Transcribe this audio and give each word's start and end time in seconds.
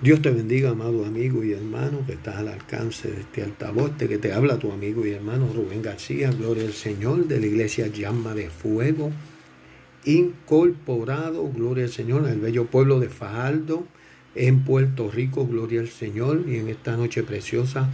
Dios 0.00 0.22
te 0.22 0.30
bendiga, 0.30 0.70
amado 0.70 1.04
amigo 1.04 1.42
y 1.42 1.50
hermano, 1.52 2.06
que 2.06 2.12
estás 2.12 2.36
al 2.36 2.46
alcance 2.46 3.10
de 3.10 3.22
este 3.22 3.42
altavoz, 3.42 3.98
de 3.98 4.06
que 4.06 4.18
te 4.18 4.32
habla 4.32 4.56
tu 4.56 4.70
amigo 4.70 5.04
y 5.04 5.10
hermano 5.10 5.50
Rubén 5.52 5.82
García, 5.82 6.30
gloria 6.30 6.66
al 6.66 6.72
Señor, 6.72 7.26
de 7.26 7.40
la 7.40 7.46
iglesia 7.46 7.88
Llama 7.88 8.32
de 8.32 8.48
Fuego, 8.48 9.10
incorporado, 10.04 11.50
gloria 11.50 11.82
al 11.86 11.90
Señor, 11.90 12.28
el 12.28 12.38
bello 12.38 12.66
pueblo 12.66 13.00
de 13.00 13.08
Fajardo, 13.08 13.88
en 14.36 14.62
Puerto 14.62 15.10
Rico, 15.10 15.44
gloria 15.48 15.80
al 15.80 15.88
Señor, 15.88 16.44
y 16.46 16.58
en 16.58 16.68
esta 16.68 16.96
noche 16.96 17.24
preciosa 17.24 17.90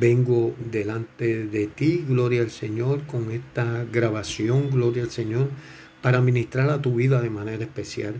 vengo 0.00 0.52
delante 0.72 1.46
de 1.46 1.68
ti, 1.68 2.04
gloria 2.08 2.40
al 2.40 2.50
Señor, 2.50 3.06
con 3.06 3.30
esta 3.30 3.84
grabación, 3.92 4.68
gloria 4.68 5.04
al 5.04 5.10
Señor, 5.10 5.50
para 6.02 6.20
ministrar 6.20 6.70
a 6.70 6.82
tu 6.82 6.96
vida 6.96 7.22
de 7.22 7.30
manera 7.30 7.62
especial. 7.62 8.16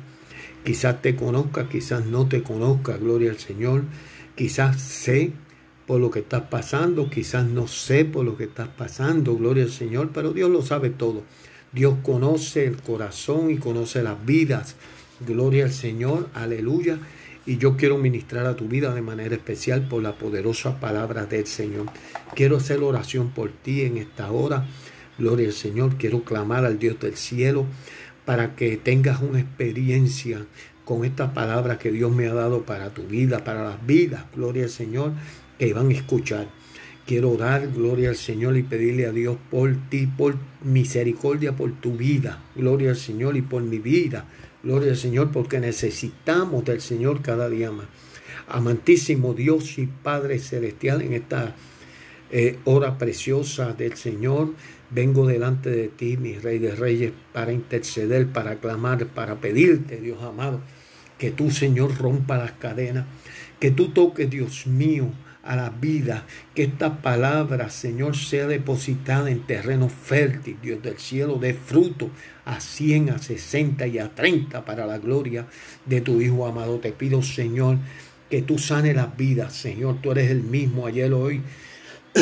Quizás 0.66 1.00
te 1.00 1.14
conozca, 1.14 1.68
quizás 1.68 2.06
no 2.06 2.26
te 2.26 2.42
conozca, 2.42 2.96
gloria 2.96 3.30
al 3.30 3.38
Señor. 3.38 3.84
Quizás 4.34 4.82
sé 4.82 5.30
por 5.86 6.00
lo 6.00 6.10
que 6.10 6.18
estás 6.18 6.42
pasando, 6.50 7.08
quizás 7.08 7.46
no 7.46 7.68
sé 7.68 8.04
por 8.04 8.24
lo 8.24 8.36
que 8.36 8.44
estás 8.44 8.66
pasando, 8.66 9.36
gloria 9.36 9.62
al 9.62 9.70
Señor, 9.70 10.10
pero 10.12 10.32
Dios 10.32 10.50
lo 10.50 10.62
sabe 10.62 10.90
todo. 10.90 11.22
Dios 11.70 11.94
conoce 12.02 12.66
el 12.66 12.82
corazón 12.82 13.52
y 13.52 13.58
conoce 13.58 14.02
las 14.02 14.26
vidas. 14.26 14.74
Gloria 15.24 15.66
al 15.66 15.72
Señor, 15.72 16.30
aleluya. 16.34 16.98
Y 17.46 17.58
yo 17.58 17.76
quiero 17.76 17.96
ministrar 17.96 18.46
a 18.46 18.56
tu 18.56 18.66
vida 18.66 18.92
de 18.92 19.02
manera 19.02 19.36
especial 19.36 19.86
por 19.86 20.02
la 20.02 20.18
poderosa 20.18 20.80
palabra 20.80 21.26
del 21.26 21.46
Señor. 21.46 21.86
Quiero 22.34 22.56
hacer 22.56 22.80
oración 22.80 23.30
por 23.30 23.52
ti 23.52 23.82
en 23.82 23.98
esta 23.98 24.32
hora. 24.32 24.66
Gloria 25.16 25.46
al 25.46 25.54
Señor. 25.54 25.96
Quiero 25.96 26.24
clamar 26.24 26.64
al 26.64 26.80
Dios 26.80 26.98
del 26.98 27.14
cielo 27.14 27.66
para 28.26 28.56
que 28.56 28.76
tengas 28.76 29.22
una 29.22 29.40
experiencia 29.40 30.44
con 30.84 31.04
esta 31.04 31.32
palabra 31.32 31.78
que 31.78 31.90
Dios 31.90 32.12
me 32.12 32.26
ha 32.26 32.34
dado 32.34 32.64
para 32.64 32.90
tu 32.90 33.04
vida, 33.04 33.44
para 33.44 33.64
las 33.64 33.86
vidas, 33.86 34.24
gloria 34.34 34.64
al 34.64 34.70
Señor, 34.70 35.12
que 35.58 35.72
van 35.72 35.88
a 35.88 35.94
escuchar. 35.94 36.48
Quiero 37.06 37.30
orar, 37.30 37.68
gloria 37.72 38.10
al 38.10 38.16
Señor, 38.16 38.56
y 38.56 38.64
pedirle 38.64 39.06
a 39.06 39.12
Dios 39.12 39.36
por 39.50 39.74
ti, 39.88 40.08
por 40.08 40.36
misericordia, 40.62 41.54
por 41.54 41.72
tu 41.80 41.96
vida, 41.96 42.42
gloria 42.56 42.90
al 42.90 42.96
Señor 42.96 43.36
y 43.36 43.42
por 43.42 43.62
mi 43.62 43.78
vida, 43.78 44.26
gloria 44.62 44.90
al 44.90 44.96
Señor, 44.96 45.30
porque 45.30 45.60
necesitamos 45.60 46.64
del 46.64 46.80
Señor 46.80 47.22
cada 47.22 47.48
día 47.48 47.70
más. 47.70 47.86
Amantísimo 48.48 49.34
Dios 49.34 49.78
y 49.78 49.86
Padre 49.86 50.40
Celestial, 50.40 51.02
en 51.02 51.12
esta 51.14 51.54
eh, 52.32 52.58
hora 52.64 52.98
preciosa 52.98 53.72
del 53.72 53.96
Señor, 53.96 54.50
Vengo 54.90 55.26
delante 55.26 55.70
de 55.70 55.88
ti, 55.88 56.16
mi 56.16 56.38
Rey 56.38 56.58
de 56.58 56.74
Reyes, 56.74 57.12
para 57.32 57.52
interceder, 57.52 58.28
para 58.28 58.56
clamar, 58.56 59.06
para 59.06 59.36
pedirte, 59.36 60.00
Dios 60.00 60.22
amado, 60.22 60.60
que 61.18 61.30
tú, 61.30 61.50
Señor, 61.50 61.96
rompa 61.98 62.38
las 62.38 62.52
cadenas, 62.52 63.06
que 63.58 63.70
tú 63.70 63.88
toques, 63.88 64.30
Dios 64.30 64.66
mío, 64.66 65.10
a 65.46 65.56
la 65.56 65.70
vida, 65.70 66.26
que 66.54 66.64
esta 66.64 67.00
palabra, 67.00 67.70
Señor, 67.70 68.16
sea 68.16 68.46
depositada 68.46 69.30
en 69.30 69.46
terreno 69.46 69.88
fértil, 69.88 70.56
Dios 70.60 70.82
del 70.82 70.98
cielo, 70.98 71.36
de 71.38 71.54
fruto 71.54 72.10
a 72.44 72.60
100, 72.60 73.10
a 73.10 73.18
60 73.18 73.86
y 73.86 73.98
a 73.98 74.14
30 74.14 74.64
para 74.64 74.86
la 74.86 74.98
gloria 74.98 75.46
de 75.84 76.00
tu 76.00 76.20
Hijo 76.20 76.46
amado. 76.46 76.80
Te 76.80 76.92
pido, 76.92 77.22
Señor, 77.22 77.78
que 78.28 78.42
tú 78.42 78.58
sanes 78.58 78.96
las 78.96 79.16
vidas, 79.16 79.54
Señor, 79.54 80.00
tú 80.02 80.10
eres 80.10 80.30
el 80.30 80.42
mismo 80.42 80.86
ayer, 80.86 81.12
hoy 81.12 81.42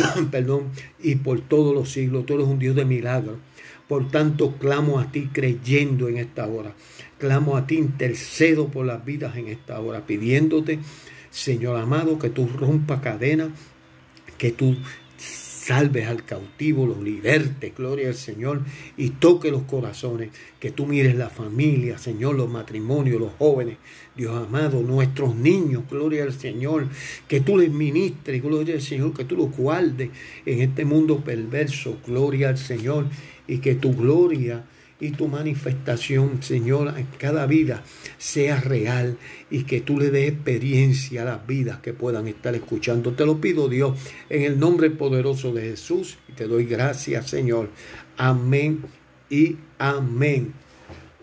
perdón, 0.31 0.71
y 1.03 1.17
por 1.17 1.41
todos 1.41 1.75
los 1.75 1.91
siglos. 1.91 2.27
Tú 2.27 2.35
eres 2.35 2.47
un 2.47 2.59
Dios 2.59 2.77
de 2.77 2.85
milagros. 2.85 3.37
Por 3.89 4.11
tanto, 4.11 4.57
clamo 4.59 4.99
a 4.99 5.13
ti 5.13 5.29
creyendo 5.33 6.09
en 6.09 6.17
esta 6.17 6.47
hora. 6.47 6.75
Clamo 7.19 7.57
a 7.57 7.67
ti, 7.67 7.77
intercedo 7.77 8.69
por 8.69 8.87
las 8.87 9.05
vidas 9.05 9.37
en 9.37 9.49
esta 9.49 9.79
hora, 9.81 10.07
pidiéndote, 10.07 10.79
Señor 11.31 11.77
amado, 11.77 12.19
que 12.19 12.31
tú 12.31 12.49
rompas 12.49 13.01
cadenas, 13.01 13.49
que 14.39 14.53
tú 14.53 14.77
salves 15.65 16.07
al 16.07 16.25
cautivo, 16.25 16.87
lo 16.87 17.03
liberte, 17.03 17.73
gloria 17.75 18.09
al 18.09 18.15
Señor, 18.15 18.61
y 18.99 19.11
toque 19.11 19.51
los 19.51 19.63
corazones, 19.63 20.31
que 20.61 20.71
tú 20.71 20.85
mires 20.85 21.15
la 21.15 21.31
familia, 21.31 21.97
Señor, 21.97 22.35
los 22.35 22.51
matrimonios, 22.51 23.19
los 23.19 23.33
jóvenes, 23.39 23.79
Dios 24.15 24.37
amado, 24.37 24.83
nuestros 24.83 25.35
niños, 25.35 25.85
gloria 25.91 26.25
al 26.25 26.35
Señor, 26.35 26.89
que 27.29 27.41
tú 27.41 27.57
les 27.57 27.71
ministres, 27.71 28.43
gloria 28.43 28.75
al 28.75 28.83
Señor, 28.83 29.15
que 29.15 29.25
tú 29.25 29.37
los 29.37 29.57
guardes 29.57 30.11
en 30.45 30.61
este 30.61 30.85
mundo 30.85 31.25
perverso, 31.25 31.97
gloria 32.07 32.51
al 32.51 32.59
Señor, 32.59 33.07
y 33.49 33.59
que 33.59 33.75
tu 33.75 33.95
gloria 33.95 34.65
y 35.05 35.11
tu 35.11 35.29
manifestación, 35.29 36.43
Señor, 36.43 36.95
en 36.97 37.07
cada 37.19 37.47
vida 37.47 37.83
sea 38.17 38.59
real 38.59 39.19
y 39.51 39.65
que 39.65 39.83
tú 39.83 40.01
le 40.01 40.11
des 40.11 40.33
experiencia 40.33 41.23
a 41.23 41.25
las 41.27 41.47
vidas 41.47 41.81
que 41.81 41.93
puedan 41.93 42.27
estar 42.27 42.55
escuchando. 42.55 43.13
Te 43.13 43.27
lo 43.27 43.39
pido, 43.39 43.69
Dios, 43.69 43.99
en 44.31 44.43
el 44.43 44.59
nombre 44.59 44.89
poderoso 44.89 45.53
de 45.53 45.61
Jesús 45.61 46.17
y 46.27 46.33
te 46.33 46.47
doy 46.47 46.65
gracias, 46.65 47.29
Señor. 47.29 47.69
Amén 48.17 48.81
y 49.29 49.57
amén. 49.79 50.55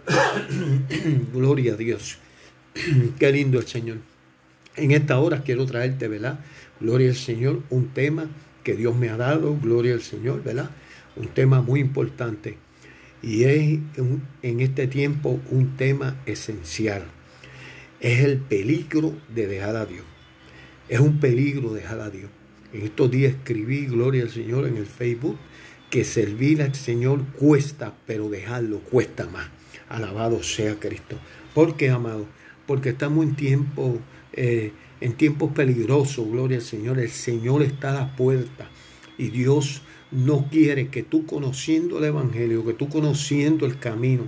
Gloria 1.34 1.74
a 1.74 1.78
Dios. 1.78 2.20
Qué 3.20 3.32
lindo 3.32 3.58
el 3.58 3.66
Señor. 3.66 3.98
En 4.76 4.92
esta 4.92 5.20
hora 5.20 5.42
quiero 5.42 5.66
traerte, 5.66 6.08
¿verdad? 6.08 6.40
Gloria 6.80 7.10
al 7.10 7.16
Señor, 7.16 7.64
un 7.72 7.88
tema 7.88 8.28
que 8.64 8.76
Dios 8.76 8.96
me 8.96 9.10
ha 9.10 9.18
dado, 9.18 9.58
gloria 9.60 9.96
al 9.96 10.04
Señor, 10.04 10.44
¿verdad? 10.44 10.70
Un 11.16 11.30
tema 11.30 11.64
muy 11.64 11.80
importante 11.80 12.58
y 13.22 13.44
es 13.44 13.80
en 14.42 14.60
este 14.60 14.88
tiempo 14.88 15.40
un 15.50 15.78
tema 15.78 16.20
esencial. 16.26 17.04
Es 18.00 18.24
el 18.24 18.40
peligro 18.40 19.14
de 19.34 19.48
dejar 19.48 19.76
a 19.76 19.86
Dios. 19.86 20.06
Es 20.90 21.00
un 21.00 21.20
peligro 21.20 21.74
dejar 21.74 22.00
a 22.00 22.10
Dios. 22.10 22.30
En 22.74 22.84
estos 22.84 23.12
días 23.12 23.34
escribí, 23.34 23.86
gloria 23.86 24.24
al 24.24 24.32
Señor, 24.32 24.68
en 24.68 24.78
el 24.78 24.88
Facebook, 24.88 25.38
que 25.90 26.04
servir 26.04 26.62
al 26.62 26.74
Señor 26.74 27.26
cuesta, 27.34 27.94
pero 28.08 28.30
dejarlo 28.30 28.80
cuesta 28.80 29.28
más. 29.28 29.50
Alabado 29.90 30.42
sea 30.42 30.80
Cristo. 30.80 31.18
¿Por 31.54 31.76
qué, 31.76 31.90
amado? 31.90 32.26
Porque 32.66 32.90
estamos 32.90 33.26
en 33.26 33.36
tiempos, 33.36 34.00
eh, 34.34 34.72
en 35.02 35.14
tiempos 35.14 35.52
peligrosos, 35.52 36.28
gloria 36.28 36.58
al 36.58 36.64
Señor. 36.64 36.98
El 36.98 37.10
Señor 37.10 37.62
está 37.62 37.92
a 37.92 38.06
la 38.06 38.16
puerta 38.16 38.70
y 39.18 39.30
Dios 39.30 39.82
no 40.12 40.48
quiere 40.52 40.90
que 40.90 41.04
tú 41.04 41.26
conociendo 41.26 42.00
el 42.00 42.06
Evangelio, 42.06 42.66
que 42.66 42.74
tú 42.74 42.90
conociendo 42.90 43.66
el 43.66 43.80
camino, 43.80 44.24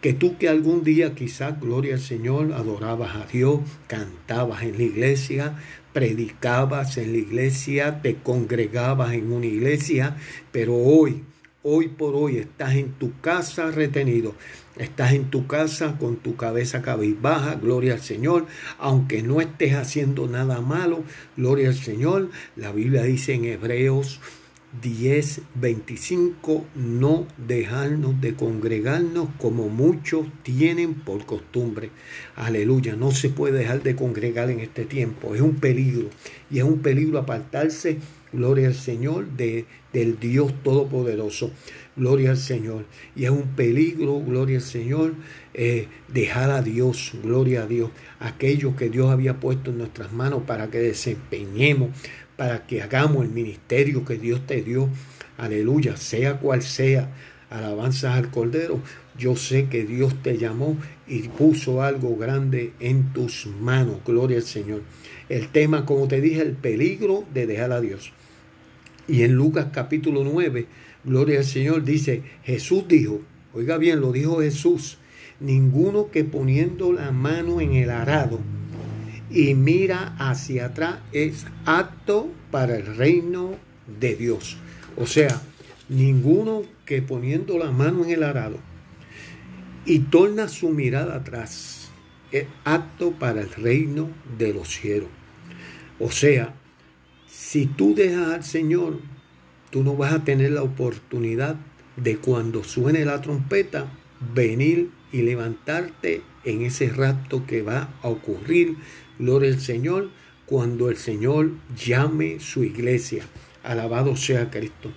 que 0.00 0.14
tú 0.14 0.38
que 0.38 0.48
algún 0.48 0.82
día 0.82 1.14
quizás, 1.14 1.60
gloria 1.60 1.94
al 1.94 2.00
Señor, 2.00 2.52
adorabas 2.52 3.16
a 3.16 3.26
Dios, 3.26 3.60
cantabas 3.86 4.62
en 4.62 4.78
la 4.78 4.84
iglesia, 4.84 5.58
predicabas 5.92 6.96
en 6.96 7.12
la 7.12 7.18
iglesia, 7.18 8.00
te 8.00 8.16
congregabas 8.16 9.12
en 9.12 9.32
una 9.32 9.46
iglesia, 9.46 10.16
pero 10.52 10.74
hoy, 10.74 11.22
hoy 11.62 11.88
por 11.88 12.14
hoy 12.14 12.38
estás 12.38 12.76
en 12.76 12.92
tu 12.92 13.20
casa 13.20 13.70
retenido, 13.70 14.34
estás 14.80 15.12
en 15.12 15.30
tu 15.30 15.46
casa 15.46 15.96
con 15.98 16.16
tu 16.16 16.36
cabeza 16.36 16.82
cabizbaja, 16.82 17.56
gloria 17.56 17.94
al 17.94 18.00
Señor, 18.00 18.46
aunque 18.78 19.22
no 19.22 19.40
estés 19.40 19.74
haciendo 19.74 20.26
nada 20.26 20.60
malo, 20.60 21.04
gloria 21.36 21.68
al 21.68 21.74
Señor, 21.74 22.30
la 22.56 22.72
Biblia 22.72 23.02
dice 23.02 23.34
en 23.34 23.44
Hebreos 23.44 24.20
10, 24.82 25.42
25, 25.56 26.64
no 26.76 27.26
dejarnos 27.36 28.20
de 28.20 28.34
congregarnos 28.34 29.28
como 29.38 29.68
muchos 29.68 30.26
tienen 30.44 30.94
por 30.94 31.26
costumbre. 31.26 31.90
Aleluya, 32.36 32.94
no 32.94 33.10
se 33.10 33.30
puede 33.30 33.58
dejar 33.58 33.82
de 33.82 33.96
congregar 33.96 34.48
en 34.48 34.60
este 34.60 34.84
tiempo, 34.84 35.34
es 35.34 35.40
un 35.40 35.56
peligro 35.56 36.08
y 36.50 36.58
es 36.58 36.64
un 36.64 36.78
peligro 36.78 37.18
apartarse, 37.18 37.98
gloria 38.32 38.68
al 38.68 38.74
Señor, 38.74 39.26
de, 39.30 39.66
del 39.92 40.20
Dios 40.20 40.54
Todopoderoso. 40.62 41.50
Gloria 42.00 42.30
al 42.30 42.38
Señor. 42.38 42.86
Y 43.14 43.24
es 43.24 43.30
un 43.30 43.54
peligro, 43.54 44.20
gloria 44.20 44.56
al 44.56 44.64
Señor, 44.64 45.14
eh, 45.54 45.86
dejar 46.08 46.50
a 46.50 46.62
Dios, 46.62 47.12
gloria 47.22 47.62
a 47.62 47.66
Dios, 47.66 47.90
aquello 48.18 48.74
que 48.74 48.88
Dios 48.88 49.10
había 49.10 49.38
puesto 49.38 49.70
en 49.70 49.78
nuestras 49.78 50.12
manos 50.12 50.42
para 50.46 50.68
que 50.70 50.78
desempeñemos 50.78 51.90
para 52.40 52.66
que 52.66 52.80
hagamos 52.80 53.22
el 53.22 53.30
ministerio 53.32 54.02
que 54.06 54.16
Dios 54.16 54.46
te 54.46 54.62
dio. 54.62 54.88
Aleluya, 55.36 55.98
sea 55.98 56.38
cual 56.38 56.62
sea, 56.62 57.10
alabanzas 57.50 58.16
al 58.16 58.30
Cordero. 58.30 58.80
Yo 59.18 59.36
sé 59.36 59.68
que 59.68 59.84
Dios 59.84 60.14
te 60.22 60.38
llamó 60.38 60.78
y 61.06 61.28
puso 61.28 61.82
algo 61.82 62.16
grande 62.16 62.72
en 62.80 63.12
tus 63.12 63.46
manos. 63.46 63.98
Gloria 64.06 64.38
al 64.38 64.44
Señor. 64.44 64.80
El 65.28 65.48
tema, 65.48 65.84
como 65.84 66.08
te 66.08 66.22
dije, 66.22 66.40
el 66.40 66.52
peligro 66.52 67.26
de 67.34 67.46
dejar 67.46 67.72
a 67.72 67.82
Dios. 67.82 68.10
Y 69.06 69.24
en 69.24 69.34
Lucas 69.34 69.66
capítulo 69.70 70.24
9, 70.24 70.66
gloria 71.04 71.38
al 71.38 71.44
Señor, 71.44 71.84
dice, 71.84 72.22
Jesús 72.44 72.86
dijo, 72.88 73.20
oiga 73.52 73.78
bien, 73.78 74.00
lo 74.00 74.12
dijo 74.12 74.40
Jesús, 74.40 74.98
ninguno 75.40 76.10
que 76.10 76.24
poniendo 76.24 76.92
la 76.92 77.12
mano 77.12 77.60
en 77.60 77.74
el 77.74 77.90
arado, 77.90 78.40
y 79.30 79.54
mira 79.54 80.14
hacia 80.18 80.66
atrás 80.66 80.98
es 81.12 81.46
apto 81.64 82.28
para 82.50 82.76
el 82.76 82.96
reino 82.96 83.54
de 84.00 84.16
Dios. 84.16 84.56
O 84.96 85.06
sea, 85.06 85.40
ninguno 85.88 86.62
que 86.84 87.00
poniendo 87.00 87.56
la 87.58 87.70
mano 87.70 88.04
en 88.04 88.10
el 88.10 88.22
arado 88.24 88.58
y 89.86 90.00
torna 90.00 90.48
su 90.48 90.70
mirada 90.70 91.16
atrás, 91.16 91.90
es 92.32 92.46
apto 92.64 93.12
para 93.12 93.40
el 93.40 93.50
reino 93.50 94.08
de 94.38 94.52
los 94.52 94.68
cielos. 94.68 95.08
O 95.98 96.10
sea, 96.10 96.54
si 97.28 97.66
tú 97.66 97.94
dejas 97.94 98.28
al 98.28 98.44
Señor, 98.44 99.00
tú 99.70 99.82
no 99.82 99.96
vas 99.96 100.12
a 100.12 100.24
tener 100.24 100.52
la 100.52 100.62
oportunidad 100.62 101.56
de 101.96 102.16
cuando 102.16 102.64
suene 102.64 103.04
la 103.04 103.20
trompeta, 103.20 103.86
venir 104.34 104.90
y 105.12 105.22
levantarte 105.22 106.22
en 106.44 106.62
ese 106.62 106.88
rato 106.88 107.46
que 107.46 107.62
va 107.62 107.88
a 108.02 108.08
ocurrir, 108.08 108.76
gloria 109.18 109.50
al 109.50 109.60
Señor, 109.60 110.10
cuando 110.46 110.90
el 110.90 110.96
Señor 110.96 111.52
llame 111.76 112.40
su 112.40 112.64
iglesia. 112.64 113.24
Alabado 113.62 114.16
sea 114.16 114.50
Cristo. 114.50 114.90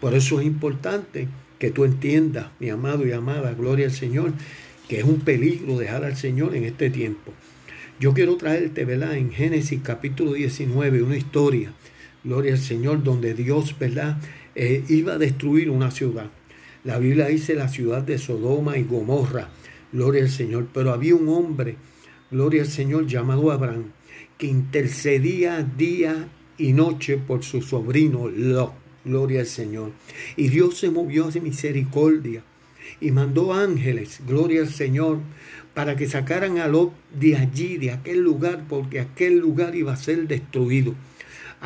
Por 0.00 0.14
eso 0.14 0.40
es 0.40 0.46
importante 0.46 1.28
que 1.58 1.70
tú 1.70 1.84
entiendas, 1.84 2.48
mi 2.58 2.70
amado 2.70 3.06
y 3.06 3.12
amada, 3.12 3.54
gloria 3.54 3.86
al 3.86 3.92
Señor, 3.92 4.32
que 4.88 4.98
es 4.98 5.04
un 5.04 5.20
peligro 5.20 5.78
dejar 5.78 6.04
al 6.04 6.16
Señor 6.16 6.54
en 6.54 6.64
este 6.64 6.90
tiempo. 6.90 7.32
Yo 7.98 8.12
quiero 8.12 8.36
traerte, 8.36 8.84
¿verdad? 8.84 9.16
En 9.16 9.32
Génesis 9.32 9.80
capítulo 9.82 10.34
19, 10.34 11.02
una 11.02 11.16
historia, 11.16 11.72
gloria 12.26 12.52
al 12.54 12.58
Señor, 12.58 13.04
donde 13.04 13.34
Dios, 13.34 13.78
¿verdad? 13.78 14.18
Eh, 14.54 14.84
iba 14.88 15.14
a 15.14 15.18
destruir 15.18 15.70
una 15.70 15.90
ciudad. 15.92 16.28
La 16.82 16.98
Biblia 16.98 17.26
dice 17.26 17.54
la 17.54 17.68
ciudad 17.68 18.02
de 18.02 18.18
Sodoma 18.18 18.76
y 18.76 18.82
Gomorra, 18.82 19.48
gloria 19.92 20.22
al 20.22 20.28
Señor. 20.28 20.66
Pero 20.74 20.92
había 20.92 21.14
un 21.14 21.28
hombre, 21.28 21.76
gloria 22.30 22.62
al 22.62 22.68
Señor, 22.68 23.06
llamado 23.06 23.52
Abraham, 23.52 23.92
que 24.38 24.46
intercedía 24.46 25.62
día 25.62 26.28
y 26.58 26.72
noche 26.72 27.16
por 27.16 27.44
su 27.44 27.62
sobrino 27.62 28.28
Lot. 28.28 28.72
Gloria 29.04 29.40
al 29.40 29.46
Señor. 29.46 29.92
Y 30.36 30.48
Dios 30.48 30.78
se 30.78 30.90
movió 30.90 31.28
hacia 31.28 31.40
misericordia 31.40 32.42
y 33.00 33.12
mandó 33.12 33.54
ángeles, 33.54 34.20
gloria 34.26 34.62
al 34.62 34.68
Señor, 34.68 35.20
para 35.74 35.94
que 35.94 36.08
sacaran 36.08 36.58
a 36.58 36.66
Lot 36.66 36.92
de 37.14 37.36
allí, 37.36 37.76
de 37.76 37.92
aquel 37.92 38.18
lugar, 38.18 38.64
porque 38.68 38.98
aquel 38.98 39.38
lugar 39.38 39.76
iba 39.76 39.92
a 39.92 39.96
ser 39.96 40.26
destruido. 40.26 40.94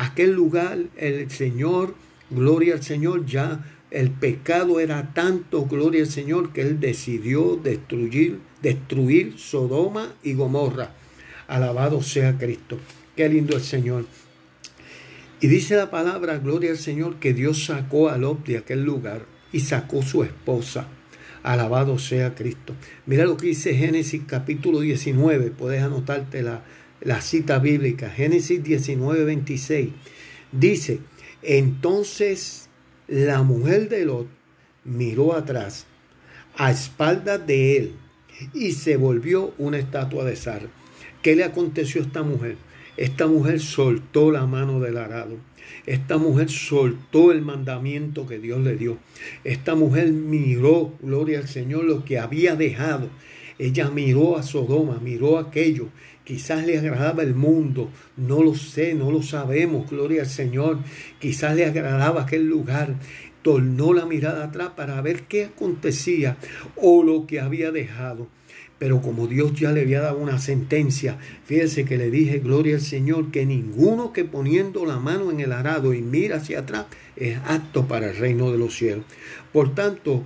Aquel 0.01 0.31
lugar, 0.31 0.79
el 0.97 1.29
Señor, 1.29 1.93
gloria 2.31 2.73
al 2.73 2.81
Señor, 2.81 3.23
ya 3.27 3.63
el 3.91 4.09
pecado 4.09 4.79
era 4.79 5.13
tanto, 5.13 5.67
gloria 5.67 6.01
al 6.01 6.09
Señor, 6.09 6.53
que 6.53 6.61
Él 6.61 6.79
decidió 6.79 7.55
destruir, 7.63 8.39
destruir 8.63 9.37
Sodoma 9.37 10.11
y 10.23 10.33
Gomorra. 10.33 10.95
Alabado 11.47 12.01
sea 12.01 12.39
Cristo. 12.39 12.79
Qué 13.15 13.29
lindo 13.29 13.55
el 13.55 13.61
Señor. 13.61 14.07
Y 15.39 15.45
dice 15.45 15.75
la 15.75 15.91
palabra, 15.91 16.39
gloria 16.39 16.71
al 16.71 16.79
Señor, 16.79 17.17
que 17.17 17.35
Dios 17.35 17.65
sacó 17.65 18.09
a 18.09 18.17
Lot 18.17 18.43
de 18.43 18.57
aquel 18.57 18.83
lugar 18.83 19.27
y 19.53 19.59
sacó 19.59 20.01
su 20.01 20.23
esposa. 20.23 20.87
Alabado 21.43 21.99
sea 21.99 22.33
Cristo. 22.33 22.73
Mira 23.05 23.25
lo 23.25 23.37
que 23.37 23.45
dice 23.45 23.75
Génesis 23.75 24.23
capítulo 24.25 24.79
19. 24.79 25.51
Puedes 25.51 25.83
anotarte 25.83 26.41
la, 27.01 27.21
cita 27.21 27.59
bíblica. 27.59 28.09
Génesis 28.09 28.63
19, 28.63 29.25
26. 29.25 29.89
Dice, 30.51 30.99
entonces 31.41 32.69
la 33.07 33.43
mujer 33.43 33.89
de 33.89 34.05
Lot 34.05 34.27
miró 34.83 35.33
atrás, 35.33 35.85
a 36.55 36.71
espaldas 36.71 37.45
de 37.45 37.77
él, 37.77 37.95
y 38.53 38.71
se 38.71 38.97
volvió 38.97 39.53
una 39.57 39.77
estatua 39.77 40.25
de 40.25 40.35
sal. 40.35 40.69
¿Qué 41.21 41.35
le 41.35 41.43
aconteció 41.43 42.01
a 42.01 42.05
esta 42.05 42.23
mujer? 42.23 42.57
Esta 42.97 43.27
mujer 43.27 43.59
soltó 43.59 44.31
la 44.31 44.45
mano 44.45 44.79
del 44.79 44.97
arado. 44.97 45.37
Esta 45.85 46.17
mujer 46.17 46.49
soltó 46.49 47.31
el 47.31 47.41
mandamiento 47.41 48.27
que 48.27 48.39
Dios 48.39 48.61
le 48.61 48.75
dio. 48.75 48.97
Esta 49.43 49.75
mujer 49.75 50.11
miró, 50.11 50.93
gloria 51.01 51.39
al 51.39 51.47
Señor, 51.47 51.85
lo 51.85 52.03
que 52.03 52.19
había 52.19 52.55
dejado. 52.55 53.09
Ella 53.61 53.91
miró 53.91 54.37
a 54.37 54.43
Sodoma, 54.43 54.99
miró 55.03 55.37
aquello. 55.37 55.89
Quizás 56.23 56.65
le 56.65 56.79
agradaba 56.79 57.21
el 57.21 57.35
mundo, 57.35 57.91
no 58.17 58.41
lo 58.41 58.55
sé, 58.55 58.95
no 58.95 59.11
lo 59.11 59.21
sabemos, 59.21 59.87
gloria 59.87 60.23
al 60.23 60.27
Señor. 60.27 60.79
Quizás 61.19 61.55
le 61.55 61.67
agradaba 61.67 62.23
aquel 62.23 62.47
lugar. 62.47 62.95
Tornó 63.43 63.93
la 63.93 64.07
mirada 64.07 64.45
atrás 64.45 64.71
para 64.75 64.99
ver 65.01 65.23
qué 65.27 65.45
acontecía 65.45 66.37
o 66.75 67.03
lo 67.03 67.27
que 67.27 67.39
había 67.39 67.71
dejado. 67.71 68.27
Pero 68.79 68.99
como 68.99 69.27
Dios 69.27 69.53
ya 69.53 69.71
le 69.71 69.81
había 69.81 70.01
dado 70.01 70.17
una 70.17 70.39
sentencia, 70.39 71.19
fíjese 71.45 71.85
que 71.85 71.97
le 71.97 72.09
dije, 72.09 72.39
gloria 72.39 72.77
al 72.77 72.81
Señor, 72.81 73.29
que 73.29 73.45
ninguno 73.45 74.11
que 74.11 74.25
poniendo 74.25 74.87
la 74.87 74.97
mano 74.97 75.29
en 75.29 75.39
el 75.39 75.51
arado 75.51 75.93
y 75.93 76.01
mira 76.01 76.37
hacia 76.37 76.61
atrás 76.61 76.87
es 77.15 77.37
apto 77.45 77.87
para 77.87 78.09
el 78.09 78.17
reino 78.17 78.51
de 78.51 78.57
los 78.57 78.75
cielos. 78.75 79.05
Por 79.53 79.75
tanto, 79.75 80.23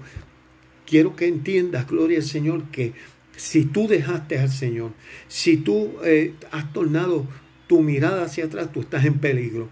quiero 0.85 1.17
que 1.17 1.27
entiendas, 1.27 1.85
gloria 1.85 2.19
al 2.19 2.23
Señor, 2.23 2.63
que 2.71 2.93
si 3.35 3.65
tú 3.65 3.87
dejaste 3.87 4.39
al 4.39 4.49
Señor, 4.49 4.91
si 5.27 5.57
tú 5.57 5.93
eh, 6.03 6.33
has 6.51 6.71
tornado 6.73 7.25
tu 7.67 7.81
mirada 7.81 8.23
hacia 8.23 8.45
atrás, 8.45 8.71
tú 8.71 8.81
estás 8.81 9.05
en 9.05 9.19
peligro. 9.19 9.69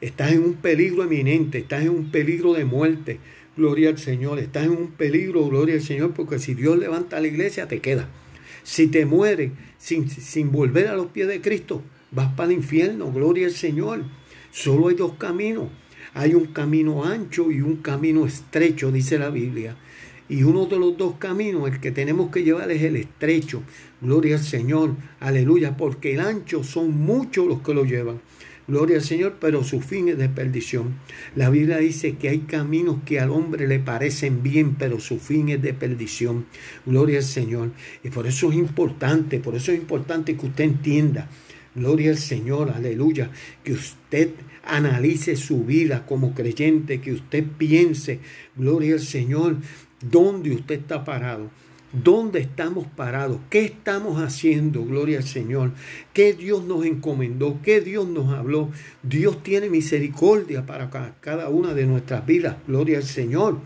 Estás 0.00 0.32
en 0.32 0.42
un 0.42 0.54
peligro 0.54 1.04
eminente, 1.04 1.58
estás 1.58 1.82
en 1.82 1.90
un 1.90 2.10
peligro 2.10 2.52
de 2.52 2.64
muerte. 2.64 3.18
Gloria 3.56 3.88
al 3.88 3.98
Señor. 3.98 4.38
Estás 4.38 4.64
en 4.64 4.72
un 4.72 4.90
peligro, 4.92 5.46
gloria 5.48 5.76
al 5.76 5.82
Señor, 5.82 6.12
porque 6.12 6.38
si 6.38 6.54
Dios 6.54 6.78
levanta 6.78 7.20
la 7.20 7.26
iglesia, 7.26 7.68
te 7.68 7.80
queda. 7.80 8.08
Si 8.62 8.88
te 8.88 9.06
mueres 9.06 9.52
sin, 9.78 10.10
sin 10.10 10.52
volver 10.52 10.88
a 10.88 10.96
los 10.96 11.06
pies 11.06 11.28
de 11.28 11.40
Cristo, 11.40 11.82
vas 12.10 12.32
para 12.34 12.50
el 12.50 12.56
infierno, 12.56 13.10
gloria 13.12 13.46
al 13.46 13.52
Señor. 13.52 14.04
Solo 14.50 14.88
hay 14.88 14.96
dos 14.96 15.14
caminos. 15.14 15.68
Hay 16.14 16.34
un 16.34 16.46
camino 16.46 17.04
ancho 17.04 17.50
y 17.50 17.60
un 17.60 17.76
camino 17.76 18.26
estrecho, 18.26 18.90
dice 18.90 19.18
la 19.18 19.30
Biblia. 19.30 19.76
Y 20.28 20.42
uno 20.42 20.66
de 20.66 20.78
los 20.78 20.96
dos 20.96 21.14
caminos, 21.18 21.68
el 21.68 21.80
que 21.80 21.92
tenemos 21.92 22.30
que 22.30 22.42
llevar 22.42 22.70
es 22.70 22.82
el 22.82 22.96
estrecho. 22.96 23.62
Gloria 24.00 24.36
al 24.36 24.42
Señor, 24.42 24.96
aleluya, 25.20 25.76
porque 25.76 26.14
el 26.14 26.20
ancho 26.20 26.64
son 26.64 26.96
muchos 26.98 27.46
los 27.46 27.62
que 27.62 27.74
lo 27.74 27.84
llevan. 27.84 28.20
Gloria 28.68 28.96
al 28.96 29.04
Señor, 29.04 29.36
pero 29.40 29.62
su 29.62 29.80
fin 29.80 30.08
es 30.08 30.18
de 30.18 30.28
perdición. 30.28 30.96
La 31.36 31.50
Biblia 31.50 31.78
dice 31.78 32.16
que 32.16 32.28
hay 32.28 32.40
caminos 32.40 32.96
que 33.06 33.20
al 33.20 33.30
hombre 33.30 33.68
le 33.68 33.78
parecen 33.78 34.42
bien, 34.42 34.74
pero 34.74 34.98
su 34.98 35.20
fin 35.20 35.48
es 35.50 35.62
de 35.62 35.72
perdición. 35.72 36.46
Gloria 36.84 37.18
al 37.18 37.24
Señor. 37.24 37.70
Y 38.02 38.10
por 38.10 38.26
eso 38.26 38.50
es 38.50 38.56
importante, 38.56 39.38
por 39.38 39.54
eso 39.54 39.70
es 39.70 39.78
importante 39.78 40.36
que 40.36 40.46
usted 40.46 40.64
entienda. 40.64 41.28
Gloria 41.76 42.10
al 42.10 42.18
Señor, 42.18 42.72
aleluya. 42.74 43.30
Que 43.62 43.74
usted 43.74 44.30
analice 44.66 45.36
su 45.36 45.64
vida 45.64 46.04
como 46.06 46.34
creyente, 46.34 47.00
que 47.00 47.12
usted 47.12 47.44
piense, 47.58 48.20
gloria 48.56 48.94
al 48.94 49.00
Señor, 49.00 49.56
dónde 50.00 50.52
usted 50.52 50.80
está 50.80 51.04
parado. 51.04 51.50
¿Dónde 51.92 52.40
estamos 52.40 52.86
parados? 52.88 53.38
¿Qué 53.48 53.64
estamos 53.64 54.20
haciendo? 54.20 54.84
Gloria 54.84 55.18
al 55.18 55.24
Señor. 55.24 55.72
¿Qué 56.12 56.34
Dios 56.34 56.64
nos 56.64 56.84
encomendó? 56.84 57.60
¿Qué 57.62 57.80
Dios 57.80 58.06
nos 58.06 58.34
habló? 58.34 58.70
Dios 59.02 59.42
tiene 59.42 59.70
misericordia 59.70 60.66
para 60.66 60.90
cada 61.20 61.48
una 61.48 61.72
de 61.72 61.86
nuestras 61.86 62.26
vidas. 62.26 62.56
Gloria 62.66 62.98
al 62.98 63.04
Señor. 63.04 63.60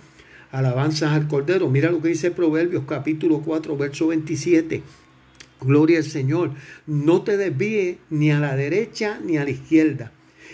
Alabanzas 0.52 1.12
al 1.12 1.26
Cordero. 1.26 1.68
Mira 1.70 1.90
lo 1.90 2.00
que 2.00 2.08
dice 2.08 2.30
Proverbios 2.30 2.84
capítulo 2.86 3.40
4, 3.40 3.76
verso 3.76 4.08
27. 4.08 4.82
Gloria 5.62 5.98
al 5.98 6.04
Señor. 6.04 6.52
No 6.86 7.22
te 7.22 7.36
desvíes 7.36 7.96
ni 8.10 8.30
a 8.30 8.38
la 8.38 8.54
derecha 8.54 9.18
ni 9.24 9.38
a 9.38 9.44
la 9.44 9.50
izquierda. 9.50 10.12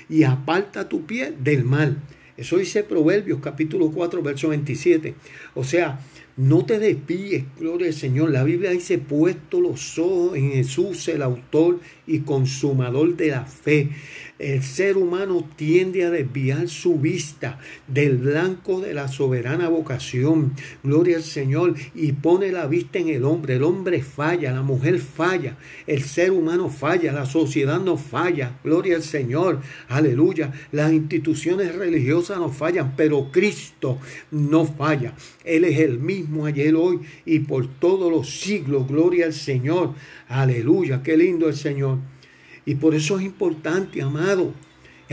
Y 0.09 0.23
aparta 0.23 0.89
tu 0.89 1.07
pie 1.07 1.33
del 1.39 1.65
mal. 1.65 1.99
Eso 2.37 2.59
dice 2.59 2.85
Proverbios 2.85 3.41
capítulo 3.41 3.91
4, 3.91 4.23
verso 4.23 4.49
27. 4.49 5.15
O 5.55 5.65
sea, 5.65 6.01
no 6.37 6.67
te 6.67 6.79
desvíes, 6.79 7.45
gloria 7.59 7.89
al 7.89 7.95
Señor. 7.95 8.31
La 8.31 8.45
Biblia 8.45 8.71
dice, 8.71 8.99
puesto 8.99 9.59
los 9.59 9.99
ojos 9.99 10.37
en 10.37 10.53
Jesús, 10.53 11.09
el 11.09 11.23
autor 11.23 11.81
y 12.07 12.21
consumador 12.21 13.17
de 13.17 13.29
la 13.29 13.47
fe. 13.47 13.89
El 14.39 14.63
ser 14.63 14.99
humano 14.99 15.49
tiende 15.57 16.05
a 16.05 16.11
desviar 16.11 16.69
su 16.69 16.99
vista 16.99 17.59
del 17.89 18.19
blanco 18.19 18.83
de 18.83 18.93
la 18.93 19.09
soberana 19.09 19.71
vocación. 19.71 20.53
Gloria 20.83 21.17
al 21.17 21.23
Señor. 21.23 21.75
Y 21.95 22.13
pone 22.13 22.53
la 22.53 22.67
vista 22.67 22.99
en 22.99 23.09
el 23.09 23.25
hombre. 23.25 23.55
El 23.55 23.63
hombre 23.63 24.03
falla, 24.03 24.53
la 24.53 24.63
mujer 24.63 24.99
falla, 24.99 25.57
el 25.87 26.03
ser 26.03 26.33
humano 26.33 26.69
falla, 26.69 27.13
la 27.13 27.25
sociedad 27.25 27.81
no 27.81 27.97
falla. 27.97 28.59
Gloria 28.63 28.97
al 28.97 29.03
Señor. 29.03 29.61
Aleluya. 29.89 30.53
Las 30.71 30.93
instituciones 30.93 31.75
religiosas 31.75 32.39
no 32.39 32.51
fallan, 32.51 32.95
pero 32.95 33.31
Cristo 33.33 33.99
no 34.31 34.67
falla. 34.67 35.15
Él 35.45 35.65
es 35.65 35.79
el 35.79 35.99
mismo 35.99 36.45
ayer, 36.45 36.75
hoy 36.75 37.01
y 37.25 37.39
por 37.41 37.67
todos 37.79 38.13
los 38.13 38.39
siglos. 38.39 38.87
Gloria 38.87 39.25
al 39.27 39.33
Señor. 39.33 39.95
Aleluya. 40.29 41.03
Qué 41.03 41.17
lindo 41.17 41.49
el 41.49 41.57
Señor. 41.57 42.16
Y 42.67 42.75
por 42.75 42.95
eso 42.95 43.19
es 43.19 43.25
importante, 43.25 44.03
amado, 44.03 44.53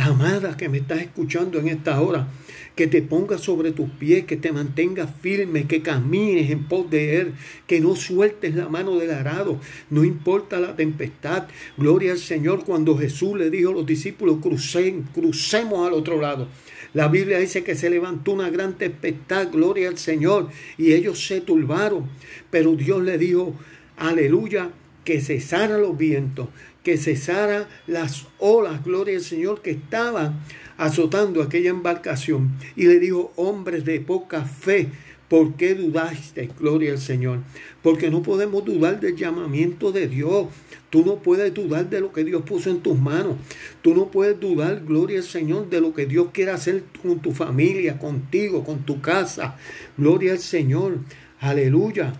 amada 0.01 0.57
que 0.57 0.69
me 0.69 0.79
estás 0.79 1.01
escuchando 1.01 1.59
en 1.59 1.67
esta 1.67 2.01
hora, 2.01 2.27
que 2.75 2.87
te 2.87 3.03
pongas 3.03 3.41
sobre 3.41 3.71
tus 3.71 3.89
pies, 3.91 4.25
que 4.25 4.37
te 4.37 4.51
mantengas 4.51 5.09
firme, 5.21 5.67
que 5.67 5.83
camines 5.83 6.49
en 6.49 6.67
pos 6.67 6.89
de 6.89 7.17
Él, 7.19 7.33
que 7.67 7.79
no 7.79 7.95
sueltes 7.95 8.55
la 8.55 8.67
mano 8.67 8.97
del 8.97 9.11
arado, 9.11 9.59
no 9.91 10.03
importa 10.03 10.59
la 10.59 10.75
tempestad. 10.75 11.47
Gloria 11.77 12.13
al 12.13 12.17
Señor 12.17 12.63
cuando 12.65 12.97
Jesús 12.97 13.37
le 13.37 13.51
dijo 13.51 13.69
a 13.69 13.73
los 13.73 13.85
discípulos, 13.85 14.39
crucen, 14.41 15.03
crucemos 15.13 15.87
al 15.87 15.93
otro 15.93 16.19
lado. 16.19 16.47
La 16.93 17.07
Biblia 17.07 17.37
dice 17.37 17.63
que 17.63 17.75
se 17.75 17.89
levantó 17.89 18.31
una 18.31 18.49
gran 18.49 18.77
tempestad, 18.77 19.51
gloria 19.51 19.89
al 19.89 19.97
Señor, 19.97 20.49
y 20.77 20.93
ellos 20.93 21.25
se 21.25 21.41
turbaron, 21.41 22.09
pero 22.49 22.75
Dios 22.75 23.03
le 23.03 23.19
dijo, 23.19 23.53
aleluya, 23.97 24.71
que 25.03 25.19
cesara 25.19 25.77
los 25.77 25.97
vientos, 25.97 26.47
que 26.83 26.97
cesara 26.97 27.69
las 27.87 28.27
olas, 28.39 28.83
gloria 28.83 29.15
al 29.15 29.23
Señor, 29.23 29.61
que 29.61 29.71
estaban 29.71 30.39
azotando 30.77 31.41
aquella 31.41 31.69
embarcación. 31.69 32.51
Y 32.75 32.85
le 32.85 32.99
dijo, 32.99 33.31
hombres 33.35 33.85
de 33.85 34.01
poca 34.01 34.43
fe, 34.43 34.89
¿por 35.29 35.55
qué 35.55 35.75
dudaste? 35.75 36.49
Gloria 36.59 36.91
al 36.91 36.99
Señor. 36.99 37.39
Porque 37.81 38.09
no 38.09 38.21
podemos 38.21 38.65
dudar 38.65 38.99
del 38.99 39.15
llamamiento 39.15 39.91
de 39.91 40.07
Dios. 40.07 40.47
Tú 40.89 41.05
no 41.05 41.15
puedes 41.17 41.53
dudar 41.53 41.89
de 41.89 42.01
lo 42.01 42.11
que 42.11 42.23
Dios 42.23 42.43
puso 42.43 42.69
en 42.69 42.81
tus 42.81 42.99
manos. 42.99 43.37
Tú 43.81 43.95
no 43.95 44.11
puedes 44.11 44.39
dudar, 44.39 44.83
gloria 44.85 45.19
al 45.19 45.23
Señor, 45.23 45.69
de 45.69 45.81
lo 45.81 45.93
que 45.93 46.05
Dios 46.05 46.27
quiere 46.33 46.51
hacer 46.51 46.83
con 47.01 47.19
tu 47.19 47.31
familia, 47.31 47.97
contigo, 47.97 48.63
con 48.63 48.85
tu 48.85 49.01
casa. 49.01 49.57
Gloria 49.97 50.33
al 50.33 50.39
Señor. 50.39 50.99
Aleluya. 51.39 52.13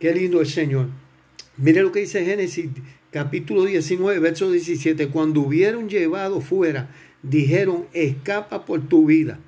Qué 0.00 0.14
lindo 0.14 0.40
el 0.40 0.46
Señor. 0.46 0.86
Mire 1.58 1.82
lo 1.82 1.92
que 1.92 2.00
dice 2.00 2.24
Génesis 2.24 2.70
capítulo 3.10 3.64
19, 3.64 4.18
verso 4.18 4.50
17. 4.50 5.08
Cuando 5.08 5.40
hubieron 5.40 5.88
llevado 5.88 6.40
fuera, 6.40 6.90
dijeron, 7.22 7.86
escapa 7.92 8.64
por 8.64 8.88
tu 8.88 9.06
vida. 9.06 9.38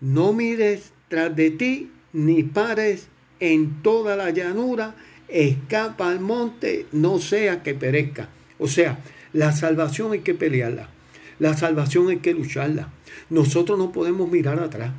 No 0.00 0.32
mires 0.32 0.92
tras 1.08 1.34
de 1.34 1.50
ti, 1.50 1.90
ni 2.12 2.42
pares 2.42 3.08
en 3.40 3.82
toda 3.82 4.16
la 4.16 4.30
llanura, 4.30 4.94
escapa 5.28 6.10
al 6.10 6.20
monte, 6.20 6.86
no 6.92 7.18
sea 7.18 7.62
que 7.62 7.74
perezca. 7.74 8.28
O 8.58 8.68
sea, 8.68 9.00
la 9.32 9.52
salvación 9.52 10.12
hay 10.12 10.20
que 10.20 10.34
pelearla. 10.34 10.88
La 11.38 11.56
salvación 11.56 12.08
hay 12.08 12.18
que 12.18 12.34
lucharla. 12.34 12.90
Nosotros 13.30 13.78
no 13.78 13.92
podemos 13.92 14.30
mirar 14.30 14.58
atrás. 14.58 14.92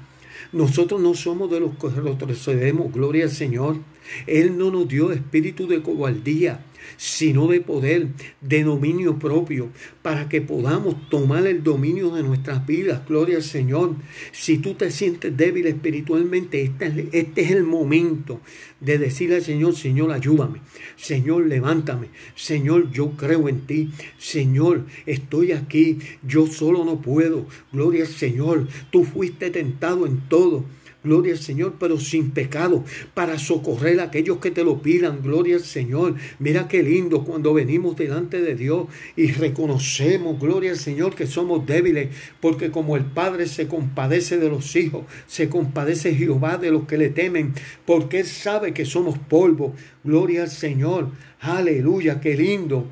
Nosotros 0.52 1.02
no 1.02 1.14
somos 1.14 1.52
de 1.52 1.60
los 1.60 1.76
que 1.76 1.90
retrocedemos, 1.90 2.92
gloria 2.94 3.26
al 3.26 3.32
Señor. 3.32 3.78
Él 4.26 4.58
no 4.58 4.72
nos 4.72 4.88
dio 4.88 5.12
espíritu 5.12 5.68
de 5.68 5.82
cobardía, 5.82 6.62
sino 6.98 7.48
de 7.48 7.62
poder, 7.62 8.08
de 8.42 8.64
dominio 8.64 9.20
propio, 9.20 9.70
para 10.02 10.30
que 10.30 10.42
podamos 10.42 11.10
tomar 11.10 11.46
el 11.48 11.64
dominio 11.64 12.12
de 12.12 12.24
nuestras 12.24 12.66
vidas. 12.66 13.02
Gloria 13.08 13.38
al 13.38 13.44
Señor. 13.44 13.96
Si 14.32 14.58
tú 14.58 14.74
te 14.74 14.92
sientes 14.92 15.36
débil 15.36 15.68
espiritualmente, 15.68 16.62
este 16.64 16.88
es, 16.88 16.94
este 17.12 17.42
es 17.42 17.52
el 17.52 17.64
momento 17.64 18.42
de 18.80 18.98
decirle 18.98 19.38
al 19.38 19.44
Señor, 19.44 19.76
Señor, 19.76 20.12
ayúdame. 20.12 20.62
Señor, 20.96 21.48
levántame. 21.48 22.10
Señor, 22.36 22.92
yo 22.92 23.12
creo 23.12 23.50
en 23.50 23.62
ti. 23.62 23.92
Señor, 24.18 24.86
estoy 25.06 25.52
aquí. 25.52 26.00
Yo 26.24 26.48
solo 26.48 26.86
no 26.86 27.02
puedo. 27.02 27.46
Gloria 27.72 28.04
al 28.04 28.10
Señor. 28.10 28.68
Tú 28.92 29.04
fuiste 29.04 29.50
tentado 29.50 30.06
en 30.06 30.22
todo 30.30 30.66
gloria 31.10 31.34
al 31.34 31.40
Señor, 31.40 31.74
pero 31.80 32.00
sin 32.00 32.30
pecado, 32.30 32.86
para 33.16 33.40
socorrer 33.40 34.00
a 34.00 34.04
aquellos 34.04 34.38
que 34.38 34.52
te 34.52 34.64
lo 34.64 34.80
pidan, 34.84 35.24
gloria 35.24 35.56
al 35.56 35.64
Señor. 35.64 36.14
Mira 36.38 36.68
qué 36.68 36.84
lindo 36.84 37.26
cuando 37.26 37.52
venimos 37.52 37.96
delante 37.96 38.40
de 38.42 38.54
Dios 38.54 38.88
y 39.16 39.32
reconocemos, 39.32 40.40
gloria 40.40 40.72
al 40.72 40.78
Señor, 40.78 41.16
que 41.16 41.26
somos 41.26 41.66
débiles, 41.66 42.10
porque 42.40 42.70
como 42.70 42.96
el 42.96 43.06
Padre 43.06 43.48
se 43.48 43.68
compadece 43.68 44.38
de 44.38 44.50
los 44.50 44.76
hijos, 44.76 45.06
se 45.26 45.50
compadece 45.50 46.14
Jehová 46.14 46.58
de 46.58 46.70
los 46.70 46.86
que 46.86 47.00
le 47.00 47.10
temen, 47.10 47.54
porque 47.86 48.20
Él 48.20 48.28
sabe 48.28 48.74
que 48.74 48.86
somos 48.86 49.18
polvo, 49.18 49.74
gloria 50.04 50.44
al 50.44 50.52
Señor, 50.52 51.10
aleluya, 51.40 52.22
qué 52.22 52.36
lindo. 52.36 52.86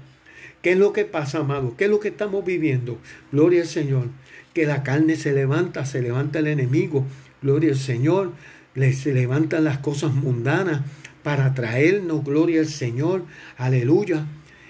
¿Qué 0.64 0.72
es 0.72 0.80
lo 0.80 0.92
que 0.92 1.06
pasa, 1.06 1.40
amado? 1.40 1.76
¿Qué 1.78 1.86
es 1.86 1.90
lo 1.90 2.00
que 2.00 2.08
estamos 2.08 2.44
viviendo? 2.44 2.98
Gloria 3.32 3.62
al 3.62 3.68
Señor. 3.68 4.08
Que 4.56 4.66
la 4.66 4.82
carne 4.82 5.16
se 5.16 5.32
levanta, 5.32 5.86
se 5.86 6.02
levanta 6.02 6.40
el 6.40 6.48
enemigo 6.48 7.06
gloria 7.42 7.72
al 7.72 7.78
Señor, 7.78 8.32
les 8.76 9.06
levantan 9.06 9.64
las 9.64 9.80
cosas 9.80 10.14
mundanas 10.14 10.82
para 11.24 11.54
traernos, 11.54 12.24
gloria 12.24 12.62
al 12.62 12.68
Señor, 12.68 13.24
aleluya. 13.58 14.26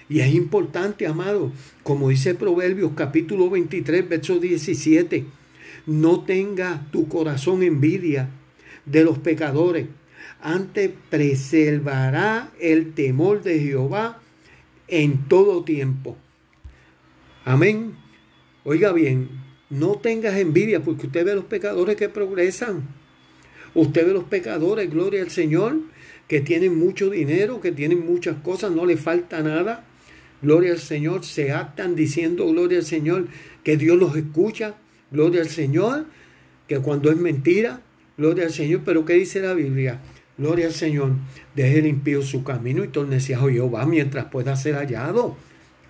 Y 0.08 0.20
es 0.20 0.34
importante, 0.34 1.06
amado, 1.06 1.52
como 1.82 2.08
dice 2.08 2.34
Proverbios 2.34 2.92
capítulo 2.94 3.50
23, 3.50 4.08
verso 4.08 4.38
17, 4.38 5.24
no 5.86 6.20
tenga 6.20 6.86
tu 6.90 7.08
corazón 7.08 7.62
envidia 7.62 8.30
de 8.86 9.04
los 9.04 9.18
pecadores, 9.18 9.86
antes 10.40 10.90
preservará 11.10 12.50
el 12.60 12.94
temor 12.94 13.42
de 13.42 13.60
Jehová 13.60 14.20
en 14.86 15.28
todo 15.28 15.64
tiempo. 15.64 16.16
Amén. 17.44 17.94
Oiga 18.64 18.92
bien, 18.92 19.28
no 19.70 19.96
tengas 19.96 20.36
envidia 20.36 20.80
porque 20.80 21.06
usted 21.06 21.24
ve 21.24 21.32
a 21.32 21.36
los 21.36 21.44
pecadores 21.44 21.96
que 21.96 22.08
progresan. 22.08 22.82
Usted 23.74 24.04
ve 24.04 24.10
a 24.10 24.14
los 24.14 24.24
pecadores, 24.24 24.90
gloria 24.90 25.22
al 25.22 25.30
Señor, 25.30 25.78
que 26.26 26.40
tienen 26.40 26.78
mucho 26.78 27.10
dinero, 27.10 27.60
que 27.60 27.72
tienen 27.72 28.04
muchas 28.04 28.36
cosas, 28.42 28.70
no 28.70 28.86
le 28.86 28.96
falta 28.96 29.42
nada. 29.42 29.84
Gloria 30.40 30.72
al 30.72 30.78
Señor, 30.78 31.24
se 31.24 31.52
actan 31.52 31.96
diciendo, 31.96 32.46
gloria 32.46 32.78
al 32.78 32.84
Señor, 32.84 33.26
que 33.64 33.76
Dios 33.76 33.98
los 33.98 34.16
escucha. 34.16 34.76
Gloria 35.10 35.40
al 35.40 35.48
Señor, 35.48 36.04
que 36.66 36.78
cuando 36.80 37.10
es 37.10 37.16
mentira, 37.16 37.80
gloria 38.18 38.44
al 38.44 38.52
Señor. 38.52 38.82
Pero 38.84 39.04
¿qué 39.04 39.14
dice 39.14 39.40
la 39.40 39.54
Biblia? 39.54 40.00
Gloria 40.36 40.66
al 40.66 40.72
Señor, 40.72 41.12
deje 41.56 41.78
el 41.78 42.22
su 42.22 42.44
camino 42.44 42.84
y 42.84 42.88
tornece 42.88 43.34
a 43.34 43.40
Jehová 43.40 43.86
mientras 43.86 44.26
pueda 44.26 44.54
ser 44.54 44.76
hallado. 44.76 45.36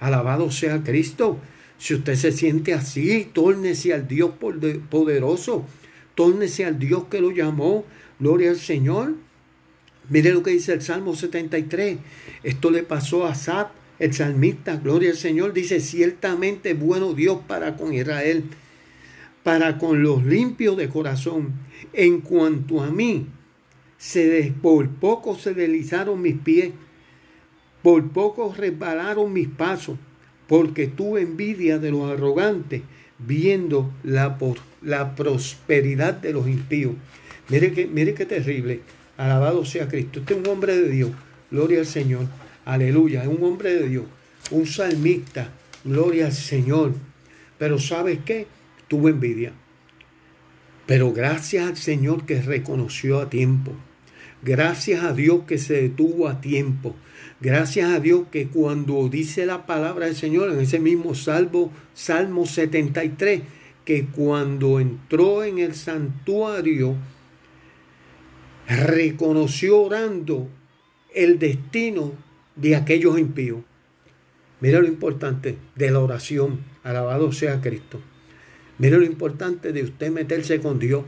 Alabado 0.00 0.50
sea 0.50 0.82
Cristo. 0.82 1.38
Si 1.78 1.94
usted 1.94 2.16
se 2.16 2.32
siente 2.32 2.74
así, 2.74 3.30
tórnese 3.32 3.94
al 3.94 4.08
Dios 4.08 4.32
poderoso, 4.90 5.64
tórnese 6.16 6.64
al 6.64 6.78
Dios 6.78 7.04
que 7.08 7.20
lo 7.20 7.30
llamó, 7.30 7.84
gloria 8.18 8.50
al 8.50 8.58
Señor. 8.58 9.14
Mire 10.08 10.32
lo 10.32 10.42
que 10.42 10.50
dice 10.50 10.72
el 10.72 10.82
Salmo 10.82 11.14
73. 11.14 11.98
Esto 12.42 12.70
le 12.72 12.82
pasó 12.82 13.26
a 13.26 13.34
Sat, 13.36 13.70
el 14.00 14.12
salmista, 14.12 14.76
gloria 14.76 15.10
al 15.10 15.16
Señor, 15.16 15.52
dice, 15.52 15.80
ciertamente 15.80 16.74
bueno 16.74 17.14
Dios 17.14 17.38
para 17.46 17.76
con 17.76 17.94
Israel, 17.94 18.44
para 19.44 19.78
con 19.78 20.02
los 20.02 20.24
limpios 20.24 20.76
de 20.76 20.88
corazón. 20.88 21.52
En 21.92 22.20
cuanto 22.22 22.82
a 22.82 22.90
mí, 22.90 23.26
se 23.98 24.52
por 24.60 24.88
poco 24.88 25.36
se 25.36 25.54
deslizaron 25.54 26.20
mis 26.20 26.38
pies, 26.38 26.72
por 27.82 28.10
poco 28.10 28.52
resbalaron 28.56 29.32
mis 29.32 29.48
pasos 29.48 29.96
porque 30.48 30.86
tuve 30.86 31.20
envidia 31.20 31.78
de 31.78 31.90
los 31.90 32.10
arrogantes, 32.10 32.82
viendo 33.18 33.92
la, 34.02 34.38
la 34.82 35.14
prosperidad 35.14 36.14
de 36.14 36.32
los 36.32 36.48
impíos. 36.48 36.94
Mire 37.48 37.88
mire 37.92 38.14
qué 38.14 38.26
terrible. 38.26 38.80
Alabado 39.16 39.64
sea 39.64 39.88
Cristo. 39.88 40.20
Este 40.20 40.34
es 40.34 40.40
un 40.40 40.46
hombre 40.46 40.76
de 40.76 40.88
Dios. 40.88 41.10
Gloria 41.50 41.80
al 41.80 41.86
Señor. 41.86 42.26
Aleluya. 42.64 43.22
Es 43.22 43.28
un 43.28 43.42
hombre 43.42 43.74
de 43.74 43.88
Dios. 43.88 44.04
Un 44.50 44.66
salmista. 44.66 45.52
Gloria 45.84 46.26
al 46.26 46.32
Señor. 46.32 46.92
Pero 47.58 47.78
¿sabes 47.78 48.20
qué? 48.24 48.46
Tuvo 48.86 49.08
envidia. 49.08 49.52
Pero 50.86 51.12
gracias 51.12 51.68
al 51.68 51.76
Señor 51.76 52.24
que 52.26 52.40
reconoció 52.40 53.20
a 53.20 53.28
tiempo. 53.28 53.72
Gracias 54.42 55.02
a 55.02 55.12
Dios 55.12 55.42
que 55.46 55.58
se 55.58 55.82
detuvo 55.82 56.28
a 56.28 56.40
tiempo. 56.40 56.94
Gracias 57.40 57.90
a 57.90 58.00
Dios 58.00 58.22
que 58.32 58.48
cuando 58.48 59.08
dice 59.08 59.46
la 59.46 59.64
palabra 59.64 60.06
del 60.06 60.16
Señor 60.16 60.50
en 60.50 60.58
ese 60.58 60.80
mismo 60.80 61.14
salvo, 61.14 61.70
Salmo 61.94 62.46
73, 62.46 63.42
que 63.84 64.06
cuando 64.06 64.80
entró 64.80 65.44
en 65.44 65.58
el 65.58 65.74
santuario, 65.76 66.96
reconoció 68.66 69.82
orando 69.82 70.48
el 71.14 71.38
destino 71.38 72.12
de 72.56 72.74
aquellos 72.74 73.18
impíos. 73.18 73.60
Mira 74.60 74.80
lo 74.80 74.88
importante 74.88 75.58
de 75.76 75.90
la 75.92 76.00
oración, 76.00 76.58
alabado 76.82 77.30
sea 77.30 77.60
Cristo. 77.60 78.00
Mira 78.78 78.98
lo 78.98 79.04
importante 79.04 79.72
de 79.72 79.84
usted 79.84 80.10
meterse 80.10 80.60
con 80.60 80.80
Dios, 80.80 81.04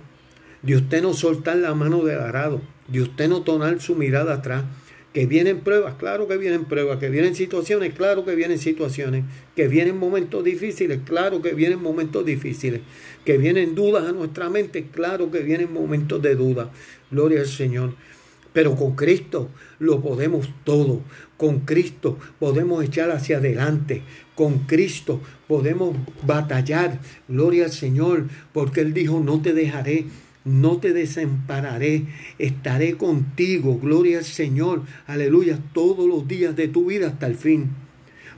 de 0.62 0.76
usted 0.76 1.02
no 1.02 1.12
soltar 1.12 1.56
la 1.56 1.74
mano 1.74 2.04
del 2.04 2.20
arado, 2.20 2.60
de 2.86 3.02
usted 3.02 3.28
no 3.28 3.42
tonar 3.42 3.80
su 3.80 3.96
mirada 3.96 4.34
atrás, 4.34 4.64
que 5.12 5.26
vienen 5.26 5.60
pruebas, 5.60 5.94
claro 5.94 6.28
que 6.28 6.36
vienen 6.36 6.64
pruebas, 6.64 6.98
que 6.98 7.08
vienen 7.08 7.34
situaciones, 7.34 7.94
claro 7.94 8.24
que 8.24 8.34
vienen 8.36 8.58
situaciones, 8.58 9.24
que 9.56 9.66
vienen 9.66 9.98
momentos 9.98 10.44
difíciles, 10.44 11.00
claro 11.04 11.42
que 11.42 11.52
vienen 11.52 11.82
momentos 11.82 12.24
difíciles, 12.24 12.80
que 13.24 13.36
vienen 13.36 13.74
dudas 13.74 14.08
a 14.08 14.12
nuestra 14.12 14.48
mente, 14.50 14.86
claro 14.92 15.30
que 15.30 15.40
vienen 15.40 15.72
momentos 15.72 16.22
de 16.22 16.36
duda. 16.36 16.70
Gloria 17.10 17.40
al 17.40 17.48
Señor. 17.48 17.94
Pero 18.52 18.74
con 18.74 18.96
Cristo 18.96 19.48
lo 19.78 20.00
podemos 20.00 20.48
todo. 20.64 21.02
Con 21.36 21.60
Cristo 21.60 22.18
podemos 22.38 22.84
echar 22.84 23.10
hacia 23.10 23.38
adelante. 23.38 24.02
Con 24.34 24.60
Cristo 24.60 25.20
podemos 25.46 25.96
batallar. 26.22 27.00
Gloria 27.28 27.66
al 27.66 27.72
Señor. 27.72 28.24
Porque 28.52 28.80
Él 28.80 28.92
dijo, 28.92 29.20
no 29.20 29.40
te 29.40 29.52
dejaré 29.52 30.06
no 30.44 30.78
te 30.78 30.92
desampararé, 30.92 32.04
estaré 32.38 32.96
contigo, 32.96 33.78
gloria 33.78 34.18
al 34.18 34.24
Señor, 34.24 34.82
aleluya, 35.06 35.58
todos 35.72 36.08
los 36.08 36.26
días 36.26 36.56
de 36.56 36.68
tu 36.68 36.86
vida 36.86 37.08
hasta 37.08 37.26
el 37.26 37.36
fin. 37.36 37.70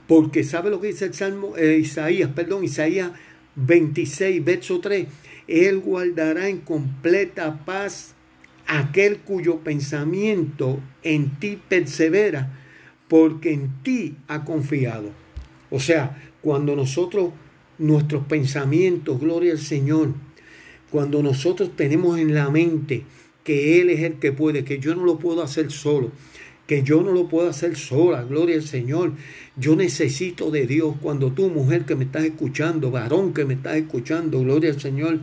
Porque 0.08 0.44
sabe 0.44 0.70
lo 0.70 0.80
que 0.80 0.88
dice 0.88 1.06
el 1.06 1.14
Salmo, 1.14 1.56
eh, 1.56 1.78
Isaías, 1.78 2.30
perdón, 2.34 2.64
Isaías 2.64 3.12
26, 3.56 4.44
verso 4.44 4.80
3, 4.80 5.06
Él 5.46 5.78
guardará 5.78 6.48
en 6.48 6.58
completa 6.58 7.64
paz 7.64 8.14
aquel 8.66 9.18
cuyo 9.18 9.58
pensamiento 9.58 10.80
en 11.02 11.38
ti 11.38 11.58
persevera, 11.68 12.58
porque 13.08 13.52
en 13.52 13.82
ti 13.82 14.16
ha 14.28 14.44
confiado. 14.44 15.10
O 15.70 15.78
sea, 15.78 16.20
cuando 16.40 16.74
nosotros, 16.74 17.30
nuestros 17.78 18.26
pensamientos, 18.26 19.20
gloria 19.20 19.52
al 19.52 19.58
Señor, 19.58 20.14
cuando 20.92 21.22
nosotros 21.22 21.74
tenemos 21.74 22.18
en 22.18 22.34
la 22.34 22.50
mente 22.50 23.04
que 23.44 23.80
Él 23.80 23.88
es 23.88 24.00
el 24.02 24.18
que 24.18 24.30
puede, 24.30 24.62
que 24.62 24.78
yo 24.78 24.94
no 24.94 25.06
lo 25.06 25.18
puedo 25.18 25.42
hacer 25.42 25.72
solo, 25.72 26.12
que 26.66 26.82
yo 26.82 27.02
no 27.02 27.12
lo 27.12 27.28
puedo 27.28 27.48
hacer 27.48 27.76
sola, 27.76 28.22
gloria 28.24 28.56
al 28.56 28.62
Señor. 28.62 29.14
Yo 29.56 29.74
necesito 29.74 30.50
de 30.50 30.66
Dios. 30.66 30.96
Cuando 31.00 31.32
tú, 31.32 31.48
mujer 31.48 31.86
que 31.86 31.96
me 31.96 32.04
estás 32.04 32.24
escuchando, 32.24 32.90
varón 32.90 33.32
que 33.32 33.46
me 33.46 33.54
estás 33.54 33.76
escuchando, 33.76 34.40
gloria 34.40 34.70
al 34.70 34.80
Señor, 34.80 35.20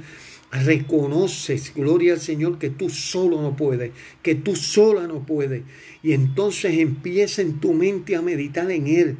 reconoces, 0.51 1.71
gloria 1.75 2.13
al 2.13 2.19
Señor, 2.19 2.57
que 2.57 2.71
tú 2.71 2.89
solo 2.89 3.39
no 3.39 3.55
puedes, 3.55 3.91
que 4.23 4.33
tú 4.33 4.55
sola 4.55 5.05
no 5.05 5.23
puedes. 5.23 5.61
Y 6.01 6.13
entonces 6.13 6.79
empieza 6.79 7.43
en 7.43 7.59
tu 7.59 7.73
mente 7.73 8.15
a 8.15 8.23
meditar 8.23 8.71
en 8.71 8.87
Él, 8.87 9.17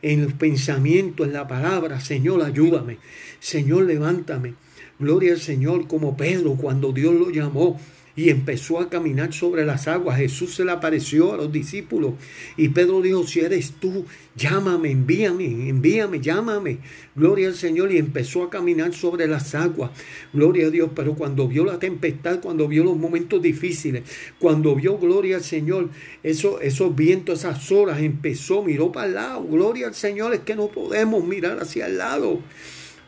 en 0.00 0.24
los 0.24 0.32
pensamientos, 0.32 1.26
en 1.26 1.34
la 1.34 1.46
palabra. 1.46 2.00
Señor, 2.00 2.42
ayúdame. 2.42 2.96
Señor, 3.38 3.84
levántame. 3.84 4.54
Gloria 5.00 5.32
al 5.32 5.40
Señor, 5.40 5.86
como 5.86 6.14
Pedro 6.14 6.56
cuando 6.56 6.92
Dios 6.92 7.14
lo 7.14 7.30
llamó 7.30 7.80
y 8.16 8.28
empezó 8.28 8.80
a 8.80 8.90
caminar 8.90 9.32
sobre 9.32 9.64
las 9.64 9.88
aguas. 9.88 10.18
Jesús 10.18 10.54
se 10.54 10.64
le 10.64 10.72
apareció 10.72 11.32
a 11.32 11.38
los 11.38 11.50
discípulos 11.50 12.12
y 12.56 12.68
Pedro 12.68 13.00
dijo, 13.00 13.26
si 13.26 13.40
eres 13.40 13.72
tú, 13.80 14.04
llámame, 14.36 14.90
envíame, 14.90 15.70
envíame, 15.70 16.20
llámame. 16.20 16.78
Gloria 17.14 17.48
al 17.48 17.54
Señor 17.54 17.90
y 17.92 17.96
empezó 17.96 18.44
a 18.44 18.50
caminar 18.50 18.92
sobre 18.92 19.26
las 19.26 19.54
aguas. 19.54 19.90
Gloria 20.34 20.66
a 20.66 20.70
Dios, 20.70 20.90
pero 20.94 21.14
cuando 21.14 21.48
vio 21.48 21.64
la 21.64 21.78
tempestad, 21.78 22.40
cuando 22.40 22.68
vio 22.68 22.84
los 22.84 22.98
momentos 22.98 23.40
difíciles, 23.40 24.02
cuando 24.38 24.74
vio, 24.74 24.98
gloria 24.98 25.36
al 25.36 25.44
Señor, 25.44 25.88
eso, 26.22 26.60
esos 26.60 26.94
vientos, 26.94 27.38
esas 27.38 27.72
horas, 27.72 28.00
empezó, 28.00 28.62
miró 28.62 28.92
para 28.92 29.06
el 29.06 29.14
lado. 29.14 29.44
Gloria 29.44 29.86
al 29.86 29.94
Señor, 29.94 30.34
es 30.34 30.40
que 30.40 30.56
no 30.56 30.68
podemos 30.68 31.24
mirar 31.24 31.58
hacia 31.58 31.86
el 31.86 31.96
lado. 31.96 32.40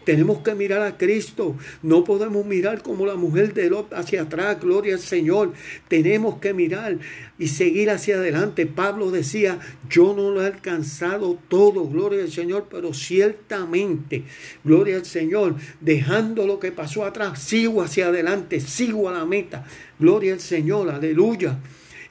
Tenemos 0.04 0.38
que 0.38 0.54
mirar 0.54 0.82
a 0.82 0.97
Cristo. 0.97 1.56
No 1.82 2.04
podemos 2.04 2.44
mirar 2.44 2.82
como 2.82 3.06
la 3.06 3.16
mujer 3.16 3.54
de 3.54 3.71
Lot 3.71 3.92
hacia 3.92 4.23
atrás. 4.23 4.61
Gloria 4.61 4.94
al 4.94 5.00
Señor. 5.00 5.52
Tenemos 5.88 6.38
que 6.38 6.54
mirar 6.54 6.99
y 7.38 7.49
seguir 7.49 7.90
hacia 7.90 8.16
adelante. 8.16 8.66
Pablo 8.66 9.11
decía, 9.11 9.59
yo 9.88 10.14
no 10.14 10.30
lo 10.30 10.42
he 10.42 10.47
alcanzado 10.47 11.38
todo. 11.49 11.87
Gloria 11.87 12.23
al 12.23 12.32
Señor. 12.32 12.66
Pero 12.71 12.94
ciertamente, 12.94 14.25
gloria 14.64 14.97
al 14.97 15.04
Señor, 15.04 15.56
dejando 15.80 16.47
lo 16.47 16.59
que 16.59 16.73
pasó 16.73 17.04
atrás, 17.04 17.40
sigo 17.40 17.82
hacia 17.82 18.09
adelante. 18.09 18.61
Sigo 18.61 19.09
a 19.09 19.12
la 19.12 19.25
meta. 19.25 19.64
Gloria 19.99 20.35
al 20.35 20.40
Señor. 20.40 20.90
Aleluya. 20.90 21.59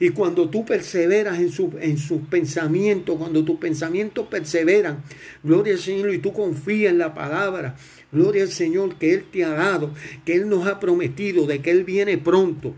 Y 0.02 0.10
cuando 0.10 0.48
tú 0.48 0.64
perseveras 0.64 1.38
en, 1.38 1.52
su, 1.52 1.74
en 1.80 1.96
sus 1.96 2.22
pensamientos, 2.22 3.16
cuando 3.16 3.44
tus 3.44 3.60
pensamientos 3.60 4.26
perseveran, 4.26 5.04
gloria 5.44 5.74
al 5.74 5.78
Señor, 5.78 6.12
y 6.12 6.18
tú 6.18 6.32
confías 6.32 6.90
en 6.90 6.98
la 6.98 7.14
palabra, 7.14 7.76
gloria 8.10 8.42
al 8.42 8.48
Señor 8.50 8.96
que 8.96 9.14
Él 9.14 9.26
te 9.30 9.44
ha 9.44 9.50
dado, 9.50 9.94
que 10.24 10.34
Él 10.34 10.48
nos 10.48 10.66
ha 10.66 10.80
prometido, 10.80 11.46
de 11.46 11.62
que 11.62 11.70
Él 11.70 11.84
viene 11.84 12.18
pronto. 12.18 12.74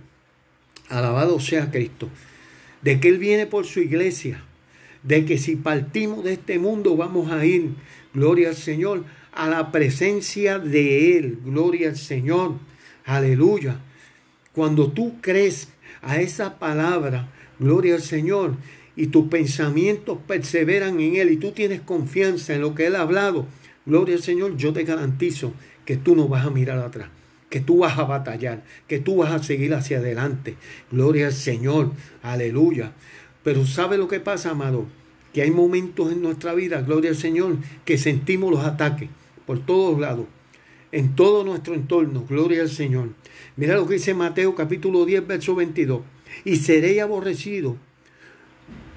Alabado 0.91 1.41
sea 1.41 1.71
Cristo. 1.71 2.11
De 2.83 3.01
que 3.01 3.09
Él 3.09 3.17
viene 3.17 3.47
por 3.47 3.65
su 3.65 3.81
iglesia. 3.81 4.45
De 5.03 5.25
que 5.25 5.39
si 5.39 5.57
partimos 5.57 6.25
de 6.25 6.35
este 6.35 6.59
mundo 6.59 6.95
vamos 6.95 7.33
a 7.33 7.47
ir, 7.47 7.71
gloria 8.13 8.51
al 8.51 8.57
Señor, 8.57 9.03
a 9.33 9.49
la 9.49 9.73
presencia 9.73 10.59
de 10.59 11.17
Él. 11.17 11.39
Gloria 11.43 11.89
al 11.89 11.97
Señor. 11.97 12.57
Aleluya. 13.07 13.81
Cuando 14.53 14.93
tú 14.93 15.23
crees 15.23 15.69
a 16.05 16.21
esa 16.21 16.59
palabra, 16.59 17.29
gloria 17.59 17.95
al 17.95 18.03
Señor, 18.03 18.57
y 18.97 19.09
tus 19.09 19.29
pensamientos 19.29 20.19
perseveran 20.27 21.01
en 21.01 21.17
Él 21.17 21.33
y 21.33 21.37
tú 21.37 21.53
tienes 21.53 21.81
confianza 21.81 22.55
en 22.55 22.61
lo 22.61 22.75
que 22.75 22.87
Él 22.87 22.97
ha 22.97 23.01
hablado, 23.01 23.47
gloria 23.87 24.17
al 24.17 24.23
Señor, 24.23 24.57
yo 24.57 24.73
te 24.73 24.85
garantizo 24.85 25.53
que 25.85 25.97
tú 25.97 26.15
no 26.17 26.29
vas 26.29 26.47
a 26.47 26.51
mirar 26.51 26.79
atrás, 26.79 27.09
que 27.51 27.61
tú 27.61 27.79
vas 27.79 27.99
a 27.99 28.05
batallar, 28.05 28.63
que 28.87 28.99
tú 28.99 29.17
vas 29.17 29.33
a 29.33 29.43
seguir 29.43 29.75
hacia 29.75 29.99
adelante. 29.99 30.57
Gloria 30.91 31.27
al 31.27 31.33
Señor, 31.33 31.93
aleluya. 32.23 32.93
Pero 33.43 33.67
¿sabe 33.67 33.99
lo 33.99 34.09
que 34.09 34.21
pasa, 34.21 34.51
amado? 34.51 34.87
Que 35.33 35.43
hay 35.43 35.51
momentos 35.51 36.13
en 36.13 36.23
nuestra 36.23 36.55
vida, 36.55 36.81
gloria 36.83 37.11
al 37.11 37.17
Señor, 37.17 37.57
que 37.85 37.99
sentimos 37.99 38.51
los 38.51 38.65
ataques 38.65 39.11
por 39.47 39.59
todos 39.65 40.01
lados, 40.01 40.27
en 40.93 41.15
todo 41.15 41.45
nuestro 41.45 41.75
entorno, 41.75 42.25
gloria 42.29 42.63
al 42.63 42.71
Señor. 42.71 43.11
Mira 43.57 43.77
lo 43.77 43.87
que 43.87 43.95
dice 43.95 44.15
Mateo 44.15 44.55
capítulo 44.55 45.05
10, 45.05 45.27
verso 45.27 45.55
22. 45.55 46.03
Y 46.45 46.57
seré 46.57 47.01
aborrecido 47.01 47.77